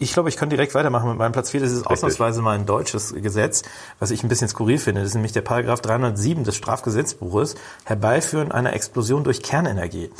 Ich 0.00 0.12
glaube, 0.12 0.28
ich 0.28 0.36
kann 0.36 0.48
direkt 0.48 0.74
weitermachen 0.74 1.08
mit 1.08 1.18
meinem 1.18 1.32
Platz 1.32 1.50
4. 1.50 1.60
Das 1.60 1.72
ist 1.72 1.86
ausnahmsweise 1.86 2.40
mal 2.40 2.56
ein 2.56 2.66
deutsches 2.66 3.12
Gesetz, 3.14 3.62
was 3.98 4.12
ich 4.12 4.22
ein 4.22 4.28
bisschen 4.28 4.48
skurril 4.48 4.78
finde. 4.78 5.00
Das 5.00 5.08
ist 5.08 5.14
nämlich 5.14 5.32
der 5.32 5.42
Paragraph 5.42 5.80
307 5.80 6.44
des 6.44 6.56
Strafgesetzbuches, 6.56 7.56
Herbeiführen 7.84 8.52
einer 8.52 8.74
Explosion 8.74 9.24
durch 9.24 9.42
Kernenergie. 9.42 10.10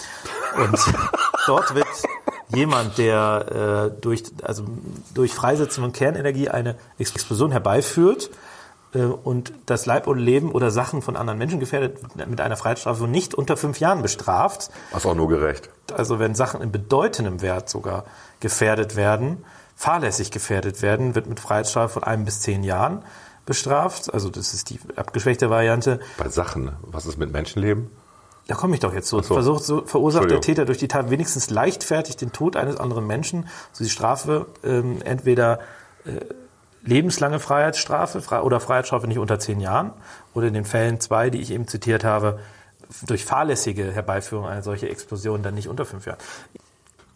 Und 0.56 0.78
dort 1.46 1.74
wird 1.76 1.86
jemand, 2.48 2.98
der 2.98 3.92
äh, 3.94 4.00
durch, 4.00 4.24
also 4.42 4.64
durch 5.14 5.32
Freisetzung 5.32 5.84
von 5.84 5.92
Kernenergie 5.92 6.48
eine 6.48 6.74
Explosion 6.98 7.52
herbeiführt, 7.52 8.30
äh, 8.94 9.00
und 9.00 9.52
das 9.66 9.86
Leib 9.86 10.06
und 10.06 10.18
Leben 10.18 10.50
oder 10.50 10.70
Sachen 10.70 11.02
von 11.02 11.16
anderen 11.16 11.38
Menschen 11.38 11.60
gefährdet, 11.60 11.98
mit 12.16 12.40
einer 12.40 12.56
Freiheitsstrafe 12.56 13.06
nicht 13.06 13.34
unter 13.34 13.56
fünf 13.56 13.80
Jahren 13.80 14.02
bestraft. 14.02 14.70
Ist 14.94 15.06
auch 15.06 15.14
nur 15.14 15.28
gerecht. 15.28 15.70
Also 15.94 16.18
wenn 16.18 16.34
Sachen 16.34 16.62
in 16.62 16.72
bedeutendem 16.72 17.42
Wert 17.42 17.68
sogar 17.68 18.04
gefährdet 18.40 18.96
werden, 18.96 19.44
fahrlässig 19.78 20.32
gefährdet 20.32 20.82
werden, 20.82 21.14
wird 21.14 21.28
mit 21.28 21.38
Freiheitsstrafe 21.38 21.94
von 21.94 22.02
einem 22.02 22.24
bis 22.24 22.40
zehn 22.40 22.64
Jahren 22.64 23.04
bestraft. 23.46 24.12
Also 24.12 24.28
das 24.28 24.52
ist 24.52 24.70
die 24.70 24.80
abgeschwächte 24.96 25.50
Variante. 25.50 26.00
Bei 26.18 26.28
Sachen, 26.28 26.72
was 26.82 27.06
ist 27.06 27.16
mit 27.16 27.30
Menschenleben? 27.30 27.88
Da 28.48 28.56
komme 28.56 28.74
ich 28.74 28.80
doch 28.80 28.92
jetzt 28.92 29.06
zu. 29.06 29.22
so. 29.22 29.34
Versucht, 29.34 29.62
so 29.62 29.86
verursacht 29.86 30.32
der. 30.32 30.40
Täter 30.40 30.64
durch 30.64 30.78
die 30.78 30.88
Tat 30.88 31.10
wenigstens 31.10 31.50
leichtfertig 31.50 32.16
den 32.16 32.32
Tod 32.32 32.56
eines 32.56 32.76
anderen 32.76 33.06
Menschen, 33.06 33.48
so 33.70 33.84
die 33.84 33.90
Strafe 33.90 34.46
ähm, 34.64 35.00
entweder 35.04 35.60
äh, 36.04 36.24
lebenslange 36.82 37.38
Freiheitsstrafe 37.38 38.18
Fre- 38.18 38.40
oder 38.40 38.58
Freiheitsstrafe 38.58 39.06
nicht 39.06 39.18
unter 39.18 39.38
zehn 39.38 39.60
Jahren 39.60 39.92
oder 40.34 40.48
in 40.48 40.54
den 40.54 40.64
Fällen 40.64 40.98
zwei, 40.98 41.30
die 41.30 41.40
ich 41.40 41.52
eben 41.52 41.68
zitiert 41.68 42.02
habe, 42.02 42.40
durch 43.06 43.24
fahrlässige 43.24 43.92
Herbeiführung 43.92 44.46
einer 44.46 44.62
solchen 44.62 44.88
Explosion 44.88 45.44
dann 45.44 45.54
nicht 45.54 45.68
unter 45.68 45.84
fünf 45.84 46.06
Jahren. 46.06 46.18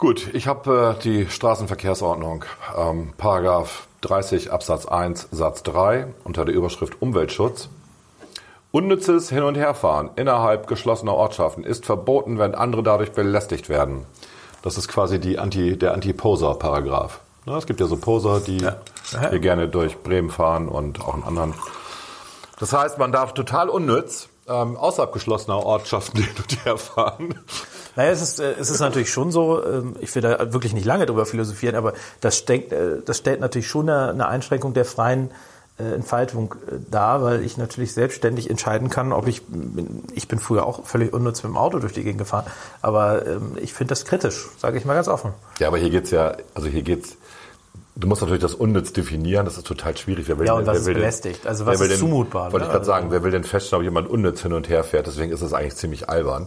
Gut, 0.02 0.34
ich 0.34 0.48
habe 0.48 0.96
äh, 0.98 1.02
die 1.04 1.28
Straßenverkehrsordnung, 1.30 2.44
ähm, 2.76 3.12
Paragraph 3.18 3.86
30 4.00 4.50
Absatz 4.50 4.84
1 4.84 5.28
Satz 5.30 5.62
3 5.62 6.08
unter 6.24 6.44
der 6.44 6.56
Überschrift 6.56 7.00
Umweltschutz. 7.00 7.68
Unnützes 8.72 9.28
Hin- 9.28 9.44
und 9.44 9.54
Herfahren 9.54 10.10
innerhalb 10.16 10.66
geschlossener 10.66 11.14
Ortschaften 11.14 11.62
ist 11.62 11.86
verboten, 11.86 12.40
wenn 12.40 12.56
andere 12.56 12.82
dadurch 12.82 13.12
belästigt 13.12 13.68
werden. 13.68 14.04
Das 14.62 14.76
ist 14.76 14.88
quasi 14.88 15.20
die 15.20 15.38
Anti, 15.38 15.78
der 15.78 15.94
Anti-Poser-Paragraph. 15.94 17.20
Ne, 17.46 17.54
Es 17.54 17.66
gibt 17.66 17.78
ja 17.78 17.86
so 17.86 17.96
Poser, 17.96 18.40
die 18.40 18.58
hier 18.58 19.38
gerne 19.38 19.68
durch 19.68 20.02
Bremen 20.02 20.30
fahren 20.30 20.66
und 20.66 21.00
auch 21.00 21.16
in 21.16 21.22
anderen. 21.22 21.54
Das 22.58 22.72
heißt, 22.72 22.98
man 22.98 23.12
darf 23.12 23.34
total 23.34 23.68
unnütz 23.68 24.28
ähm, 24.48 24.76
außerhalb 24.76 25.12
geschlossener 25.12 25.64
Ortschaften 25.64 26.20
hin 26.24 26.34
und 26.36 26.64
her 26.64 26.76
fahren. 26.76 27.38
Naja, 27.96 28.10
es 28.10 28.22
ist, 28.22 28.40
äh, 28.40 28.54
es 28.58 28.70
ist 28.70 28.80
natürlich 28.80 29.10
schon 29.10 29.30
so, 29.30 29.64
ähm, 29.64 29.96
ich 30.00 30.14
will 30.14 30.22
da 30.22 30.52
wirklich 30.52 30.72
nicht 30.72 30.84
lange 30.86 31.06
drüber 31.06 31.26
philosophieren, 31.26 31.74
aber 31.76 31.92
das, 32.20 32.38
stellt, 32.38 32.72
äh, 32.72 33.02
das 33.04 33.18
stellt 33.18 33.40
natürlich 33.40 33.68
schon 33.68 33.88
eine, 33.90 34.26
Einschränkung 34.28 34.72
der 34.74 34.84
freien 34.84 35.30
äh, 35.78 35.94
Entfaltung 35.94 36.54
dar, 36.90 37.22
weil 37.22 37.42
ich 37.42 37.56
natürlich 37.56 37.92
selbstständig 37.94 38.48
entscheiden 38.50 38.88
kann, 38.90 39.12
ob 39.12 39.26
ich, 39.26 39.42
ich 40.14 40.28
bin 40.28 40.38
früher 40.38 40.66
auch 40.66 40.84
völlig 40.86 41.12
unnütz 41.12 41.42
mit 41.42 41.50
dem 41.52 41.56
Auto 41.56 41.78
durch 41.78 41.92
die 41.92 42.02
Gegend 42.02 42.18
gefahren, 42.18 42.46
aber 42.82 43.26
ähm, 43.26 43.56
ich 43.60 43.72
finde 43.74 43.92
das 43.92 44.04
kritisch, 44.04 44.48
sage 44.58 44.78
ich 44.78 44.84
mal 44.84 44.94
ganz 44.94 45.08
offen. 45.08 45.32
Ja, 45.58 45.68
aber 45.68 45.78
hier 45.78 45.90
geht's 45.90 46.10
ja, 46.10 46.36
also 46.54 46.68
hier 46.68 46.82
geht's. 46.82 47.16
Du 47.94 48.08
musst 48.08 48.22
natürlich 48.22 48.40
das 48.42 48.54
unnütz 48.54 48.94
definieren, 48.94 49.44
das 49.44 49.58
ist 49.58 49.66
total 49.66 49.94
schwierig. 49.98 50.26
Wer 50.26 50.38
will 50.38 50.46
Ja, 50.46 50.54
und 50.54 50.66
was 50.66 50.86
wer 50.86 50.92
ist 50.92 50.96
belästigt? 50.98 51.46
Also 51.46 51.66
was 51.66 51.78
ist 51.78 51.90
denn- 51.90 51.98
zumutbar, 51.98 52.44
Wollte 52.52 52.58
ne? 52.60 52.62
ich 52.64 52.68
gerade 52.68 52.78
Also- 52.80 52.90
sagen, 52.90 53.10
wer 53.10 53.22
will 53.22 53.30
denn 53.30 53.44
feststellen, 53.44 53.80
ob 53.80 53.84
jemand 53.84 54.08
unnütz 54.08 54.40
hin 54.40 54.54
und 54.54 54.68
her 54.70 54.82
fährt? 54.82 55.06
Deswegen 55.06 55.30
ist 55.30 55.42
es 55.42 55.52
eigentlich 55.52 55.76
ziemlich 55.76 56.08
albern. 56.08 56.46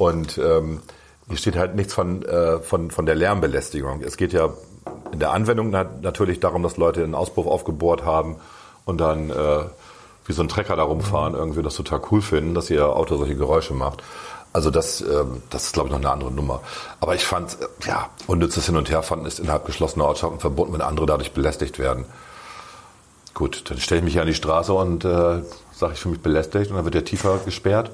Und 0.00 0.38
ähm, 0.38 0.80
hier 1.28 1.36
steht 1.36 1.56
halt 1.56 1.74
nichts 1.74 1.92
von, 1.92 2.22
äh, 2.22 2.60
von, 2.60 2.90
von 2.90 3.04
der 3.04 3.14
Lärmbelästigung. 3.14 4.02
Es 4.02 4.16
geht 4.16 4.32
ja 4.32 4.48
in 5.12 5.18
der 5.18 5.32
Anwendung 5.32 5.68
nat- 5.68 6.00
natürlich 6.00 6.40
darum, 6.40 6.62
dass 6.62 6.78
Leute 6.78 7.04
einen 7.04 7.14
Auspuff 7.14 7.46
aufgebohrt 7.46 8.02
haben 8.02 8.36
und 8.86 8.98
dann 8.98 9.28
äh, 9.28 9.64
wie 10.24 10.32
so 10.32 10.40
ein 10.40 10.48
Trecker 10.48 10.74
da 10.74 10.84
rumfahren, 10.84 11.34
irgendwie 11.34 11.60
das 11.60 11.74
total 11.74 12.00
cool 12.10 12.22
finden, 12.22 12.54
dass 12.54 12.70
ihr 12.70 12.86
Auto 12.96 13.18
solche 13.18 13.36
Geräusche 13.36 13.74
macht. 13.74 14.02
Also 14.54 14.70
das, 14.70 15.02
ähm, 15.02 15.42
das 15.50 15.64
ist, 15.64 15.74
glaube 15.74 15.88
ich, 15.88 15.92
noch 15.92 16.00
eine 16.00 16.10
andere 16.10 16.32
Nummer. 16.32 16.62
Aber 17.00 17.14
ich 17.14 17.26
fand, 17.26 17.58
äh, 17.60 17.66
ja, 17.86 18.08
unnützes 18.26 18.64
Hin- 18.64 18.78
und 18.78 18.88
Herfahren 18.90 19.26
ist 19.26 19.38
innerhalb 19.38 19.66
geschlossener 19.66 20.06
Ortschaften 20.06 20.40
verboten, 20.40 20.72
wenn 20.72 20.80
andere 20.80 21.04
dadurch 21.04 21.32
belästigt 21.32 21.78
werden. 21.78 22.06
Gut, 23.34 23.64
dann 23.70 23.78
stelle 23.78 23.98
ich 23.98 24.04
mich 24.04 24.14
hier 24.14 24.22
an 24.22 24.28
die 24.28 24.34
Straße 24.34 24.72
und 24.72 25.04
äh, 25.04 25.42
sage, 25.72 25.92
ich 25.92 26.00
fühle 26.00 26.12
mich 26.14 26.22
belästigt 26.22 26.70
und 26.70 26.76
dann 26.76 26.86
wird 26.86 26.94
der 26.94 27.04
tiefer 27.04 27.36
gesperrt. 27.44 27.90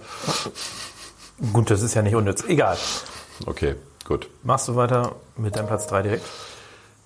Gut, 1.52 1.70
das 1.70 1.82
ist 1.82 1.94
ja 1.94 2.02
nicht 2.02 2.14
unnütz. 2.14 2.44
Egal. 2.44 2.76
Okay, 3.44 3.74
gut. 4.06 4.28
Machst 4.42 4.68
du 4.68 4.76
weiter 4.76 5.16
mit 5.36 5.56
deinem 5.56 5.66
Platz 5.66 5.86
3 5.86 6.02
direkt? 6.02 6.26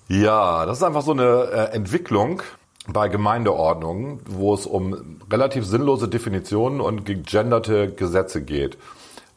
Ja, 0.07 0.65
das 0.65 0.77
ist 0.77 0.83
einfach 0.83 1.01
so 1.01 1.11
eine 1.11 1.49
äh, 1.51 1.75
Entwicklung 1.75 2.41
bei 2.87 3.07
Gemeindeordnungen, 3.09 4.19
wo 4.25 4.53
es 4.53 4.65
um 4.65 5.19
relativ 5.29 5.65
sinnlose 5.65 6.07
Definitionen 6.07 6.81
und 6.81 7.05
gegenderte 7.05 7.91
Gesetze 7.91 8.41
geht. 8.41 8.77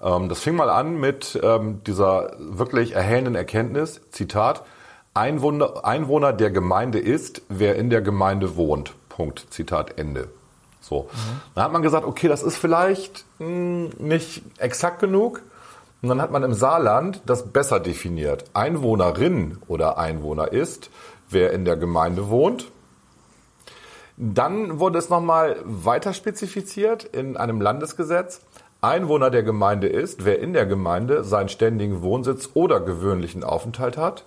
Ähm, 0.03 0.29
das 0.29 0.41
fing 0.41 0.57
mal 0.57 0.71
an 0.71 0.99
mit 0.99 1.39
ähm, 1.43 1.81
dieser 1.87 2.37
wirklich 2.39 2.93
erhellenden 2.93 3.35
Erkenntnis, 3.35 4.01
Zitat, 4.11 4.65
Einwohner, 5.13 5.85
Einwohner 5.85 6.33
der 6.33 6.51
Gemeinde 6.51 6.99
ist, 6.99 7.43
wer 7.49 7.77
in 7.77 7.91
der 7.91 8.01
Gemeinde 8.01 8.57
wohnt. 8.57 8.95
Punkt. 9.09 9.47
Zitat 9.51 9.99
Ende. 9.99 10.29
So. 10.85 11.09
Dann 11.55 11.65
hat 11.65 11.73
man 11.73 11.83
gesagt, 11.83 12.07
okay, 12.07 12.29
das 12.29 12.43
ist 12.43 12.57
vielleicht 12.57 13.25
mh, 13.39 13.91
nicht 13.99 14.43
exakt 14.59 15.01
genug. 15.01 15.43
Und 16.03 16.11
dann 16.11 16.21
hat 16.21 16.31
man 16.31 16.43
im 16.43 16.53
Saarland 16.53 17.23
das 17.25 17.47
besser 17.47 17.81
definiert. 17.81 18.45
Einwohnerin 18.53 19.59
oder 19.69 19.97
Einwohner 19.97 20.53
ist, 20.53 20.91
wer 21.31 21.53
in 21.53 21.65
der 21.65 21.77
Gemeinde 21.77 22.29
wohnt. 22.29 22.71
Dann 24.19 24.79
wurde 24.79 24.99
es 24.99 25.09
nochmal 25.09 25.57
weiter 25.65 26.13
spezifiziert 26.13 27.05
in 27.05 27.39
einem 27.39 27.61
Landesgesetz. 27.61 28.43
Einwohner 28.83 29.31
der 29.31 29.43
Gemeinde 29.43 29.89
ist, 29.89 30.27
wer 30.27 30.41
in 30.41 30.53
der 30.53 30.67
Gemeinde 30.67 31.25
seinen 31.25 31.49
ständigen 31.49 32.03
Wohnsitz 32.03 32.51
oder 32.53 32.81
gewöhnlichen 32.81 33.43
Aufenthalt 33.43 33.97
hat. 33.97 34.27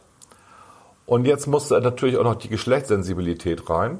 Und 1.05 1.25
jetzt 1.25 1.45
musste 1.45 1.79
natürlich 1.79 2.17
auch 2.17 2.23
noch 2.23 2.35
die 2.35 2.49
Geschlechtssensibilität 2.49 3.69
rein. 3.69 3.99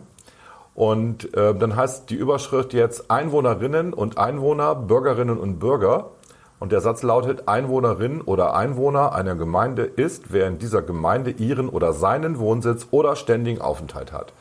Und 0.77 1.33
äh, 1.33 1.55
dann 1.55 1.75
heißt 1.75 2.11
die 2.11 2.15
Überschrift 2.15 2.71
jetzt 2.71 3.09
Einwohnerinnen 3.09 3.95
und 3.95 4.19
Einwohner, 4.19 4.75
Bürgerinnen 4.75 5.39
und 5.39 5.57
Bürger. 5.57 6.11
Und 6.59 6.71
der 6.71 6.81
Satz 6.81 7.01
lautet, 7.01 7.47
Einwohnerin 7.47 8.21
oder 8.21 8.53
Einwohner 8.53 9.13
einer 9.13 9.33
Gemeinde 9.33 9.85
ist, 9.85 10.31
wer 10.31 10.45
in 10.45 10.59
dieser 10.59 10.83
Gemeinde 10.83 11.31
ihren 11.31 11.67
oder 11.67 11.93
seinen 11.93 12.37
Wohnsitz 12.37 12.85
oder 12.91 13.15
ständigen 13.15 13.59
Aufenthalt 13.59 14.11
hat. 14.11 14.33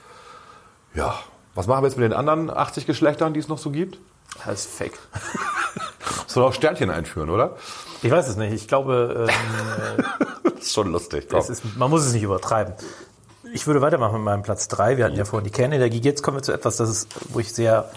Ja, 0.92 1.14
was 1.55 1.66
machen 1.66 1.83
wir 1.83 1.88
jetzt 1.88 1.96
mit 1.96 2.05
den 2.05 2.12
anderen 2.12 2.51
80 2.51 2.85
Geschlechtern, 2.85 3.33
die 3.33 3.40
es 3.40 3.49
noch 3.49 3.59
so 3.59 3.70
gibt? 3.70 3.99
Das 4.44 4.66
ist 4.66 4.77
fake. 4.77 4.99
Soll 6.27 6.44
auch 6.44 6.53
Sternchen 6.53 6.90
einführen, 6.90 7.31
oder? 7.31 7.57
Ich 8.03 8.11
weiß 8.11 8.29
es 8.29 8.37
nicht. 8.37 8.53
Ich 8.53 8.68
glaube, 8.68 9.27
ähm, 9.27 10.05
Das 10.57 10.66
ist 10.66 10.75
schon 10.75 10.92
lustig. 10.92 11.33
Ist, 11.33 11.77
man 11.77 11.88
muss 11.88 12.05
es 12.05 12.12
nicht 12.12 12.25
übertreiben. 12.25 12.75
Ich 13.53 13.67
würde 13.67 13.81
weitermachen 13.81 14.15
mit 14.17 14.25
meinem 14.25 14.43
Platz 14.43 14.69
3. 14.69 14.97
Wir 14.97 15.05
hatten 15.07 15.17
ja 15.17 15.25
vorhin 15.25 15.45
die 15.45 15.51
Kernenergie. 15.51 16.01
Jetzt 16.01 16.23
kommen 16.23 16.39
wir 16.39 16.43
zu 16.43 16.53
etwas, 16.53 16.77
das 16.77 16.89
ist, 16.89 17.09
wo 17.33 17.41
ich 17.41 17.53
sehr 17.53 17.91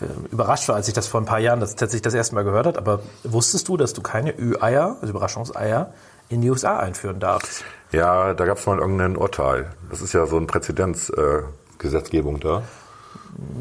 äh, 0.00 0.04
überrascht 0.30 0.68
war, 0.68 0.76
als 0.76 0.88
ich 0.88 0.94
das 0.94 1.06
vor 1.06 1.20
ein 1.20 1.26
paar 1.26 1.38
Jahren 1.38 1.60
das 1.60 1.76
tatsächlich 1.76 2.02
das 2.02 2.14
erste 2.14 2.34
Mal 2.34 2.44
gehört 2.44 2.66
habe. 2.66 2.78
Aber 2.78 3.00
wusstest 3.24 3.68
du, 3.68 3.76
dass 3.76 3.92
du 3.92 4.02
keine 4.02 4.38
Ü-Eier, 4.38 4.96
also 5.00 5.10
Überraschungseier, 5.10 5.92
in 6.28 6.40
die 6.40 6.50
USA 6.50 6.78
einführen 6.78 7.20
darfst? 7.20 7.64
Ja, 7.92 8.34
da 8.34 8.44
gab 8.44 8.58
es 8.58 8.66
mal 8.66 8.78
irgendein 8.78 9.16
Urteil. 9.16 9.70
Das 9.90 10.02
ist 10.02 10.12
ja 10.12 10.26
so 10.26 10.36
ein 10.36 10.46
Präzedenzgesetzgebung 10.46 12.36
äh, 12.36 12.40
da. 12.40 12.62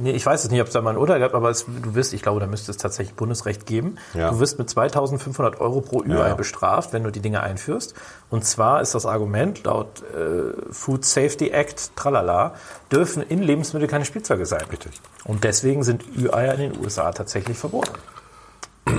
Nee, 0.02 0.12
ich 0.12 0.26
weiß 0.26 0.44
es 0.46 0.52
nicht, 0.52 0.62
ob 0.62 0.68
es 0.68 0.74
da 0.74 0.82
mal 0.82 0.92
ein 0.92 0.98
Urteil 0.98 1.20
gab, 1.20 1.34
aber 1.34 1.50
es, 1.50 1.66
du 1.66 1.96
wirst, 1.96 2.14
ich 2.14 2.22
glaube, 2.22 2.40
da 2.40 2.48
müsste 2.48 2.72
es 2.72 2.78
tatsächlich 2.78 3.16
Bundesrecht 3.16 3.66
geben. 3.66 3.96
Ja. 4.14 4.30
Du 4.32 4.40
wirst 4.40 4.58
mit 4.58 4.70
2500 4.70 5.60
Euro 5.60 5.82
pro 5.82 6.02
Ü-Ei 6.04 6.30
Ja. 6.30 6.36
bestraft, 6.36 6.94
wenn 6.94 7.04
du 7.04 7.12
die 7.12 7.20
Dinge 7.20 7.42
einführst. 7.44 7.94
Und 8.30 8.46
zwar 8.46 8.82
ist 8.82 8.96
das 8.96 9.06
Argument 9.06 9.64
laut 9.66 10.02
äh, 10.14 10.54
Food 10.72 11.04
Safety 11.06 11.50
Act, 11.50 11.92
tralala, 11.96 12.54
dürfen 12.92 13.22
in 13.24 13.42
Lebensmittel 13.42 13.88
keine 13.88 14.06
Spielzeuge 14.06 14.46
sein. 14.46 14.64
Richtig. 14.72 15.02
Und 15.26 15.44
deswegen 15.44 15.84
sind 15.84 16.04
Ü-Eier 16.18 16.54
in 16.56 16.72
den 16.72 16.84
USA 16.84 17.12
tatsächlich 17.12 17.58
verboten. 17.58 17.92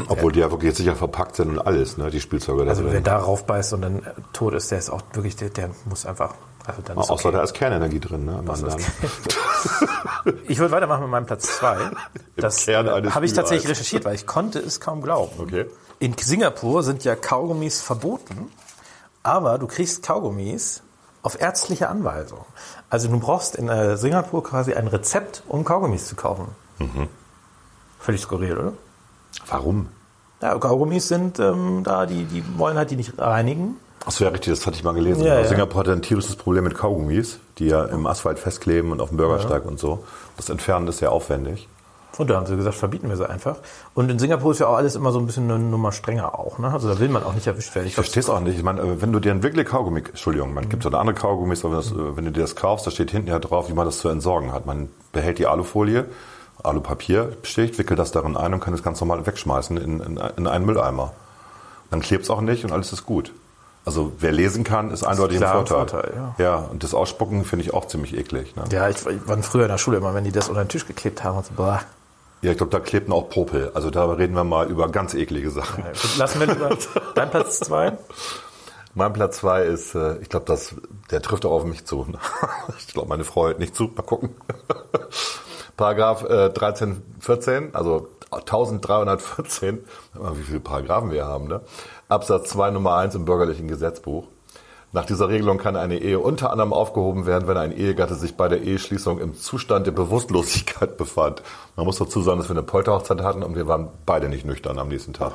Obwohl 0.08 0.32
die 0.32 0.40
ja 0.40 0.50
wirklich 0.50 0.68
jetzt 0.70 0.78
sicher 0.78 0.96
verpackt 0.96 1.36
sind 1.36 1.50
und 1.50 1.58
alles, 1.60 1.96
ne, 1.96 2.10
die 2.10 2.20
Spielzeuge 2.20 2.64
da 2.64 2.70
Also 2.70 2.84
wer 2.90 3.00
da 3.00 3.18
raufbeißt 3.18 3.72
und 3.72 3.82
dann 3.82 3.98
äh, 4.00 4.02
tot 4.32 4.52
ist, 4.54 4.70
der 4.72 4.78
ist 4.78 4.90
auch 4.90 5.02
wirklich, 5.12 5.36
der, 5.36 5.48
der 5.50 5.70
muss 5.88 6.06
einfach, 6.06 6.34
also 6.66 6.82
dann 6.82 6.98
ist 6.98 7.10
Außer 7.10 7.28
okay. 7.28 7.36
da 7.36 7.42
ist 7.42 7.54
Kernenergie 7.54 8.00
drin, 8.00 8.24
ne? 8.24 8.38
im 8.38 8.50
anderen. 8.50 8.82
Ich 10.48 10.58
würde 10.58 10.72
weitermachen 10.72 11.02
mit 11.02 11.10
meinem 11.10 11.26
Platz 11.26 11.58
zwei. 11.58 11.78
Das 12.36 12.64
Kern 12.64 12.86
äh, 12.86 13.10
habe 13.10 13.26
ich 13.26 13.32
tatsächlich 13.32 13.68
recherchiert, 13.70 14.04
weil 14.04 14.14
ich 14.14 14.26
konnte 14.26 14.58
es 14.58 14.80
kaum 14.80 15.00
glauben. 15.00 15.32
Okay. 15.38 15.66
In 15.98 16.16
Singapur 16.18 16.82
sind 16.82 17.04
ja 17.04 17.14
Kaugummis 17.14 17.80
verboten, 17.80 18.50
aber 19.22 19.58
du 19.58 19.66
kriegst 19.66 20.02
Kaugummis 20.02 20.82
auf 21.22 21.40
ärztliche 21.40 21.88
Anweisung. 21.88 22.44
Also 22.90 23.08
du 23.08 23.18
brauchst 23.18 23.56
in 23.56 23.68
äh, 23.68 23.96
Singapur 23.96 24.42
quasi 24.42 24.74
ein 24.74 24.88
Rezept, 24.88 25.42
um 25.48 25.64
Kaugummis 25.64 26.06
zu 26.06 26.16
kaufen. 26.16 26.48
Mhm. 26.78 27.08
Völlig 27.98 28.20
skurril, 28.20 28.58
oder? 28.58 28.72
Warum? 29.48 29.88
Ja, 30.42 30.56
Kaugummis 30.58 31.08
sind 31.08 31.38
ähm, 31.38 31.82
da, 31.82 32.06
die, 32.06 32.24
die 32.24 32.44
wollen 32.58 32.76
halt 32.76 32.90
die 32.90 32.96
nicht 32.96 33.18
reinigen. 33.18 33.76
Achso, 34.06 34.22
ja, 34.22 34.30
richtig, 34.30 34.52
das 34.52 34.64
hatte 34.64 34.76
ich 34.76 34.84
mal 34.84 34.94
gelesen. 34.94 35.24
Ja, 35.24 35.40
ja. 35.40 35.44
Singapur 35.44 35.80
hatte 35.80 35.92
ein 35.92 36.00
tierisches 36.00 36.36
Problem 36.36 36.62
mit 36.62 36.76
Kaugummis, 36.76 37.40
die 37.58 37.66
ja 37.66 37.84
im 37.84 38.06
Asphalt 38.06 38.38
festkleben 38.38 38.92
und 38.92 39.00
auf 39.00 39.08
dem 39.08 39.18
Bürgersteig 39.18 39.64
und 39.64 39.80
so. 39.80 40.04
Das 40.36 40.48
Entfernen 40.48 40.86
ist 40.86 40.98
sehr 40.98 41.10
aufwendig. 41.10 41.68
Und 42.16 42.30
da 42.30 42.36
haben 42.36 42.46
sie 42.46 42.56
gesagt, 42.56 42.76
verbieten 42.76 43.08
wir 43.08 43.16
sie 43.16 43.28
einfach. 43.28 43.56
Und 43.94 44.10
in 44.10 44.18
Singapur 44.18 44.52
ist 44.52 44.60
ja 44.60 44.68
auch 44.68 44.76
alles 44.76 44.94
immer 44.94 45.10
so 45.12 45.18
ein 45.18 45.26
bisschen 45.26 45.50
eine 45.50 45.58
Nummer 45.58 45.92
strenger 45.92 46.38
auch. 46.38 46.58
Ne? 46.58 46.70
Also 46.72 46.88
da 46.88 46.98
will 46.98 47.08
man 47.08 47.24
auch 47.24 47.34
nicht 47.34 47.46
erwischt 47.46 47.74
werden. 47.74 47.86
Ich 47.88 47.94
verstehe 47.94 48.20
es 48.20 48.30
auch 48.30 48.40
nicht. 48.40 48.56
Ich 48.56 48.62
meine, 48.62 48.80
äh, 48.80 49.02
wenn 49.02 49.12
du 49.12 49.20
dir 49.20 49.32
ein 49.32 49.42
wirklich 49.42 49.66
Kaugummi, 49.66 50.00
Entschuldigung, 50.00 50.54
man 50.54 50.68
gibt 50.68 50.84
so 50.84 50.88
eine 50.88 50.98
andere 50.98 51.16
Kaugummis, 51.16 51.64
aber 51.64 51.74
das, 51.76 51.90
äh, 51.90 52.16
wenn 52.16 52.24
du 52.24 52.30
dir 52.30 52.40
das 52.40 52.56
kaufst, 52.56 52.86
da 52.86 52.92
steht 52.92 53.10
hinten 53.10 53.28
ja 53.28 53.38
drauf, 53.38 53.68
wie 53.68 53.74
man 53.74 53.84
das 53.84 53.98
zu 53.98 54.08
entsorgen 54.08 54.52
hat. 54.52 54.66
Man 54.66 54.88
behält 55.12 55.38
die 55.38 55.46
Alufolie, 55.46 56.06
Alupapier 56.62 57.32
besticht, 57.42 57.76
wickelt 57.78 57.98
das 57.98 58.12
darin 58.12 58.36
ein 58.36 58.54
und 58.54 58.60
kann 58.60 58.72
es 58.72 58.82
ganz 58.82 59.00
normal 59.00 59.26
wegschmeißen 59.26 59.76
in, 59.76 60.00
in, 60.00 60.20
in 60.36 60.46
einen 60.46 60.64
Mülleimer. 60.64 61.12
Dann 61.90 62.00
klebt 62.00 62.24
es 62.24 62.30
auch 62.30 62.40
nicht 62.40 62.64
und 62.64 62.72
alles 62.72 62.92
ist 62.92 63.04
gut. 63.04 63.32
Also 63.86 64.12
wer 64.18 64.32
lesen 64.32 64.64
kann, 64.64 64.90
ist 64.90 65.04
eindeutig 65.04 65.36
ein 65.36 65.42
klar 65.42 65.60
ein 65.60 65.66
Vorteil. 65.66 66.02
Vorteil, 66.02 66.34
ja. 66.38 66.56
und 66.56 66.82
das 66.82 66.92
Ausspucken 66.92 67.44
finde 67.44 67.64
ich 67.64 67.72
auch 67.72 67.86
ziemlich 67.86 68.18
eklig. 68.18 68.56
Ne? 68.56 68.64
Ja, 68.72 68.88
ich, 68.88 68.96
ich 69.06 69.28
war 69.28 69.40
früher 69.44 69.62
in 69.62 69.68
der 69.68 69.78
Schule 69.78 69.98
immer, 69.98 70.12
wenn 70.12 70.24
die 70.24 70.32
das 70.32 70.48
unter 70.48 70.64
den 70.64 70.68
Tisch 70.68 70.88
geklebt 70.88 71.22
haben. 71.22 71.38
Und 71.38 71.46
so, 71.46 71.54
boah. 71.54 71.80
Ja, 72.42 72.50
ich 72.50 72.56
glaube, 72.56 72.72
da 72.72 72.80
klebten 72.80 73.12
auch 73.12 73.28
Popel. 73.28 73.70
Also 73.74 73.90
da 73.90 74.04
reden 74.06 74.34
wir 74.34 74.42
mal 74.42 74.68
über 74.68 74.88
ganz 74.88 75.14
eklige 75.14 75.52
Sachen. 75.52 75.84
Gut, 75.84 76.16
Lassen 76.18 76.40
wir 76.40 76.48
lieber 76.48 76.76
dein 77.14 77.30
Platz 77.30 77.60
zwei. 77.60 77.96
Mein 78.94 79.12
Platz 79.12 79.36
zwei 79.36 79.62
ist, 79.62 79.94
äh, 79.94 80.18
ich 80.18 80.30
glaube, 80.30 80.46
das, 80.46 80.74
der 81.12 81.22
trifft 81.22 81.46
auch 81.46 81.52
auf 81.52 81.64
mich 81.64 81.84
zu. 81.84 82.08
ich 82.78 82.88
glaube, 82.88 83.08
meine 83.08 83.22
Frau 83.22 83.46
hört 83.46 83.60
nicht 83.60 83.76
zu. 83.76 83.84
Mal 83.94 84.02
gucken. 84.02 84.30
Paragraph 85.76 86.24
äh, 86.24 86.50
13, 86.50 87.02
14, 87.20 87.72
also 87.72 88.08
1314, 88.32 89.84
wie 90.14 90.42
viele 90.42 90.60
Paragraphen 90.60 91.12
wir 91.12 91.26
haben, 91.26 91.46
ne? 91.46 91.60
Absatz 92.08 92.50
2 92.50 92.70
Nummer 92.70 92.94
1 92.96 93.14
im 93.14 93.24
bürgerlichen 93.24 93.68
Gesetzbuch. 93.68 94.24
Nach 94.92 95.04
dieser 95.04 95.28
Regelung 95.28 95.58
kann 95.58 95.76
eine 95.76 95.98
Ehe 95.98 96.18
unter 96.20 96.50
anderem 96.50 96.72
aufgehoben 96.72 97.26
werden, 97.26 97.48
wenn 97.48 97.56
ein 97.56 97.72
Ehegatte 97.76 98.14
sich 98.14 98.36
bei 98.36 98.48
der 98.48 98.62
Eheschließung 98.62 99.18
im 99.18 99.34
Zustand 99.36 99.86
der 99.86 99.90
Bewusstlosigkeit 99.92 100.96
befand. 100.98 101.42
Man 101.74 101.84
muss 101.84 101.98
dazu 101.98 102.22
sagen, 102.22 102.38
dass 102.38 102.48
wir 102.48 102.52
eine 102.56 102.62
Polterhochzeit 102.62 103.20
hatten 103.20 103.42
und 103.42 103.56
wir 103.56 103.66
waren 103.66 103.88
beide 104.06 104.28
nicht 104.28 104.46
nüchtern 104.46 104.78
am 104.78 104.88
nächsten 104.88 105.12
Tag. 105.12 105.32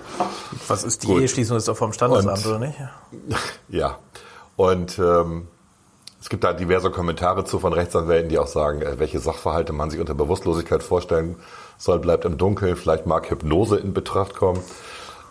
Was 0.68 0.84
ist 0.84 1.04
die 1.04 1.08
Gut. 1.08 1.22
Eheschließung? 1.22 1.58
Ist 1.58 1.68
doch 1.68 1.78
vom 1.78 1.94
Standesamt, 1.94 2.38
Und- 2.38 2.46
oder 2.48 2.60
nicht? 2.60 2.78
Ja. 3.70 3.98
Und 4.56 4.98
ähm, 5.00 5.48
es 6.22 6.30
gibt 6.30 6.44
da 6.44 6.54
diverse 6.54 6.90
Kommentare 6.90 7.46
zu 7.46 7.60
von 7.60 7.74
Rechtsanwälten, 7.74 8.30
die 8.30 8.38
auch 8.40 8.48
sagen, 8.48 8.82
äh, 8.82 9.00
welche 9.00 9.20
Sachverhalte 9.20 9.74
man 9.74 9.90
sich 9.90 10.00
unter 10.00 10.14
Bewusstlosigkeit 10.14 10.82
vorstellen 10.82 11.36
soll, 11.78 12.00
bleibt 12.00 12.26
im 12.26 12.38
Dunkeln. 12.38 12.76
Vielleicht 12.78 13.06
mag 13.06 13.30
Hypnose 13.30 13.78
in 13.78 13.94
Betracht 13.94 14.36
kommen. 14.36 14.62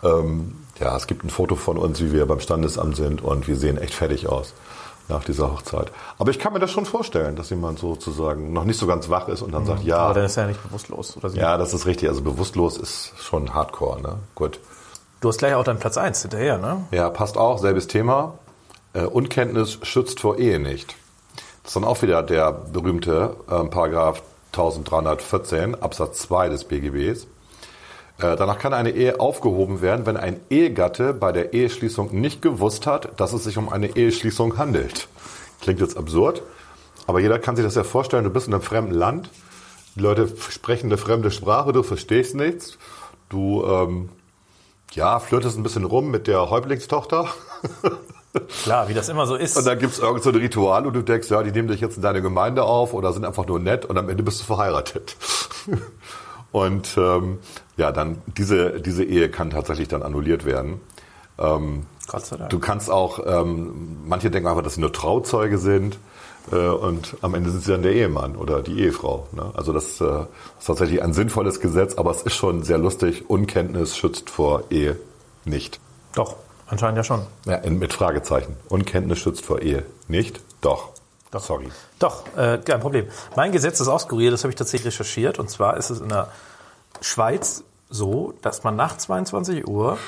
Ähm, 0.03 0.57
ja, 0.81 0.97
es 0.97 1.07
gibt 1.07 1.25
ein 1.25 1.31
Foto 1.31 1.57
von 1.57 1.77
uns, 1.77 2.01
wie 2.01 2.13
wir 2.13 2.27
beim 2.27 2.41
Standesamt 2.41 2.97
sind 2.97 3.23
und 3.23 3.47
wir 3.47 3.57
sehen 3.57 3.77
echt 3.79 3.95
fertig 3.95 4.29
aus 4.29 4.55
nach 5.09 5.25
dieser 5.25 5.53
Hochzeit. 5.53 5.93
Aber 6.19 6.31
ich 6.31 6.39
kann 6.39 6.53
mir 6.53 6.61
das 6.61 6.71
schon 6.71 6.87
vorstellen, 6.87 7.37
dass 7.37 7.51
jemand 7.51 7.79
sozusagen 7.81 8.53
noch 8.53 8.65
nicht 8.65 8.79
so 8.79 8.87
ganz 8.87 9.11
wach 9.11 9.29
ist 9.29 9.43
und 9.43 9.53
dann 9.53 9.67
sagt, 9.67 9.83
ja, 9.83 9.99
Aber 9.99 10.15
dann 10.15 10.25
ist 10.25 10.37
er 10.37 10.45
ja 10.45 10.49
nicht 10.49 10.63
bewusstlos. 10.63 11.17
Oder 11.17 11.31
ja, 11.31 11.59
das 11.59 11.75
ist 11.75 11.85
richtig. 11.87 12.09
Also 12.09 12.23
bewusstlos 12.23 12.79
ist 12.79 13.13
schon 13.19 13.53
Hardcore, 13.53 14.01
ne? 14.01 14.19
Gut. 14.35 14.61
Du 15.21 15.29
hast 15.29 15.39
gleich 15.39 15.55
auch 15.55 15.65
deinen 15.65 15.81
Platz 15.81 15.99
1 15.99 16.23
hinterher, 16.23 16.59
ne? 16.59 16.85
Ja, 16.93 17.11
passt 17.11 17.37
auch, 17.37 17.59
selbes 17.59 17.89
Thema. 17.89 18.39
Äh, 18.95 19.03
Unkenntnis 19.03 19.79
schützt 19.83 20.21
vor 20.21 20.39
Ehe 20.39 20.61
nicht. 20.61 20.95
Das 21.63 21.71
ist 21.71 21.77
dann 21.77 21.85
auch 21.85 22.01
wieder 22.03 22.23
der 22.23 22.53
berühmte 22.53 23.37
ähm, 23.51 23.69
Paragraph 23.69 24.23
1314 24.53 25.81
Absatz 25.83 26.21
2 26.21 26.49
des 26.49 26.65
BGBs. 26.65 27.27
Äh, 28.21 28.37
danach 28.37 28.59
kann 28.59 28.75
eine 28.75 28.91
Ehe 28.91 29.19
aufgehoben 29.19 29.81
werden, 29.81 30.07
wenn 30.07 30.17
ein 30.17 30.41
Ehegatte 30.51 31.15
bei 31.15 31.33
der 31.33 31.53
Eheschließung 31.55 32.19
nicht 32.19 32.43
gewusst 32.43 32.87
hat, 32.87 33.19
dass 33.19 33.33
es 33.33 33.45
sich 33.45 33.57
um 33.57 33.69
eine 33.69 33.97
Eheschließung 33.97 34.59
handelt. 34.59 35.09
Klingt 35.61 35.81
jetzt 35.81 35.97
absurd, 35.97 36.43
aber 37.07 37.21
jeder 37.21 37.39
kann 37.39 37.57
sich 37.57 37.65
das 37.65 37.75
ja 37.75 37.85
vorstellen. 37.85 38.25
Du 38.25 38.31
bist 38.31 38.47
in 38.47 38.55
einem 38.55 38.63
fremden 38.63 38.95
Land, 38.95 39.31
die 39.97 40.01
Leute 40.01 40.29
sprechen 40.51 40.87
eine 40.87 40.99
fremde 40.99 41.31
Sprache, 41.31 41.73
du 41.73 41.83
verstehst 41.83 42.35
nichts. 42.35 42.79
Du 43.29 43.65
ähm, 43.65 44.11
ja, 44.93 45.19
flirtest 45.19 45.57
ein 45.57 45.63
bisschen 45.63 45.85
rum 45.85 46.11
mit 46.11 46.27
der 46.27 46.51
Häuptlingstochter. 46.51 47.29
Klar, 48.63 48.89
wie 48.89 48.95
das 48.95 49.09
immer 49.09 49.27
so 49.27 49.35
ist. 49.35 49.57
Und 49.57 49.67
dann 49.67 49.79
gibt's 49.79 49.99
irgend 49.99 50.23
so 50.23 50.31
ein 50.31 50.37
Ritual 50.37 50.87
und 50.87 50.95
du 50.95 51.03
denkst, 51.03 51.29
ja, 51.31 51.43
die 51.43 51.51
nehmen 51.51 51.69
dich 51.69 51.81
jetzt 51.81 51.97
in 51.97 52.03
deine 52.03 52.23
Gemeinde 52.23 52.63
auf 52.63 52.93
oder 52.95 53.13
sind 53.13 53.25
einfach 53.25 53.47
nur 53.47 53.59
nett 53.59 53.85
und 53.85 53.99
am 53.99 54.09
Ende 54.09 54.23
bist 54.23 54.41
du 54.41 54.45
verheiratet. 54.45 55.17
und 56.53 56.97
ähm, 56.97 57.39
ja, 57.77 57.93
dann 57.93 58.23
diese, 58.27 58.81
diese 58.81 59.05
Ehe 59.05 59.31
kann 59.31 59.51
tatsächlich 59.51 59.89
dann 59.89 60.03
annulliert 60.03 60.45
werden. 60.45 60.81
Ähm, 61.39 61.87
Gott 62.09 62.27
sei 62.27 62.37
Dank. 62.37 62.51
du 62.51 62.59
kannst 62.59 62.91
auch, 62.91 63.21
ähm, 63.25 63.99
manche 64.05 64.31
denken 64.31 64.49
einfach, 64.49 64.63
dass 64.63 64.75
sie 64.75 64.81
nur 64.81 64.93
Trauzeuge 64.93 65.59
sind 65.59 65.99
äh, 66.51 66.57
und 66.57 67.17
am 67.23 67.35
Ende 67.35 67.51
sind 67.51 67.63
sie 67.63 67.73
dann 67.73 67.83
der 67.83 67.95
Ehemann 67.95 68.37
oder 68.37 68.63
die 68.63 68.81
Ehefrau. 68.81 69.29
Ne? 69.33 69.51
Also 69.55 69.73
das 69.73 70.01
äh, 70.01 70.25
ist 70.59 70.67
tatsächlich 70.67 71.03
ein 71.03 71.13
sinnvolles 71.13 71.61
Gesetz, 71.61 71.95
aber 71.95 72.11
es 72.11 72.23
ist 72.23 72.35
schon 72.35 72.63
sehr 72.63 72.79
lustig. 72.79 73.31
Unkenntnis 73.31 73.97
schützt 73.97 74.29
vor 74.31 74.65
Ehe 74.71 74.97
nicht. 75.45 75.81
Doch, 76.15 76.37
anscheinend 76.67 76.97
ja 76.97 77.05
schon. 77.05 77.23
Ja, 77.47 77.61
mit 77.71 77.93
Fragezeichen. 77.93 78.57
Unkenntnis 78.69 79.19
schützt 79.19 79.45
vor 79.45 79.63
Ehe. 79.63 79.85
Nicht? 80.09 80.41
Doch. 80.61 80.91
Doch. 81.31 81.45
Sorry. 81.45 81.69
Doch, 81.99 82.25
äh, 82.37 82.59
kein 82.59 82.81
Problem. 82.81 83.07
Mein 83.37 83.53
Gesetz 83.53 83.81
ist 83.81 83.89
auch 83.89 84.01
skurril, 84.01 84.31
das 84.31 84.43
habe 84.43 84.51
ich 84.51 84.57
tatsächlich 84.57 84.95
recherchiert. 84.95 85.39
Und 85.39 85.49
zwar 85.49 85.77
ist 85.77 85.91
es 85.91 86.01
in 86.01 86.09
der 86.09 86.29
Schweiz 87.01 87.65
so, 87.89 88.35
dass 88.43 88.65
man 88.65 88.77
nach 88.77 88.97
22 88.97 89.67
Uhr 89.67 89.99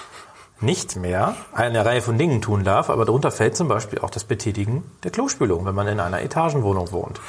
nicht 0.62 0.96
mehr 0.96 1.34
eine 1.52 1.84
Reihe 1.84 2.00
von 2.00 2.16
Dingen 2.16 2.40
tun 2.40 2.64
darf, 2.64 2.88
aber 2.88 3.04
darunter 3.04 3.30
fällt 3.30 3.56
zum 3.56 3.68
Beispiel 3.68 3.98
auch 3.98 4.10
das 4.10 4.24
Betätigen 4.24 4.84
der 5.02 5.10
Klospülung, 5.10 5.66
wenn 5.66 5.74
man 5.74 5.88
in 5.88 6.00
einer 6.00 6.22
Etagenwohnung 6.22 6.92
wohnt. 6.92 7.20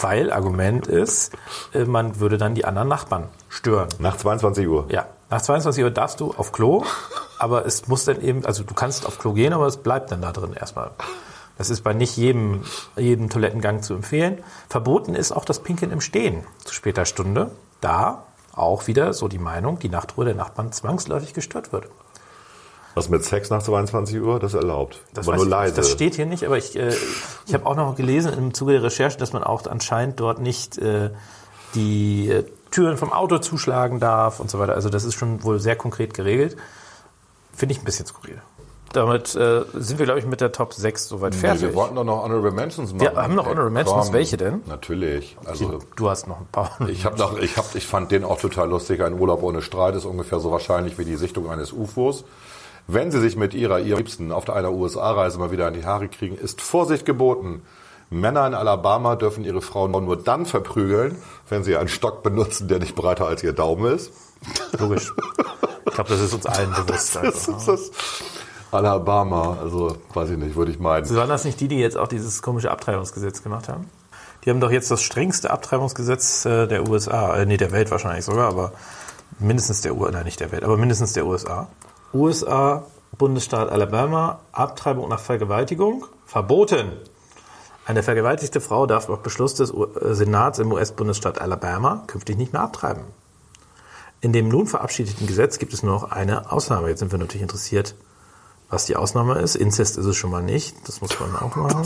Weil 0.00 0.32
Argument 0.32 0.86
ist, 0.86 1.32
äh, 1.72 1.84
man 1.84 2.18
würde 2.20 2.36
dann 2.36 2.54
die 2.54 2.64
anderen 2.64 2.88
Nachbarn 2.88 3.28
stören. 3.48 3.88
Nach 3.98 4.16
22 4.16 4.66
Uhr. 4.66 4.86
Ja, 4.90 5.06
nach 5.30 5.40
22 5.40 5.84
Uhr 5.84 5.90
darfst 5.90 6.20
du 6.20 6.34
auf 6.36 6.52
Klo, 6.52 6.84
aber 7.38 7.64
es 7.64 7.86
muss 7.86 8.04
dann 8.04 8.20
eben, 8.20 8.44
also 8.44 8.64
du 8.64 8.74
kannst 8.74 9.06
auf 9.06 9.18
Klo 9.18 9.32
gehen, 9.32 9.52
aber 9.52 9.66
es 9.66 9.76
bleibt 9.76 10.10
dann 10.10 10.22
da 10.22 10.32
drin 10.32 10.52
erstmal. 10.54 10.90
Das 11.58 11.70
ist 11.70 11.82
bei 11.82 11.92
nicht 11.92 12.16
jedem, 12.16 12.62
jedem 12.96 13.28
Toilettengang 13.28 13.82
zu 13.82 13.94
empfehlen. 13.94 14.38
Verboten 14.68 15.14
ist 15.14 15.32
auch 15.32 15.44
das 15.44 15.60
Pinkeln 15.60 15.90
im 15.90 16.00
Stehen 16.00 16.44
zu 16.64 16.72
später 16.72 17.04
Stunde, 17.04 17.50
da 17.80 18.24
auch 18.54 18.86
wieder 18.86 19.12
so 19.12 19.28
die 19.28 19.38
Meinung, 19.38 19.78
die 19.78 19.88
Nachtruhe 19.88 20.24
der 20.24 20.34
Nachbarn 20.34 20.72
zwangsläufig 20.72 21.34
gestört 21.34 21.72
wird. 21.72 21.88
Was 22.94 23.08
mit 23.08 23.24
Sex 23.24 23.50
nach 23.50 23.62
22 23.62 24.20
Uhr? 24.20 24.40
Das 24.40 24.54
ist 24.54 24.60
erlaubt. 24.60 25.02
Das 25.14 25.28
aber 25.28 25.36
nur 25.36 25.46
leise. 25.46 25.72
nicht. 25.72 25.78
Das 25.78 25.90
steht 25.90 26.14
hier 26.14 26.26
nicht, 26.26 26.44
aber 26.44 26.56
ich, 26.56 26.76
äh, 26.76 26.92
ich 27.46 27.54
habe 27.54 27.66
auch 27.66 27.76
noch 27.76 27.94
gelesen 27.94 28.32
im 28.32 28.54
Zuge 28.54 28.72
der 28.72 28.82
Recherche, 28.82 29.18
dass 29.18 29.32
man 29.32 29.44
auch 29.44 29.66
anscheinend 29.66 30.18
dort 30.18 30.40
nicht 30.40 30.78
äh, 30.78 31.10
die 31.74 32.28
äh, 32.28 32.44
Türen 32.70 32.96
vom 32.96 33.12
Auto 33.12 33.38
zuschlagen 33.38 34.00
darf 34.00 34.40
und 34.40 34.50
so 34.50 34.58
weiter. 34.58 34.74
Also 34.74 34.90
das 34.90 35.04
ist 35.04 35.14
schon 35.14 35.42
wohl 35.44 35.60
sehr 35.60 35.76
konkret 35.76 36.14
geregelt. 36.14 36.56
Finde 37.54 37.74
ich 37.74 37.80
ein 37.80 37.84
bisschen 37.84 38.06
skurril. 38.06 38.42
Damit 38.92 39.34
äh, 39.34 39.62
sind 39.74 39.98
wir, 39.98 40.06
glaube 40.06 40.20
ich, 40.20 40.26
mit 40.26 40.40
der 40.40 40.50
Top 40.52 40.72
6 40.72 41.08
soweit 41.08 41.34
Nee, 41.34 41.38
fertig. 41.40 41.62
wir 41.62 41.74
wollten 41.74 41.94
doch 41.96 42.04
noch 42.04 42.22
Honorable 42.24 42.52
Mentions 42.52 42.92
machen. 42.92 43.00
Wir 43.00 43.14
haben 43.22 43.34
noch 43.34 43.44
Ey, 43.44 43.50
Honorable 43.50 43.70
Mentions. 43.72 44.06
komm. 44.06 44.14
Welche 44.14 44.36
denn? 44.38 44.62
Natürlich. 44.66 45.36
Also 45.44 45.80
du 45.96 46.08
hast 46.10 46.26
noch 46.26 46.40
ein 46.40 46.46
paar. 46.50 46.70
ich 46.88 47.04
habe 47.04 47.18
noch, 47.18 47.38
ich 47.38 47.56
hab, 47.56 47.74
ich 47.74 47.86
fand 47.86 48.10
den 48.12 48.24
auch 48.24 48.40
total 48.40 48.68
lustig. 48.70 49.02
Ein 49.02 49.18
Urlaub 49.18 49.42
ohne 49.42 49.60
Streit 49.62 49.94
ist 49.94 50.04
ungefähr 50.06 50.40
so 50.40 50.50
wahrscheinlich 50.50 50.98
wie 50.98 51.04
die 51.04 51.16
Sichtung 51.16 51.50
eines 51.50 51.72
UFOs. 51.72 52.24
Wenn 52.86 53.10
Sie 53.10 53.20
sich 53.20 53.36
mit 53.36 53.52
Ihrer, 53.52 53.80
Ihrem 53.80 53.98
Liebsten 53.98 54.32
auf 54.32 54.48
einer 54.48 54.72
USA-Reise 54.72 55.38
mal 55.38 55.50
wieder 55.50 55.68
in 55.68 55.74
die 55.74 55.84
Haare 55.84 56.08
kriegen, 56.08 56.36
ist 56.38 56.62
Vorsicht 56.62 57.04
geboten. 57.04 57.60
Männer 58.10 58.46
in 58.46 58.54
Alabama 58.54 59.16
dürfen 59.16 59.44
ihre 59.44 59.60
Frauen 59.60 59.90
nur 59.90 60.16
dann 60.16 60.46
verprügeln, 60.46 61.18
wenn 61.50 61.62
sie 61.62 61.76
einen 61.76 61.88
Stock 61.90 62.22
benutzen, 62.22 62.66
der 62.66 62.78
nicht 62.78 62.94
breiter 62.94 63.26
als 63.26 63.42
ihr 63.42 63.52
Daumen 63.52 63.92
ist. 63.94 64.10
Logisch. 64.78 65.12
Ich 65.86 65.92
glaube, 65.94 66.08
das 66.08 66.20
ist 66.20 66.32
uns 66.32 66.46
allen 66.46 66.70
bewusst. 66.86 67.16
Das 67.16 67.46
einfach. 67.46 67.58
ist 67.58 67.68
das 67.68 67.90
Alabama, 68.70 69.58
also 69.60 69.96
weiß 70.12 70.30
ich 70.30 70.38
nicht, 70.38 70.56
würde 70.56 70.70
ich 70.70 70.78
meinen. 70.78 71.08
Waren 71.14 71.28
das 71.28 71.44
nicht 71.44 71.60
die, 71.60 71.68
die 71.68 71.78
jetzt 71.78 71.96
auch 71.96 72.08
dieses 72.08 72.42
komische 72.42 72.70
Abtreibungsgesetz 72.70 73.42
gemacht 73.42 73.68
haben? 73.68 73.88
Die 74.44 74.50
haben 74.50 74.60
doch 74.60 74.70
jetzt 74.70 74.90
das 74.90 75.02
strengste 75.02 75.50
Abtreibungsgesetz 75.50 76.44
äh, 76.44 76.66
der 76.66 76.88
USA, 76.88 77.36
äh, 77.36 77.46
nee, 77.46 77.56
der 77.56 77.72
Welt 77.72 77.90
wahrscheinlich 77.90 78.24
sogar, 78.24 78.48
aber 78.48 78.72
mindestens 79.38 79.80
der 79.80 79.96
USA, 79.96 80.12
nein, 80.12 80.24
nicht 80.24 80.40
der 80.40 80.52
Welt, 80.52 80.64
aber 80.64 80.76
mindestens 80.76 81.12
der 81.12 81.26
USA. 81.26 81.68
USA, 82.12 82.84
Bundesstaat 83.16 83.70
Alabama, 83.70 84.40
Abtreibung 84.52 85.08
nach 85.08 85.20
Vergewaltigung, 85.20 86.06
verboten. 86.26 86.92
Eine 87.84 88.02
vergewaltigte 88.02 88.60
Frau 88.60 88.86
darf 88.86 89.08
auf 89.08 89.20
Beschluss 89.20 89.54
des 89.54 89.70
äh, 89.70 90.14
Senats 90.14 90.58
im 90.58 90.72
US-Bundesstaat 90.72 91.40
Alabama 91.40 92.04
künftig 92.06 92.36
nicht 92.36 92.52
mehr 92.52 92.62
abtreiben. 92.62 93.02
In 94.20 94.32
dem 94.32 94.48
nun 94.48 94.66
verabschiedeten 94.66 95.26
Gesetz 95.26 95.58
gibt 95.58 95.72
es 95.72 95.82
nur 95.82 95.94
noch 95.94 96.10
eine 96.10 96.50
Ausnahme. 96.52 96.88
Jetzt 96.88 96.98
sind 96.98 97.12
wir 97.12 97.18
natürlich 97.18 97.42
interessiert, 97.42 97.94
was 98.70 98.84
die 98.86 98.96
Ausnahme 98.96 99.38
ist. 99.40 99.54
Inzest 99.56 99.96
ist 99.96 100.04
es 100.06 100.16
schon 100.16 100.30
mal 100.30 100.42
nicht. 100.42 100.76
Das 100.86 101.00
muss 101.00 101.18
man 101.20 101.34
auch 101.36 101.56
machen. 101.56 101.84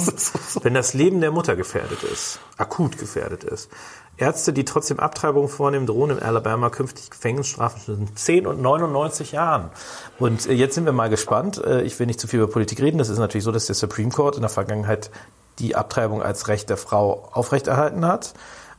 Wenn 0.63 0.75
das 0.75 0.95
Leben 0.95 1.21
der 1.21 1.31
Mutter 1.31 1.57
gefährdet 1.57 2.03
ist, 2.03 2.41
akut 2.57 2.99
gefährdet 2.99 3.45
ist. 3.45 3.71
Ärzte, 4.19 4.53
die 4.53 4.65
trotzdem 4.65 5.01
Abtreibungen 5.01 5.49
vornehmen, 5.49 5.87
drohen 5.87 6.11
in 6.11 6.19
Alabama 6.21 6.69
künftig 6.71 7.11
Gefängnisstrafen 7.11 7.81
zwischen 7.83 8.15
10 8.17 8.47
und 8.47 8.61
99 8.61 9.33
Jahren. 9.33 9.71
Und 10.19 10.47
äh, 10.47 10.53
jetzt 10.53 10.75
sind 10.75 10.85
wir 10.85 10.93
mal 10.93 11.09
gespannt. 11.09 11.59
Äh, 11.65 11.83
Ich 11.83 11.99
will 11.99 12.07
nicht 12.07 12.21
zu 12.21 12.29
viel 12.29 12.41
über 12.41 12.53
Politik 12.53 12.81
reden. 12.81 12.99
Das 12.99 13.09
ist 13.09 13.19
natürlich 13.19 13.45
so, 13.45 13.53
dass 13.53 13.67
der 13.67 13.75
Supreme 13.75 14.11
Court 14.11 14.37
in 14.37 14.43
der 14.43 14.51
Vergangenheit 14.51 15.11
die 15.59 15.77
Abtreibung 15.77 16.23
als 16.23 16.49
Recht 16.49 16.69
der 16.71 16.77
Frau 16.77 17.29
aufrechterhalten 17.33 18.05
hat. 18.07 18.35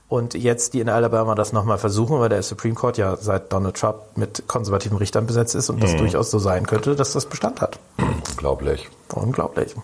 Und 0.09 0.35
jetzt 0.35 0.73
die 0.73 0.79
in 0.79 0.89
Alabama 0.89 1.33
das 1.33 1.53
nochmal 1.53 1.77
versuchen, 1.77 2.19
weil 2.19 2.29
der 2.29 2.43
Supreme 2.43 2.75
Court 2.75 2.97
ja 2.97 3.15
seit 3.15 3.51
Donald 3.51 3.75
Trump 3.77 3.97
mit 4.15 4.47
konservativen 4.47 4.97
Richtern 4.97 5.25
besetzt 5.25 5.55
ist 5.55 5.69
und 5.69 5.81
das 5.81 5.95
durchaus 5.95 6.29
so 6.29 6.39
sein 6.39 6.67
könnte, 6.67 6.95
dass 6.95 7.13
das 7.13 7.25
Bestand 7.25 7.61
hat. 7.61 7.79
Unglaublich. 7.97 8.89
Unglaublich. 9.13 9.75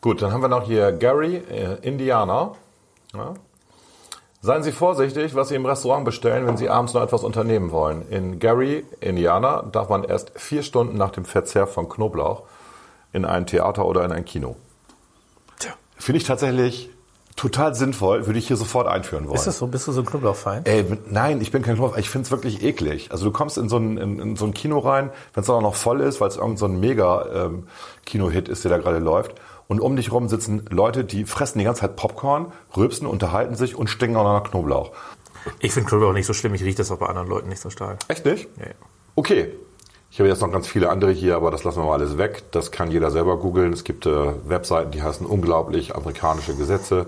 Gut, 0.00 0.22
dann 0.22 0.32
haben 0.32 0.40
wir 0.40 0.48
noch 0.48 0.64
hier 0.64 0.92
Gary, 0.92 1.36
äh, 1.36 1.76
Indianer. 1.82 2.56
Ja. 3.14 3.34
Seien 4.42 4.62
Sie 4.62 4.72
vorsichtig, 4.72 5.34
was 5.34 5.50
Sie 5.50 5.54
im 5.54 5.66
Restaurant 5.66 6.06
bestellen, 6.06 6.46
wenn 6.46 6.56
Sie 6.56 6.70
abends 6.70 6.94
noch 6.94 7.02
etwas 7.02 7.22
unternehmen 7.22 7.72
wollen. 7.72 8.08
In 8.08 8.38
Gary, 8.38 8.86
Indiana, 9.00 9.62
darf 9.70 9.90
man 9.90 10.02
erst 10.02 10.32
vier 10.36 10.62
Stunden 10.62 10.96
nach 10.96 11.10
dem 11.10 11.26
Verzehr 11.26 11.66
von 11.66 11.90
Knoblauch 11.90 12.44
in 13.12 13.26
ein 13.26 13.46
Theater 13.46 13.84
oder 13.84 14.02
in 14.02 14.12
ein 14.12 14.24
Kino. 14.24 14.56
Tja. 15.58 15.72
Finde 15.96 16.16
ich 16.16 16.24
tatsächlich 16.24 16.90
Total 17.36 17.74
sinnvoll, 17.74 18.26
würde 18.26 18.38
ich 18.38 18.46
hier 18.48 18.56
sofort 18.56 18.86
einführen 18.86 19.26
wollen. 19.26 19.36
Ist 19.36 19.46
das 19.46 19.58
so? 19.58 19.66
Bist 19.66 19.86
du 19.88 19.92
so 19.92 20.00
ein 20.02 20.06
Knoblauchfeind? 20.06 20.68
Ey, 20.68 20.82
mit- 20.82 21.10
nein, 21.10 21.40
ich 21.40 21.50
bin 21.50 21.62
kein 21.62 21.76
Knoblauch. 21.76 21.96
Ich 21.96 22.10
finde 22.10 22.26
es 22.26 22.30
wirklich 22.30 22.62
eklig. 22.62 23.10
Also 23.12 23.24
du 23.24 23.30
kommst 23.32 23.56
in 23.56 23.68
so 23.68 23.78
ein, 23.78 23.96
in, 23.96 24.18
in 24.18 24.36
so 24.36 24.44
ein 24.44 24.52
Kino 24.52 24.78
rein, 24.78 25.10
wenn 25.32 25.42
es 25.42 25.48
auch 25.48 25.62
noch 25.62 25.74
voll 25.74 26.00
ist, 26.02 26.20
weil 26.20 26.28
es 26.28 26.36
irgend 26.36 26.58
so 26.58 26.66
ein 26.66 26.78
Mega-Kino-Hit 26.80 28.48
ist, 28.48 28.64
der 28.64 28.70
da 28.70 28.78
gerade 28.78 28.98
läuft. 28.98 29.34
Und 29.68 29.80
um 29.80 29.96
dich 29.96 30.10
rum 30.12 30.28
sitzen 30.28 30.64
Leute, 30.70 31.04
die 31.04 31.24
fressen 31.24 31.58
die 31.58 31.64
ganze 31.64 31.82
Zeit 31.82 31.96
Popcorn, 31.96 32.52
rülpsen, 32.76 33.06
unterhalten 33.06 33.54
sich 33.54 33.76
und 33.76 33.88
stinken 33.88 34.16
auch 34.16 34.24
noch 34.24 34.42
nach 34.42 34.50
Knoblauch. 34.50 34.90
Ich 35.60 35.72
finde 35.72 35.88
Knoblauch 35.88 36.12
nicht 36.12 36.26
so 36.26 36.32
schlimm. 36.34 36.54
Ich 36.54 36.62
rieche 36.64 36.78
das 36.78 36.90
auch 36.90 36.98
bei 36.98 37.06
anderen 37.06 37.28
Leuten 37.28 37.48
nicht 37.48 37.60
so 37.60 37.70
stark. 37.70 37.98
Echt 38.08 38.24
nicht? 38.26 38.48
Nee. 38.58 38.66
Okay. 39.14 39.52
Ich 40.10 40.18
habe 40.18 40.28
jetzt 40.28 40.42
noch 40.42 40.50
ganz 40.50 40.66
viele 40.66 40.90
andere 40.90 41.12
hier, 41.12 41.36
aber 41.36 41.50
das 41.50 41.62
lassen 41.62 41.78
wir 41.78 41.86
mal 41.86 41.92
alles 41.92 42.18
weg. 42.18 42.42
Das 42.50 42.72
kann 42.72 42.90
jeder 42.90 43.10
selber 43.10 43.38
googeln. 43.38 43.72
Es 43.72 43.84
gibt 43.84 44.06
äh, 44.06 44.32
Webseiten, 44.48 44.90
die 44.90 45.02
heißen 45.02 45.24
unglaublich 45.24 45.94
amerikanische 45.94 46.54
Gesetze 46.56 47.06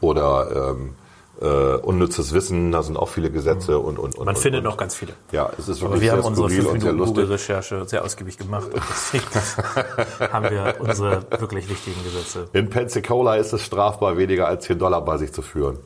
oder 0.00 0.74
ähm, 0.74 0.94
äh, 1.40 1.76
unnützes 1.76 2.32
Wissen. 2.32 2.72
Da 2.72 2.82
sind 2.82 2.96
auch 2.96 3.08
viele 3.08 3.30
Gesetze 3.30 3.78
und 3.78 3.96
und 3.96 4.16
und. 4.16 4.26
Man 4.26 4.34
und, 4.34 4.40
findet 4.42 4.64
und. 4.64 4.70
noch 4.70 4.76
ganz 4.76 4.96
viele. 4.96 5.12
Ja, 5.30 5.50
es 5.56 5.68
ist 5.68 5.82
Aber 5.82 5.92
wirklich 5.92 6.02
wir 6.02 6.10
sehr 6.10 6.18
haben 6.18 6.26
unsere 6.26 6.48
skurril 6.48 6.62
5 6.62 6.72
und 6.74 6.80
sehr 6.80 6.92
Minuten 6.92 6.98
lustig. 6.98 7.14
Google-Recherche 7.14 7.84
sehr 7.86 8.04
ausgiebig 8.04 8.38
gemacht. 8.38 8.66
Und 8.74 8.82
deswegen 8.90 10.32
haben 10.32 10.50
wir 10.50 10.74
unsere 10.80 11.22
wirklich 11.38 11.68
wichtigen 11.68 12.02
Gesetze. 12.02 12.48
In 12.52 12.68
Pensacola 12.70 13.36
ist 13.36 13.52
es 13.52 13.62
strafbar, 13.62 14.16
weniger 14.16 14.48
als 14.48 14.64
10 14.64 14.80
Dollar 14.80 15.00
bei 15.04 15.16
sich 15.16 15.32
zu 15.32 15.42
führen. 15.42 15.78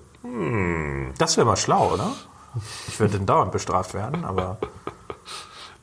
Das 1.18 1.36
wäre 1.36 1.46
mal 1.46 1.56
schlau, 1.56 1.92
oder? 1.92 2.12
Ich 2.88 2.98
würde 2.98 3.18
denn 3.18 3.26
dauernd 3.26 3.52
bestraft 3.52 3.92
werden, 3.92 4.24
aber 4.24 4.56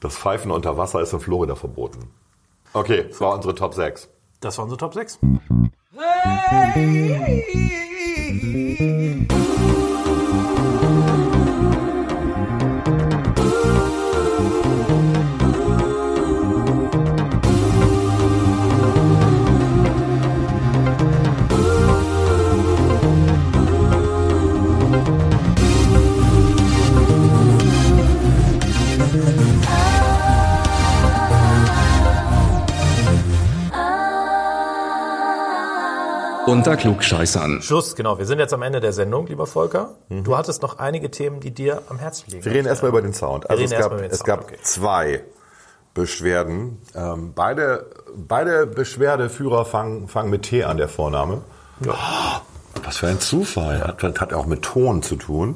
Das 0.04 0.18
Pfeifen 0.18 0.51
unter 0.51 0.76
Wasser 0.76 0.99
ist 0.99 1.14
in 1.14 1.22
Florida 1.22 1.56
verboten. 1.56 2.10
Okay, 2.74 3.06
das 3.08 3.22
war 3.22 3.34
unsere 3.34 3.56
Top 3.56 3.74
6. 3.74 4.10
das 4.41 4.58
war 4.58 4.66
unsere 4.66 4.78
Top 4.78 4.93
6. 4.93 5.18
Unter 36.54 36.78
Klugscheißern. 36.78 37.64
Schluss, 37.64 37.95
genau. 37.95 38.20
Wir 38.20 38.28
sind 38.28 38.38
jetzt 38.38 38.54
am 38.54 38.62
Ende 38.62 38.80
der 38.80 38.93
Sendung, 38.93 39.26
lieber 39.26 39.47
Volker. 39.47 39.95
Du 40.10 40.38
hattest 40.38 40.62
noch 40.62 40.78
einige 40.78 41.10
Themen, 41.10 41.39
die 41.39 41.49
dir 41.49 41.82
am 41.89 41.97
Herzen 41.97 42.30
liegen. 42.30 42.45
Wir 42.45 42.51
reden 42.51 42.68
erstmal 42.68 42.89
über 42.89 43.01
den 43.01 43.12
Sound. 43.12 43.49
Also 43.49 43.60
reden 43.60 43.74
es 43.74 43.80
gab, 43.80 43.80
erstmal 43.80 43.99
über 43.99 44.08
den 44.08 44.12
es 44.12 44.18
Sound, 44.20 44.28
gab 44.28 44.41
okay. 44.43 44.58
zwei 44.62 45.24
Beschwerden. 45.95 46.78
Ähm, 46.93 47.32
beide, 47.34 47.88
beide 48.16 48.68
Beschwerdeführer 48.68 49.66
fangen, 49.66 50.08
fangen 50.08 50.30
mit 50.30 50.43
T 50.43 50.64
an, 50.64 50.78
der 50.78 50.89
Vorname. 50.89 51.41
Was 52.84 52.97
für 52.97 53.08
ein 53.08 53.20
Zufall. 53.20 53.84
Hat, 53.84 54.04
hat, 54.04 54.22
hat 54.22 54.34
auch 54.34 54.45
mit 54.45 54.62
Ton 54.62 55.01
zu 55.01 55.16
tun. 55.16 55.56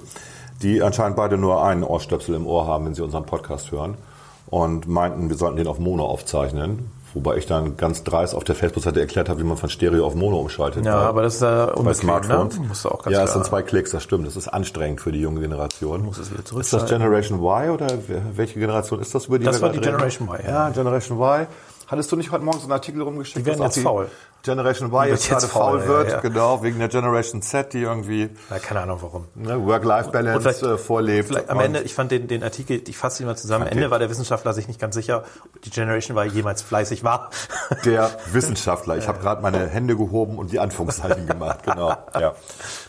Die 0.64 0.82
anscheinend 0.82 1.16
beide 1.16 1.38
nur 1.38 1.64
einen 1.64 1.84
Ohrstöpsel 1.84 2.34
im 2.34 2.48
Ohr 2.48 2.66
haben, 2.66 2.88
wenn 2.88 2.96
sie 2.96 3.04
unseren 3.04 3.28
Podcast 3.28 3.72
hören. 3.72 4.00
Und 4.48 4.88
meinten, 4.88 5.30
wir 5.30 5.38
sollten 5.38 5.58
den 5.58 5.68
auf 5.68 5.78
Mono 5.78 6.08
aufzeichnen. 6.08 6.90
Wobei 7.18 7.38
ich 7.38 7.48
dann 7.48 7.78
ganz 7.78 8.04
dreist 8.04 8.36
auf 8.36 8.44
der 8.44 8.54
Facebook-Seite 8.54 9.00
erklärt 9.00 9.28
habe, 9.28 9.40
wie 9.40 9.44
man 9.44 9.58
von 9.58 9.70
Stereo 9.70 10.06
auf 10.06 10.14
Mono 10.14 10.40
umschaltet. 10.40 10.86
Ja, 10.86 10.98
aber 10.98 11.24
das 11.24 11.34
ist 11.36 11.42
ja 11.42 11.66
bei 11.66 11.72
unbequem, 11.74 12.00
Smartphones. 12.02 12.60
ne? 12.60 12.68
Musst 12.68 12.86
du 12.86 12.90
auch 12.90 13.02
ganz 13.02 13.16
ja, 13.18 13.24
es 13.24 13.34
sind 13.34 13.44
zwei 13.44 13.64
Klicks, 13.64 13.90
das 13.90 14.04
stimmt. 14.04 14.28
Das 14.28 14.36
ist 14.36 14.48
anstrengend 14.48 15.02
für 15.02 15.12
die 15.12 15.20
junge 15.20 15.42
Generation. 15.42 16.04
Muss 16.06 16.20
es 16.20 16.32
wieder 16.32 16.44
ist 16.60 16.72
das. 16.74 16.86
Generation 16.86 17.40
Y 17.40 17.72
oder 17.72 17.88
welche 18.36 18.60
Generation 18.60 19.00
ist 19.00 19.16
das, 19.16 19.26
über 19.26 19.40
die 19.40 19.46
Das 19.46 19.64
war 19.64 19.70
die 19.70 19.80
reden? 19.80 19.94
Generation 19.94 20.28
Y, 20.30 20.46
ja. 20.46 20.68
Ja, 20.68 20.70
Generation 20.70 21.18
Y. 21.18 21.48
Hattest 21.88 22.12
du 22.12 22.18
nicht 22.18 22.32
heute 22.32 22.44
Morgen 22.44 22.60
so 22.60 22.66
einen 22.66 22.74
Artikel 22.74 23.02
rumgeschickt? 23.02 23.40
Die 23.40 23.46
werden 23.48 23.64
jetzt 23.64 23.80
faul. 23.80 24.10
Generation 24.44 24.90
Y 24.92 25.08
jetzt 25.10 25.28
gerade 25.28 25.48
faul, 25.48 25.80
faul 25.82 25.88
wird, 25.88 26.08
ja, 26.08 26.14
ja. 26.16 26.20
genau, 26.22 26.64
wegen 26.64 26.80
der 26.80 26.88
Generation 26.88 27.42
Z, 27.42 27.74
die 27.74 27.82
irgendwie 27.82 28.30
Ja, 28.50 28.60
keine 28.60 28.82
Ahnung 28.82 29.00
warum. 29.02 29.26
ne, 29.36 29.66
Work-Life-Balance 29.66 30.74
äh, 30.74 30.78
vorlebt. 30.78 31.50
Am 31.50 31.60
Ende, 31.60 31.82
ich 31.82 31.94
fand 31.94 32.12
den, 32.12 32.28
den 32.28 32.44
Artikel, 32.44 32.82
ich 32.88 32.98
fasse 32.98 33.24
ihn 33.24 33.28
mal 33.28 33.36
zusammen, 33.36 33.66
am 33.66 33.72
Ende 33.72 33.92
war 33.92 34.00
der 34.00 34.10
Wissenschaftler 34.10 34.54
sich 34.54 34.68
nicht 34.68 34.80
ganz 34.80 34.96
sicher, 34.96 35.24
ob 35.56 35.62
die 35.64 35.70
Generation 35.70 36.18
Y 36.18 36.34
jemals 36.34 36.62
fleißig 36.62 37.04
war. 37.04 37.30
Der 37.86 38.10
Wissenschaftler. 38.32 38.98
Ich 38.98 39.08
habe 39.08 39.20
gerade 39.20 39.42
meine 39.42 39.68
Hände 39.68 39.96
gehoben 39.98 40.38
und 40.38 40.52
die 40.52 40.60
Anführungszeichen 40.60 41.28
gemacht. 41.28 41.64
Genau. 41.64 41.90
Ja. 42.20 42.34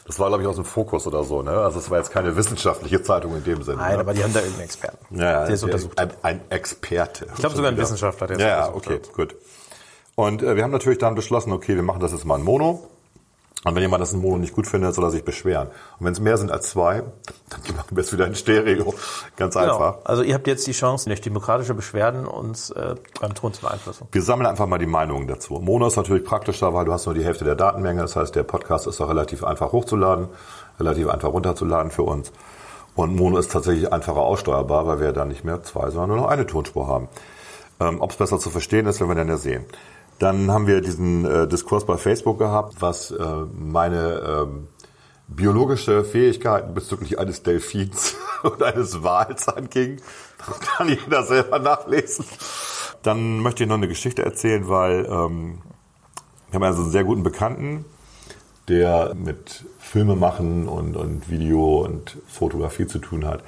Das 0.06 0.18
war, 0.20 0.28
glaube 0.28 0.42
ich, 0.42 0.48
aus 0.48 0.56
dem 0.56 0.64
Fokus 0.64 1.06
oder 1.06 1.24
so. 1.24 1.42
Ne? 1.42 1.50
Also 1.50 1.78
es 1.78 1.90
war 1.90 1.98
jetzt 1.98 2.10
keine 2.12 2.36
wissenschaftliche 2.36 3.02
Zeitung 3.02 3.36
in 3.36 3.44
dem 3.44 3.62
Sinne. 3.62 3.78
Nein, 3.78 3.94
ne? 3.94 4.00
aber 4.00 4.14
die 4.14 4.22
haben 4.22 4.32
da 4.32 4.40
irgendeinen 4.40 4.64
Experten, 4.64 5.18
Ja, 5.18 5.44
der 5.44 5.54
es 5.54 5.62
untersucht 5.62 5.98
ein, 5.98 6.08
hat. 6.08 6.16
ein 6.22 6.40
Experte. 6.50 7.26
Ich 7.34 7.40
glaube 7.40 7.56
sogar 7.56 7.70
ein 7.72 7.76
Wissenschaftler, 7.76 8.26
der 8.28 8.36
es 8.36 8.42
Ja, 8.42 8.48
ja, 8.48 8.64
untersucht 8.66 8.86
okay, 8.86 8.94
hat. 9.08 9.12
gut. 9.14 9.36
Und 10.18 10.42
äh, 10.42 10.56
wir 10.56 10.64
haben 10.64 10.72
natürlich 10.72 10.98
dann 10.98 11.14
beschlossen, 11.14 11.52
okay, 11.52 11.76
wir 11.76 11.84
machen 11.84 12.00
das 12.00 12.10
jetzt 12.10 12.24
mal 12.24 12.40
in 12.40 12.44
Mono. 12.44 12.88
Und 13.62 13.74
wenn 13.76 13.82
jemand 13.82 14.02
das 14.02 14.12
in 14.12 14.20
Mono 14.20 14.38
nicht 14.38 14.52
gut 14.52 14.66
findet, 14.66 14.92
soll 14.92 15.04
er 15.04 15.12
sich 15.12 15.22
beschweren. 15.22 15.68
Und 15.68 16.06
wenn 16.06 16.12
es 16.12 16.18
mehr 16.18 16.36
sind 16.36 16.50
als 16.50 16.70
zwei, 16.70 17.04
dann 17.50 17.76
machen 17.76 17.96
wir 17.96 18.00
es 18.00 18.12
wieder 18.12 18.26
in 18.26 18.34
Stereo. 18.34 18.94
Ganz 19.36 19.56
einfach. 19.56 19.92
Genau. 19.98 20.02
Also 20.02 20.24
ihr 20.24 20.34
habt 20.34 20.48
jetzt 20.48 20.66
die 20.66 20.72
Chance, 20.72 21.08
durch 21.08 21.20
demokratische 21.20 21.72
Beschwerden 21.72 22.26
uns 22.26 22.70
äh, 22.70 22.96
beim 23.20 23.32
Ton 23.34 23.54
zu 23.54 23.60
beeinflussen. 23.60 24.08
Wir 24.10 24.22
sammeln 24.22 24.48
einfach 24.48 24.66
mal 24.66 24.78
die 24.78 24.86
Meinungen 24.86 25.28
dazu. 25.28 25.54
Mono 25.60 25.86
ist 25.86 25.94
natürlich 25.94 26.24
praktischer, 26.24 26.74
weil 26.74 26.84
du 26.84 26.92
hast 26.92 27.06
nur 27.06 27.14
die 27.14 27.24
Hälfte 27.24 27.44
der 27.44 27.54
Datenmenge. 27.54 28.02
Das 28.02 28.16
heißt, 28.16 28.34
der 28.34 28.42
Podcast 28.42 28.88
ist 28.88 29.00
auch 29.00 29.08
relativ 29.08 29.44
einfach 29.44 29.70
hochzuladen, 29.70 30.26
relativ 30.80 31.10
einfach 31.10 31.32
runterzuladen 31.32 31.92
für 31.92 32.02
uns. 32.02 32.32
Und 32.96 33.14
Mono 33.14 33.38
ist 33.38 33.52
tatsächlich 33.52 33.92
einfacher 33.92 34.22
aussteuerbar, 34.22 34.84
weil 34.88 34.98
wir 34.98 35.12
dann 35.12 35.28
nicht 35.28 35.44
mehr 35.44 35.62
zwei, 35.62 35.90
sondern 35.90 36.08
nur 36.08 36.16
noch 36.16 36.28
eine 36.28 36.44
Tonspur 36.44 36.88
haben. 36.88 37.06
Ähm, 37.78 38.00
Ob 38.00 38.10
es 38.10 38.16
besser 38.16 38.40
zu 38.40 38.50
verstehen 38.50 38.86
ist, 38.86 38.98
werden 38.98 39.10
wir 39.10 39.14
dann 39.14 39.28
ja 39.28 39.36
sehen. 39.36 39.64
Dann 40.18 40.50
haben 40.50 40.66
wir 40.66 40.80
diesen 40.80 41.24
äh, 41.24 41.46
Diskurs 41.46 41.86
bei 41.86 41.96
Facebook 41.96 42.38
gehabt, 42.38 42.76
was 42.80 43.10
äh, 43.10 43.24
meine 43.54 44.20
ähm, 44.26 44.68
biologische 45.28 46.04
Fähigkeiten 46.04 46.74
bezüglich 46.74 47.18
eines 47.18 47.42
Delfins 47.42 48.16
und 48.42 48.62
eines 48.62 49.02
Wals 49.02 49.48
anging. 49.48 50.00
Das 50.38 50.60
kann 50.60 50.88
jeder 50.88 51.22
selber 51.22 51.58
nachlesen. 51.58 52.24
Dann 53.02 53.38
möchte 53.40 53.62
ich 53.62 53.68
noch 53.68 53.76
eine 53.76 53.88
Geschichte 53.88 54.24
erzählen, 54.24 54.68
weil 54.68 55.06
ähm, 55.06 55.60
wir 56.50 56.54
haben 56.54 56.62
also 56.64 56.82
einen 56.82 56.90
sehr 56.90 57.04
guten 57.04 57.22
Bekannten, 57.22 57.84
der 58.66 59.14
mit 59.14 59.64
Filme 59.78 60.16
machen 60.16 60.68
und, 60.68 60.96
und 60.96 61.30
Video 61.30 61.84
und 61.84 62.18
Fotografie 62.26 62.86
zu 62.86 62.98
tun 62.98 63.26
hat. 63.26 63.42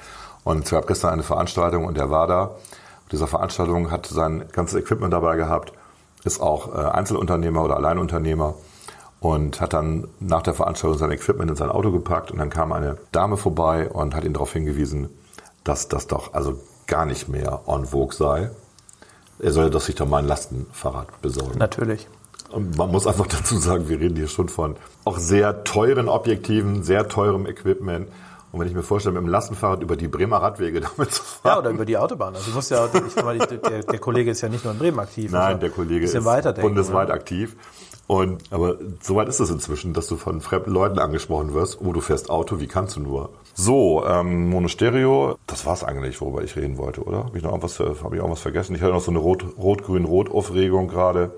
Und 0.44 0.64
es 0.64 0.70
gab 0.70 0.86
gestern 0.86 1.12
eine 1.12 1.22
Veranstaltung 1.22 1.84
und 1.84 1.96
der 1.96 2.10
war 2.10 2.26
da. 2.26 2.42
Auf 2.44 3.08
dieser 3.10 3.26
Veranstaltung 3.26 3.90
hat 3.90 4.06
sein 4.06 4.44
ganzes 4.52 4.80
Equipment 4.80 5.12
dabei 5.12 5.36
gehabt, 5.36 5.72
ist 6.24 6.40
auch 6.40 6.74
äh, 6.74 6.88
Einzelunternehmer 6.90 7.64
oder 7.64 7.76
Alleinunternehmer 7.76 8.54
und 9.20 9.60
hat 9.60 9.72
dann 9.72 10.08
nach 10.18 10.42
der 10.42 10.54
Veranstaltung 10.54 10.98
sein 10.98 11.12
Equipment 11.12 11.50
in 11.50 11.56
sein 11.56 11.70
Auto 11.70 11.92
gepackt 11.92 12.30
und 12.30 12.38
dann 12.38 12.50
kam 12.50 12.72
eine 12.72 12.96
Dame 13.12 13.36
vorbei 13.36 13.88
und 13.88 14.14
hat 14.14 14.24
ihn 14.24 14.32
darauf 14.32 14.52
hingewiesen, 14.52 15.10
dass 15.64 15.88
das 15.88 16.06
doch 16.06 16.32
also 16.32 16.58
gar 16.86 17.06
nicht 17.06 17.28
mehr 17.28 17.60
en 17.66 17.86
vogue 17.86 18.14
sei. 18.14 18.50
Er 19.38 19.52
solle 19.52 19.70
doch 19.70 19.80
sich 19.80 19.94
doch 19.94 20.06
mal 20.06 20.18
ein 20.18 20.26
Lastenfahrrad 20.26 21.20
besorgen. 21.22 21.58
Natürlich. 21.58 22.08
Und 22.50 22.76
man 22.76 22.90
muss 22.90 23.06
einfach 23.06 23.26
dazu 23.28 23.58
sagen, 23.58 23.88
wir 23.88 24.00
reden 24.00 24.16
hier 24.16 24.28
schon 24.28 24.48
von 24.48 24.76
auch 25.04 25.18
sehr 25.18 25.64
teuren 25.64 26.08
Objektiven, 26.08 26.82
sehr 26.82 27.08
teurem 27.08 27.46
Equipment. 27.46 28.08
Und 28.52 28.60
wenn 28.60 28.66
ich 28.68 28.74
mir 28.74 28.82
vorstelle, 28.82 29.14
mit 29.14 29.22
dem 29.22 29.30
Lastenfahrrad 29.30 29.82
über 29.82 29.96
die 29.96 30.08
Bremer 30.08 30.38
Radwege 30.38 30.80
damit 30.96 31.12
zu 31.12 31.22
fahren. 31.22 31.52
Ja, 31.52 31.58
oder 31.58 31.70
über 31.70 31.84
die 31.84 31.96
Autobahn. 31.96 32.34
Also 32.34 32.50
du 32.50 32.56
musst 32.56 32.70
ja, 32.70 32.86
ich 32.86 33.44
der, 33.46 33.82
der 33.82 33.98
Kollege 33.98 34.30
ist 34.32 34.40
ja 34.40 34.48
nicht 34.48 34.64
nur 34.64 34.72
in 34.72 34.78
Bremen 34.78 34.98
aktiv. 34.98 35.30
Nein, 35.30 35.42
also 35.42 35.58
der 35.60 35.70
Kollege 35.70 36.04
ist 36.04 36.14
bundesweit 36.60 37.08
ne? 37.08 37.14
aktiv. 37.14 37.56
Und, 38.06 38.42
aber 38.50 38.76
soweit 39.00 39.28
ist 39.28 39.38
es 39.38 39.50
inzwischen, 39.50 39.92
dass 39.92 40.08
du 40.08 40.16
von 40.16 40.40
fremden 40.40 40.72
Leuten 40.72 40.98
angesprochen 40.98 41.54
wirst. 41.54 41.80
Oh, 41.80 41.92
du 41.92 42.00
fährst 42.00 42.28
Auto, 42.28 42.58
wie 42.58 42.66
kannst 42.66 42.96
du 42.96 43.00
nur? 43.00 43.30
So, 43.54 44.04
ähm, 44.04 44.50
Monostereo, 44.50 45.38
das 45.46 45.64
war's 45.64 45.84
eigentlich, 45.84 46.20
worüber 46.20 46.42
ich 46.42 46.56
reden 46.56 46.76
wollte, 46.76 47.04
oder? 47.04 47.24
Habe 47.24 47.38
ich 47.38 47.44
noch 47.44 47.50
irgendwas, 47.50 47.78
äh, 47.78 47.84
habe 48.02 48.16
ich 48.16 48.22
auch 48.22 48.28
was 48.30 48.40
vergessen? 48.40 48.74
Ich 48.74 48.82
hatte 48.82 48.92
noch 48.92 49.00
so 49.00 49.12
eine 49.12 49.20
Rot- 49.20 49.44
Rot-Grün-Rot-Aufregung 49.56 50.88
gerade. 50.88 51.30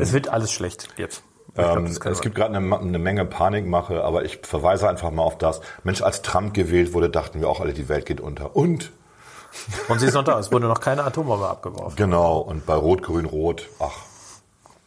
Es 0.00 0.12
wird 0.12 0.28
alles 0.28 0.52
schlecht 0.52 0.88
jetzt. 0.98 1.22
Glaub, 1.54 1.76
Ähm, 1.76 1.98
kann 1.98 2.12
es 2.12 2.20
gibt 2.20 2.34
gerade 2.34 2.56
eine, 2.56 2.78
eine 2.78 2.98
Menge 2.98 3.24
Panikmache, 3.24 4.02
aber 4.02 4.24
ich 4.24 4.40
verweise 4.42 4.88
einfach 4.88 5.10
mal 5.10 5.22
auf 5.22 5.38
das. 5.38 5.60
Mensch, 5.84 6.02
als 6.02 6.22
Trump 6.22 6.54
gewählt 6.54 6.92
wurde, 6.94 7.10
dachten 7.10 7.40
wir 7.40 7.48
auch 7.48 7.60
alle, 7.60 7.72
die 7.72 7.88
Welt 7.88 8.06
geht 8.06 8.20
unter. 8.20 8.56
Und? 8.56 8.92
Und 9.88 10.00
sie 10.00 10.06
ist 10.06 10.14
noch 10.14 10.24
da. 10.24 10.38
Es 10.38 10.50
wurde 10.50 10.66
noch 10.66 10.80
keine 10.80 11.04
Atombombe 11.04 11.48
abgeworfen. 11.48 11.94
Genau, 11.96 12.38
und 12.38 12.66
bei 12.66 12.74
Rot, 12.74 13.02
Grün, 13.02 13.24
Rot, 13.24 13.68
ach, 13.78 13.92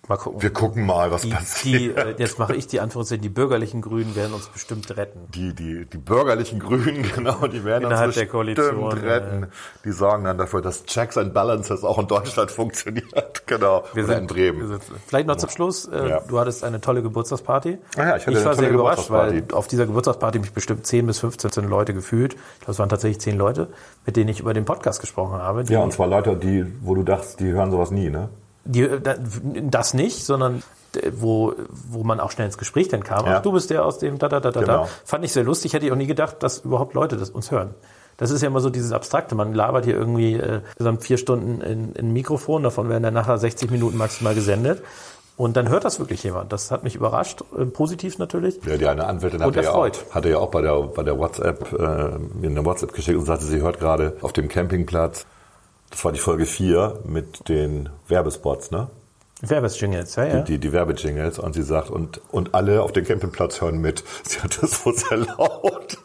Mal 0.08 0.18
gucken. 0.18 0.42
Wir 0.42 0.52
gucken 0.54 0.86
mal, 0.86 1.12
was 1.12 1.24
Die, 1.24 1.30
passiert. 1.32 1.82
die, 1.82 1.90
äh, 1.92 2.16
jetzt 2.18 2.40
mache 2.40 2.56
ich 2.56 2.68
die 2.68 2.80
Anführungszeichen, 2.80 3.22
die 3.22 3.30
bürgerlichen 3.30 3.82
Grünen 3.82 4.16
werden 4.16 4.34
uns 4.34 4.48
bestimmt 4.48 4.96
retten. 4.96 5.20
Die, 5.34 5.54
die, 5.54 5.86
die 5.86 5.98
bürgerlichen 5.98 6.60
Grünen, 6.60 7.04
genau, 7.16 7.46
die 7.48 7.66
werden 7.66 7.84
Innerhalb 7.86 8.08
uns 8.08 8.16
der 8.16 8.22
bestimmt 8.26 8.32
Koalition, 8.32 8.92
retten. 8.94 9.48
Die 9.84 9.92
sorgen 9.92 10.24
dann 10.24 10.38
dafür, 10.38 10.62
dass 10.62 10.86
Checks 10.86 11.18
and 11.18 11.34
Balances 11.34 11.84
auch 11.84 12.00
in 12.00 12.08
Deutschland 12.08 12.52
funktioniert. 12.58 13.44
Genau. 13.48 13.84
Wir 13.94 14.06
Oder 14.06 14.14
sind, 14.14 14.22
in 14.22 14.28
Bremen. 14.28 14.68
Sind, 14.68 14.82
vielleicht 15.08 15.28
noch 15.28 15.36
zum 15.36 15.50
Schluss. 15.50 15.86
Äh, 15.88 16.08
Ja. 16.10 16.20
Du 16.22 16.40
hattest 16.40 16.64
eine 16.64 16.80
tolle 16.80 17.02
Geburtstagsparty. 17.02 17.78
Ah 17.98 18.00
ja, 18.00 18.16
ich 18.16 18.22
hatte 18.26 18.32
ich 18.32 18.38
eine 18.38 18.46
war 18.46 18.54
tolle 18.54 18.68
sehr 18.68 18.70
überrascht, 18.72 19.10
weil 19.10 19.44
auf 19.52 19.68
dieser 19.68 19.86
Geburtstagsparty 19.88 20.40
mich 20.40 20.54
bestimmt 20.54 20.86
10 20.88 21.06
bis 21.06 21.20
15 21.20 21.68
Leute 21.68 21.94
gefühlt. 21.94 22.34
Ich 22.36 22.60
glaube, 22.60 22.72
es 22.72 22.80
waren 22.80 22.90
tatsächlich 22.90 23.20
10 23.20 23.38
Leute, 23.38 23.68
mit 24.06 24.16
denen 24.16 24.30
ich 24.30 24.40
über 24.40 24.54
den 24.54 24.64
Podcast 24.66 25.02
gesprochen 25.02 25.34
habe. 25.42 25.64
Ja, 25.68 25.80
und 25.80 25.92
zwar 25.92 26.08
Leute, 26.08 26.36
die, 26.38 26.66
wo 26.82 26.96
du 26.96 27.04
dachtest, 27.04 27.40
die 27.42 27.48
hören 27.52 27.72
sowas 27.72 27.92
nie, 27.92 28.10
ne? 28.10 28.30
Die, 28.68 28.88
da- 29.02 29.16
das 29.64 29.94
nicht, 29.94 30.26
sondern 30.26 30.64
äh, 30.96 31.12
wo, 31.14 31.54
wo 31.90 32.04
man 32.04 32.20
auch 32.20 32.32
schnell 32.32 32.46
ins 32.48 32.58
Gespräch 32.58 32.88
dann 32.90 33.04
kam. 33.04 33.26
Ja. 33.26 33.38
Ach, 33.38 33.42
du 33.42 33.52
bist 33.52 33.70
der 33.70 33.86
aus 33.86 33.98
dem 34.00 34.18
da, 34.20 34.30
da, 34.30 34.40
da, 34.40 34.52
da, 34.52 34.60
Genau. 34.62 34.84
da. 34.84 34.90
Fand 35.06 35.24
ich 35.26 35.34
sehr 35.34 35.44
lustig. 35.44 35.74
Hätte 35.74 35.86
ich 35.86 35.92
auch 35.92 35.96
nie 35.98 36.08
gedacht, 36.08 36.38
dass 36.44 36.60
überhaupt 36.60 36.94
Leute 36.94 37.18
das 37.18 37.30
uns 37.30 37.52
hören. 37.52 37.74
Das 38.18 38.32
ist 38.32 38.42
ja 38.42 38.48
immer 38.48 38.62
so 38.62 38.70
dieses 38.72 38.92
Abstrakte. 38.94 39.36
Man 39.36 39.54
labert 39.54 39.86
hier 39.86 39.96
irgendwie 39.96 40.34
äh, 40.36 40.62
insgesamt 40.70 41.04
vier 41.04 41.18
Stunden 41.18 41.62
in, 41.62 41.92
in 41.94 42.08
ein 42.08 42.14
Mikrofon. 42.14 42.64
Davon 42.64 42.90
werden 42.90 43.04
dann 43.04 43.14
nachher 43.14 43.38
60 43.38 43.70
Minuten 43.70 43.98
maximal 43.98 44.34
gesendet. 44.34 44.82
Und 45.36 45.56
dann 45.56 45.70
hört 45.70 45.86
das 45.86 46.00
wirklich 46.00 46.24
jemand. 46.24 46.52
Das 46.52 46.72
hat 46.72 46.84
mich 46.84 46.96
überrascht. 46.96 47.44
Äh, 47.56 47.66
positiv 47.66 48.18
natürlich. 48.18 48.60
Ja, 48.66 48.76
die 48.78 48.88
eine 48.88 49.06
Anwältin 49.06 49.44
hatte 49.44 49.62
ja, 49.62 49.72
auch, 49.72 49.88
hatte 50.10 50.30
ja 50.30 50.40
auch 50.40 50.50
bei 50.50 50.62
der, 50.64 50.82
bei 50.82 51.04
der 51.04 51.20
WhatsApp, 51.20 51.72
äh, 51.74 51.78
mir 51.78 52.50
eine 52.50 52.66
WhatsApp 52.66 52.92
geschickt 52.94 53.20
und 53.20 53.26
sagte, 53.26 53.46
sie 53.46 53.62
hört 53.62 53.80
gerade 53.80 54.18
auf 54.22 54.34
dem 54.34 54.48
Campingplatz, 54.48 55.28
das 55.90 56.04
war 56.04 56.12
die 56.12 56.20
Folge 56.20 56.46
4 56.46 57.02
mit 57.06 57.50
den 57.50 57.90
Werbespots, 58.08 58.72
ne? 58.72 58.90
Werbesjingles, 59.42 60.16
ja, 60.16 60.26
ja. 60.26 60.42
Die, 60.42 60.58
die 60.58 60.74
Werbejingles 60.74 61.38
und 61.38 61.54
sie 61.54 61.62
sagt, 61.62 61.92
und, 61.92 62.22
und 62.32 62.56
alle 62.56 62.82
auf 62.82 62.92
dem 62.92 63.06
Campingplatz 63.06 63.62
hören 63.62 63.80
mit. 63.80 64.04
Sie 64.24 64.40
hat 64.40 64.62
das 64.62 64.84
so 64.84 64.92
sehr 64.92 65.18
laut. 65.18 65.98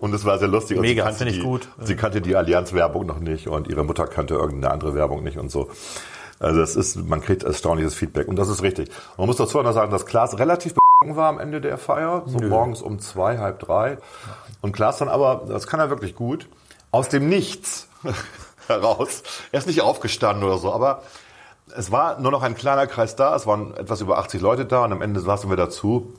Und 0.00 0.12
es 0.12 0.24
war 0.24 0.38
sehr 0.38 0.48
lustig. 0.48 0.80
Mega, 0.80 1.04
kannte 1.04 1.18
finde 1.18 1.32
ich 1.32 1.38
die, 1.38 1.44
gut. 1.44 1.68
Sie 1.82 1.94
kannte 1.94 2.20
die 2.20 2.34
Allianz-Werbung 2.34 3.06
noch 3.06 3.20
nicht 3.20 3.46
und 3.46 3.68
ihre 3.68 3.84
Mutter 3.84 4.08
kannte 4.08 4.34
irgendeine 4.34 4.74
andere 4.74 4.94
Werbung 4.94 5.22
nicht 5.22 5.38
und 5.38 5.52
so. 5.52 5.70
Also 6.40 6.60
es 6.60 6.74
ist, 6.74 6.96
man 6.96 7.20
kriegt 7.20 7.44
erstaunliches 7.44 7.94
Feedback 7.94 8.26
und 8.26 8.36
das 8.36 8.48
ist 8.48 8.62
richtig. 8.62 8.90
Man 9.16 9.28
muss 9.28 9.36
dazu 9.36 9.62
noch 9.62 9.72
sagen, 9.72 9.92
dass 9.92 10.04
Klaas 10.04 10.36
relativ 10.38 10.74
war 11.06 11.28
am 11.28 11.38
Ende 11.38 11.60
der 11.60 11.78
Feier, 11.78 12.22
so 12.26 12.38
morgens 12.38 12.80
um 12.80 12.98
zwei, 12.98 13.38
halb 13.38 13.60
drei. 13.60 13.98
Und 14.62 14.72
Klaas 14.72 14.98
dann 14.98 15.08
aber, 15.08 15.44
das 15.46 15.66
kann 15.66 15.78
er 15.78 15.90
wirklich 15.90 16.14
gut, 16.14 16.48
aus 16.90 17.08
dem 17.08 17.28
Nichts 17.28 17.88
heraus. 18.68 19.22
Er 19.52 19.58
ist 19.58 19.66
nicht 19.66 19.80
aufgestanden 19.82 20.44
oder 20.44 20.58
so, 20.58 20.72
aber 20.72 21.02
es 21.76 21.90
war 21.90 22.20
nur 22.20 22.30
noch 22.30 22.42
ein 22.42 22.54
kleiner 22.54 22.86
Kreis 22.86 23.16
da. 23.16 23.34
Es 23.34 23.46
waren 23.46 23.76
etwas 23.76 24.00
über 24.00 24.18
80 24.18 24.40
Leute 24.40 24.64
da 24.66 24.84
und 24.84 24.92
am 24.92 25.02
Ende 25.02 25.20
saßen 25.20 25.48
wir 25.50 25.56
dazu. 25.56 26.12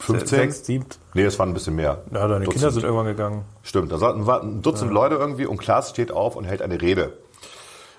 15? 0.00 0.26
Sechs, 0.28 0.64
sieben. 0.64 0.86
Nee, 1.12 1.24
es 1.24 1.38
waren 1.38 1.50
ein 1.50 1.54
bisschen 1.54 1.76
mehr. 1.76 2.02
Ja, 2.10 2.26
deine 2.26 2.44
Dutzend. 2.46 2.52
Kinder 2.54 2.70
sind 2.70 2.84
irgendwann 2.84 3.06
gegangen. 3.06 3.44
Stimmt, 3.62 3.92
da 3.92 3.96
saßen- 3.96 4.24
war 4.26 4.42
ein 4.42 4.62
Dutzend 4.62 4.90
Leute 4.92 5.16
irgendwie 5.16 5.44
und 5.44 5.58
Klaas 5.58 5.90
steht 5.90 6.10
auf 6.10 6.36
und 6.36 6.44
hält 6.44 6.62
eine 6.62 6.80
Rede 6.80 7.18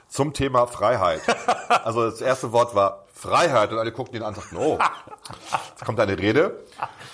zum 0.10 0.34
Thema 0.34 0.68
Freiheit. 0.68 1.22
Also 1.84 2.04
das 2.04 2.20
erste 2.22 2.52
Wort 2.52 2.76
war 2.76 3.06
Freiheit 3.14 3.72
und 3.72 3.80
alle 3.80 3.92
guckten 3.94 4.18
ihn 4.18 4.24
an 4.24 4.36
und 4.36 4.42
sagten, 4.42 4.58
oh, 4.58 4.78
jetzt 5.72 5.86
kommt 5.86 6.00
eine 6.02 6.20
Rede. 6.20 6.60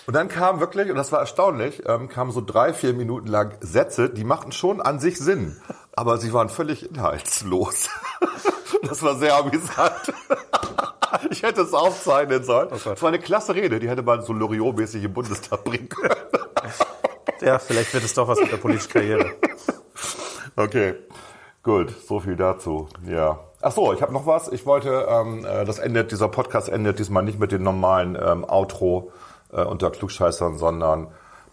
Und 0.07 0.15
dann 0.15 0.27
kam 0.29 0.59
wirklich, 0.59 0.89
und 0.89 0.95
das 0.95 1.11
war 1.11 1.19
erstaunlich, 1.19 1.83
ähm, 1.88 2.09
kamen 2.09 2.31
so 2.31 2.41
drei, 2.41 2.73
vier 2.73 2.93
Minuten 2.93 3.27
lang 3.27 3.53
Sätze, 3.61 4.09
die 4.09 4.23
machten 4.23 4.51
schon 4.51 4.81
an 4.81 4.99
sich 4.99 5.19
Sinn, 5.19 5.55
aber 5.97 6.19
sie 6.19 6.31
waren 6.31 6.47
völlig 6.47 6.89
inhaltslos. 6.89 7.89
Das 8.83 9.01
war 9.01 9.15
sehr 9.15 9.35
amüsant. 9.35 10.13
Ich 11.31 11.41
hätte 11.41 11.61
es 11.61 11.73
aufzeichnen 11.73 12.43
sollen. 12.43 12.69
Es 12.71 12.85
war 12.85 13.07
eine 13.07 13.17
klasse 13.17 13.55
Rede, 13.55 13.79
die 13.79 13.89
hätte 13.89 14.03
man 14.03 14.21
so 14.21 14.33
Loriot-mäßig 14.33 15.03
im 15.03 15.13
Bundestag 15.13 15.63
bringen 15.63 15.89
können. 15.89 16.15
Ja, 17.41 17.59
vielleicht 17.59 17.93
wird 17.93 18.03
es 18.03 18.13
doch 18.13 18.27
was 18.27 18.39
mit 18.39 18.51
der 18.51 18.57
politischen 18.57 18.91
Karriere. 18.91 19.33
Okay, 20.55 20.95
gut, 21.61 21.93
so 22.07 22.19
viel 22.19 22.35
dazu. 22.35 22.87
Ja. 23.05 23.39
Ach 23.61 23.71
so, 23.71 23.93
ich 23.93 24.01
habe 24.01 24.11
noch 24.11 24.25
was. 24.25 24.51
Ich 24.51 24.65
wollte, 24.65 25.07
ähm, 25.07 25.45
äh, 25.45 25.63
das 25.63 25.79
endet, 25.79 26.11
dieser 26.11 26.29
Podcast 26.29 26.67
endet 26.67 26.99
diesmal 26.99 27.23
nicht 27.23 27.39
mit 27.39 27.51
dem 27.51 27.63
normalen 27.63 28.17
ähm, 28.19 28.43
Outro 28.43 29.11
äh, 29.51 29.63
unter 29.63 29.91
Klugscheißern, 29.91 30.57
sondern 30.57 31.07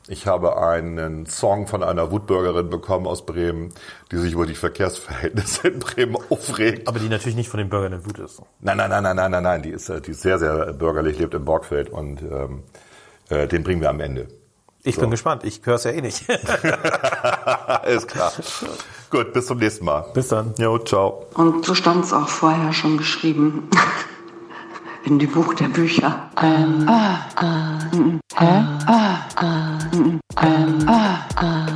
ich 0.06 0.26
habe 0.26 0.58
einen 0.58 1.26
Song 1.26 1.66
von 1.66 1.82
einer 1.82 2.10
Wutbürgerin 2.10 2.68
bekommen 2.68 3.06
aus 3.06 3.24
Bremen, 3.24 3.72
die 4.12 4.18
sich 4.18 4.34
über 4.34 4.46
die 4.46 4.54
Verkehrsverhältnisse 4.54 5.68
in 5.68 5.78
Bremen 5.78 6.16
aufregt. 6.28 6.86
Aber 6.88 6.98
die 6.98 7.08
natürlich 7.08 7.36
nicht 7.36 7.48
von 7.48 7.58
den 7.58 7.70
Bürgern 7.70 7.94
in 7.94 8.04
Wut 8.04 8.18
ist. 8.18 8.42
Nein, 8.60 8.76
nein, 8.76 8.90
nein, 8.90 9.02
nein, 9.02 9.16
nein, 9.16 9.30
nein, 9.30 9.42
nein, 9.42 9.62
die 9.62 9.70
ist, 9.70 9.88
äh, 9.88 10.00
die 10.00 10.10
ist 10.10 10.22
sehr, 10.22 10.38
sehr 10.38 10.72
bürgerlich, 10.74 11.18
lebt 11.18 11.34
im 11.34 11.44
Borgfeld 11.44 11.88
und 11.88 12.20
ähm, 12.22 12.64
äh, 13.30 13.46
den 13.46 13.62
bringen 13.62 13.80
wir 13.80 13.90
am 13.90 14.00
Ende. 14.00 14.28
Ich 14.86 14.98
bin 14.98 15.10
gespannt. 15.10 15.44
Ich 15.44 15.62
höre 15.64 15.76
es 15.76 15.84
ja 15.84 15.92
eh 15.92 16.02
nicht. 16.02 16.24
Alles 17.66 18.06
klar. 18.06 18.32
Gut, 19.08 19.32
bis 19.32 19.46
zum 19.46 19.58
nächsten 19.58 19.86
Mal. 19.86 20.04
Bis 20.12 20.28
dann. 20.28 20.52
Jo, 20.58 20.78
ciao. 20.78 21.24
Und 21.32 21.64
so 21.64 21.74
stand 21.74 22.04
es 22.04 22.12
auch 22.12 22.28
vorher 22.28 22.74
schon 22.74 22.98
geschrieben. 22.98 23.70
In 25.06 25.18
die 25.18 25.26
Buch 25.26 25.54
der 25.54 25.68
Bücher. 25.68 26.30
Ähm, 26.42 26.86
ah, 26.86 27.18
ah, 27.36 27.78
mm, 27.94 28.20
hä? 28.36 28.46
Ah, 28.46 28.78
ah, 28.86 28.86
mm, 28.86 28.86
ähm, 28.86 28.86
ah, 28.86 29.16
ah, 29.36 29.44
mm, 29.44 29.73
hä? 29.73 29.73
Ah, 29.94 31.28
ah, 31.36 31.74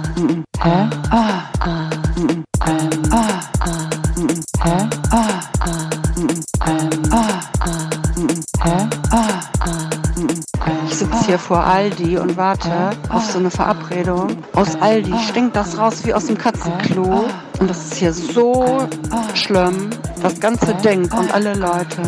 Ich 10.86 10.94
sitze 10.94 11.26
hier 11.26 11.38
vor 11.38 11.64
Aldi 11.64 12.18
und 12.18 12.36
warte 12.36 12.90
auf 13.08 13.24
so 13.24 13.38
eine 13.38 13.50
Verabredung. 13.50 14.28
Aus 14.54 14.76
Aldi 14.80 15.12
stinkt 15.28 15.56
das 15.56 15.78
raus 15.78 16.04
wie 16.04 16.14
aus 16.14 16.26
dem 16.26 16.36
Katzenklo. 16.36 17.26
Und 17.58 17.70
das 17.70 17.86
ist 17.86 17.94
hier 17.94 18.12
so 18.12 18.88
schlimm. 19.34 19.90
Das 20.22 20.38
ganze 20.40 20.74
Ding 20.74 21.10
und 21.12 21.32
alle 21.32 21.54
Leute. 21.54 22.02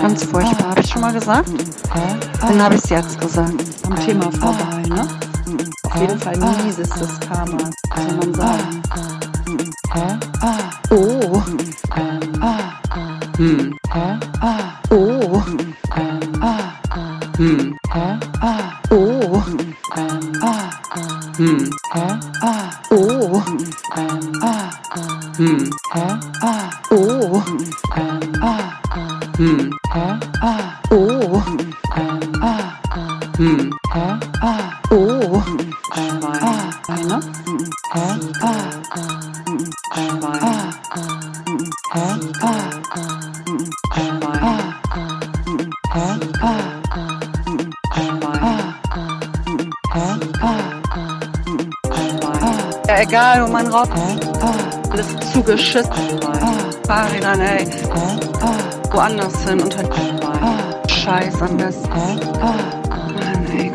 Ganz 0.00 0.24
furchtbar. 0.24 0.70
Habe 0.70 0.80
ich 0.80 0.90
schon 0.90 1.02
mal 1.02 1.12
gesagt? 1.12 1.48
Dann 2.40 2.62
habe 2.62 2.74
ich 2.74 2.84
es 2.84 2.90
jetzt 2.90 3.20
gesagt. 3.20 3.52
am 3.86 3.96
Thema 3.96 4.30
vorbei, 4.32 4.82
ne? 4.88 5.06
Auf 5.84 6.00
jeden 6.00 6.18
Fall 6.18 6.36
mies 6.36 6.78
ist 6.78 6.92
das 7.00 7.20
Karma, 7.20 7.58
soll 7.96 8.16
man 8.16 8.34
sagen. 8.34 8.82
Oh. 10.90 11.42
Hm. 13.36 13.76
Oh. 14.90 15.07
Zugeschissen. 55.68 56.20
Fahrrädern, 56.86 57.40
ey. 57.40 57.66
Woanders 58.90 59.42
hin 59.44 59.60
unter 59.60 59.84
Scheiß 60.88 61.42
am 61.42 61.56
besten. 61.56 61.88
Mann, 61.90 63.46
ey, 63.52 63.72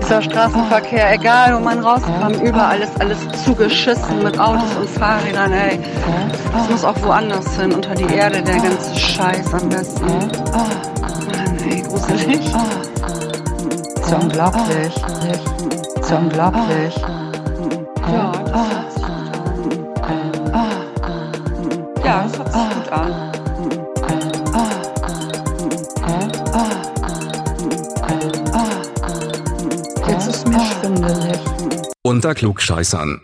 Dieser 0.00 0.22
Straßenverkehr, 0.22 1.14
egal 1.14 1.56
wo 1.56 1.60
man 1.60 1.78
rauskam, 1.80 2.32
überall 2.42 2.80
ist 2.80 3.00
alles 3.00 3.18
zugeschissen 3.44 4.22
mit 4.22 4.38
Autos 4.38 4.76
und 4.78 4.90
Fahrrädern, 4.90 5.52
ey. 5.52 5.78
Das 6.52 6.68
muss 6.68 6.84
auch 6.84 7.00
woanders 7.02 7.56
hin, 7.56 7.72
unter 7.72 7.94
die 7.94 8.12
Erde, 8.12 8.42
der 8.42 8.56
ganze 8.56 8.98
Scheiß 8.98 9.54
am 9.54 9.68
besten. 9.68 10.06
Mann, 10.06 11.58
ey, 11.70 11.82
gruselig. 11.82 12.40
Ist 12.40 14.10
ja 14.10 14.18
unglaublich. 14.18 14.94
Ist 16.00 16.10
ja 16.10 16.18
unglaublich. 16.18 16.94
Klugscheißern. 32.34 33.20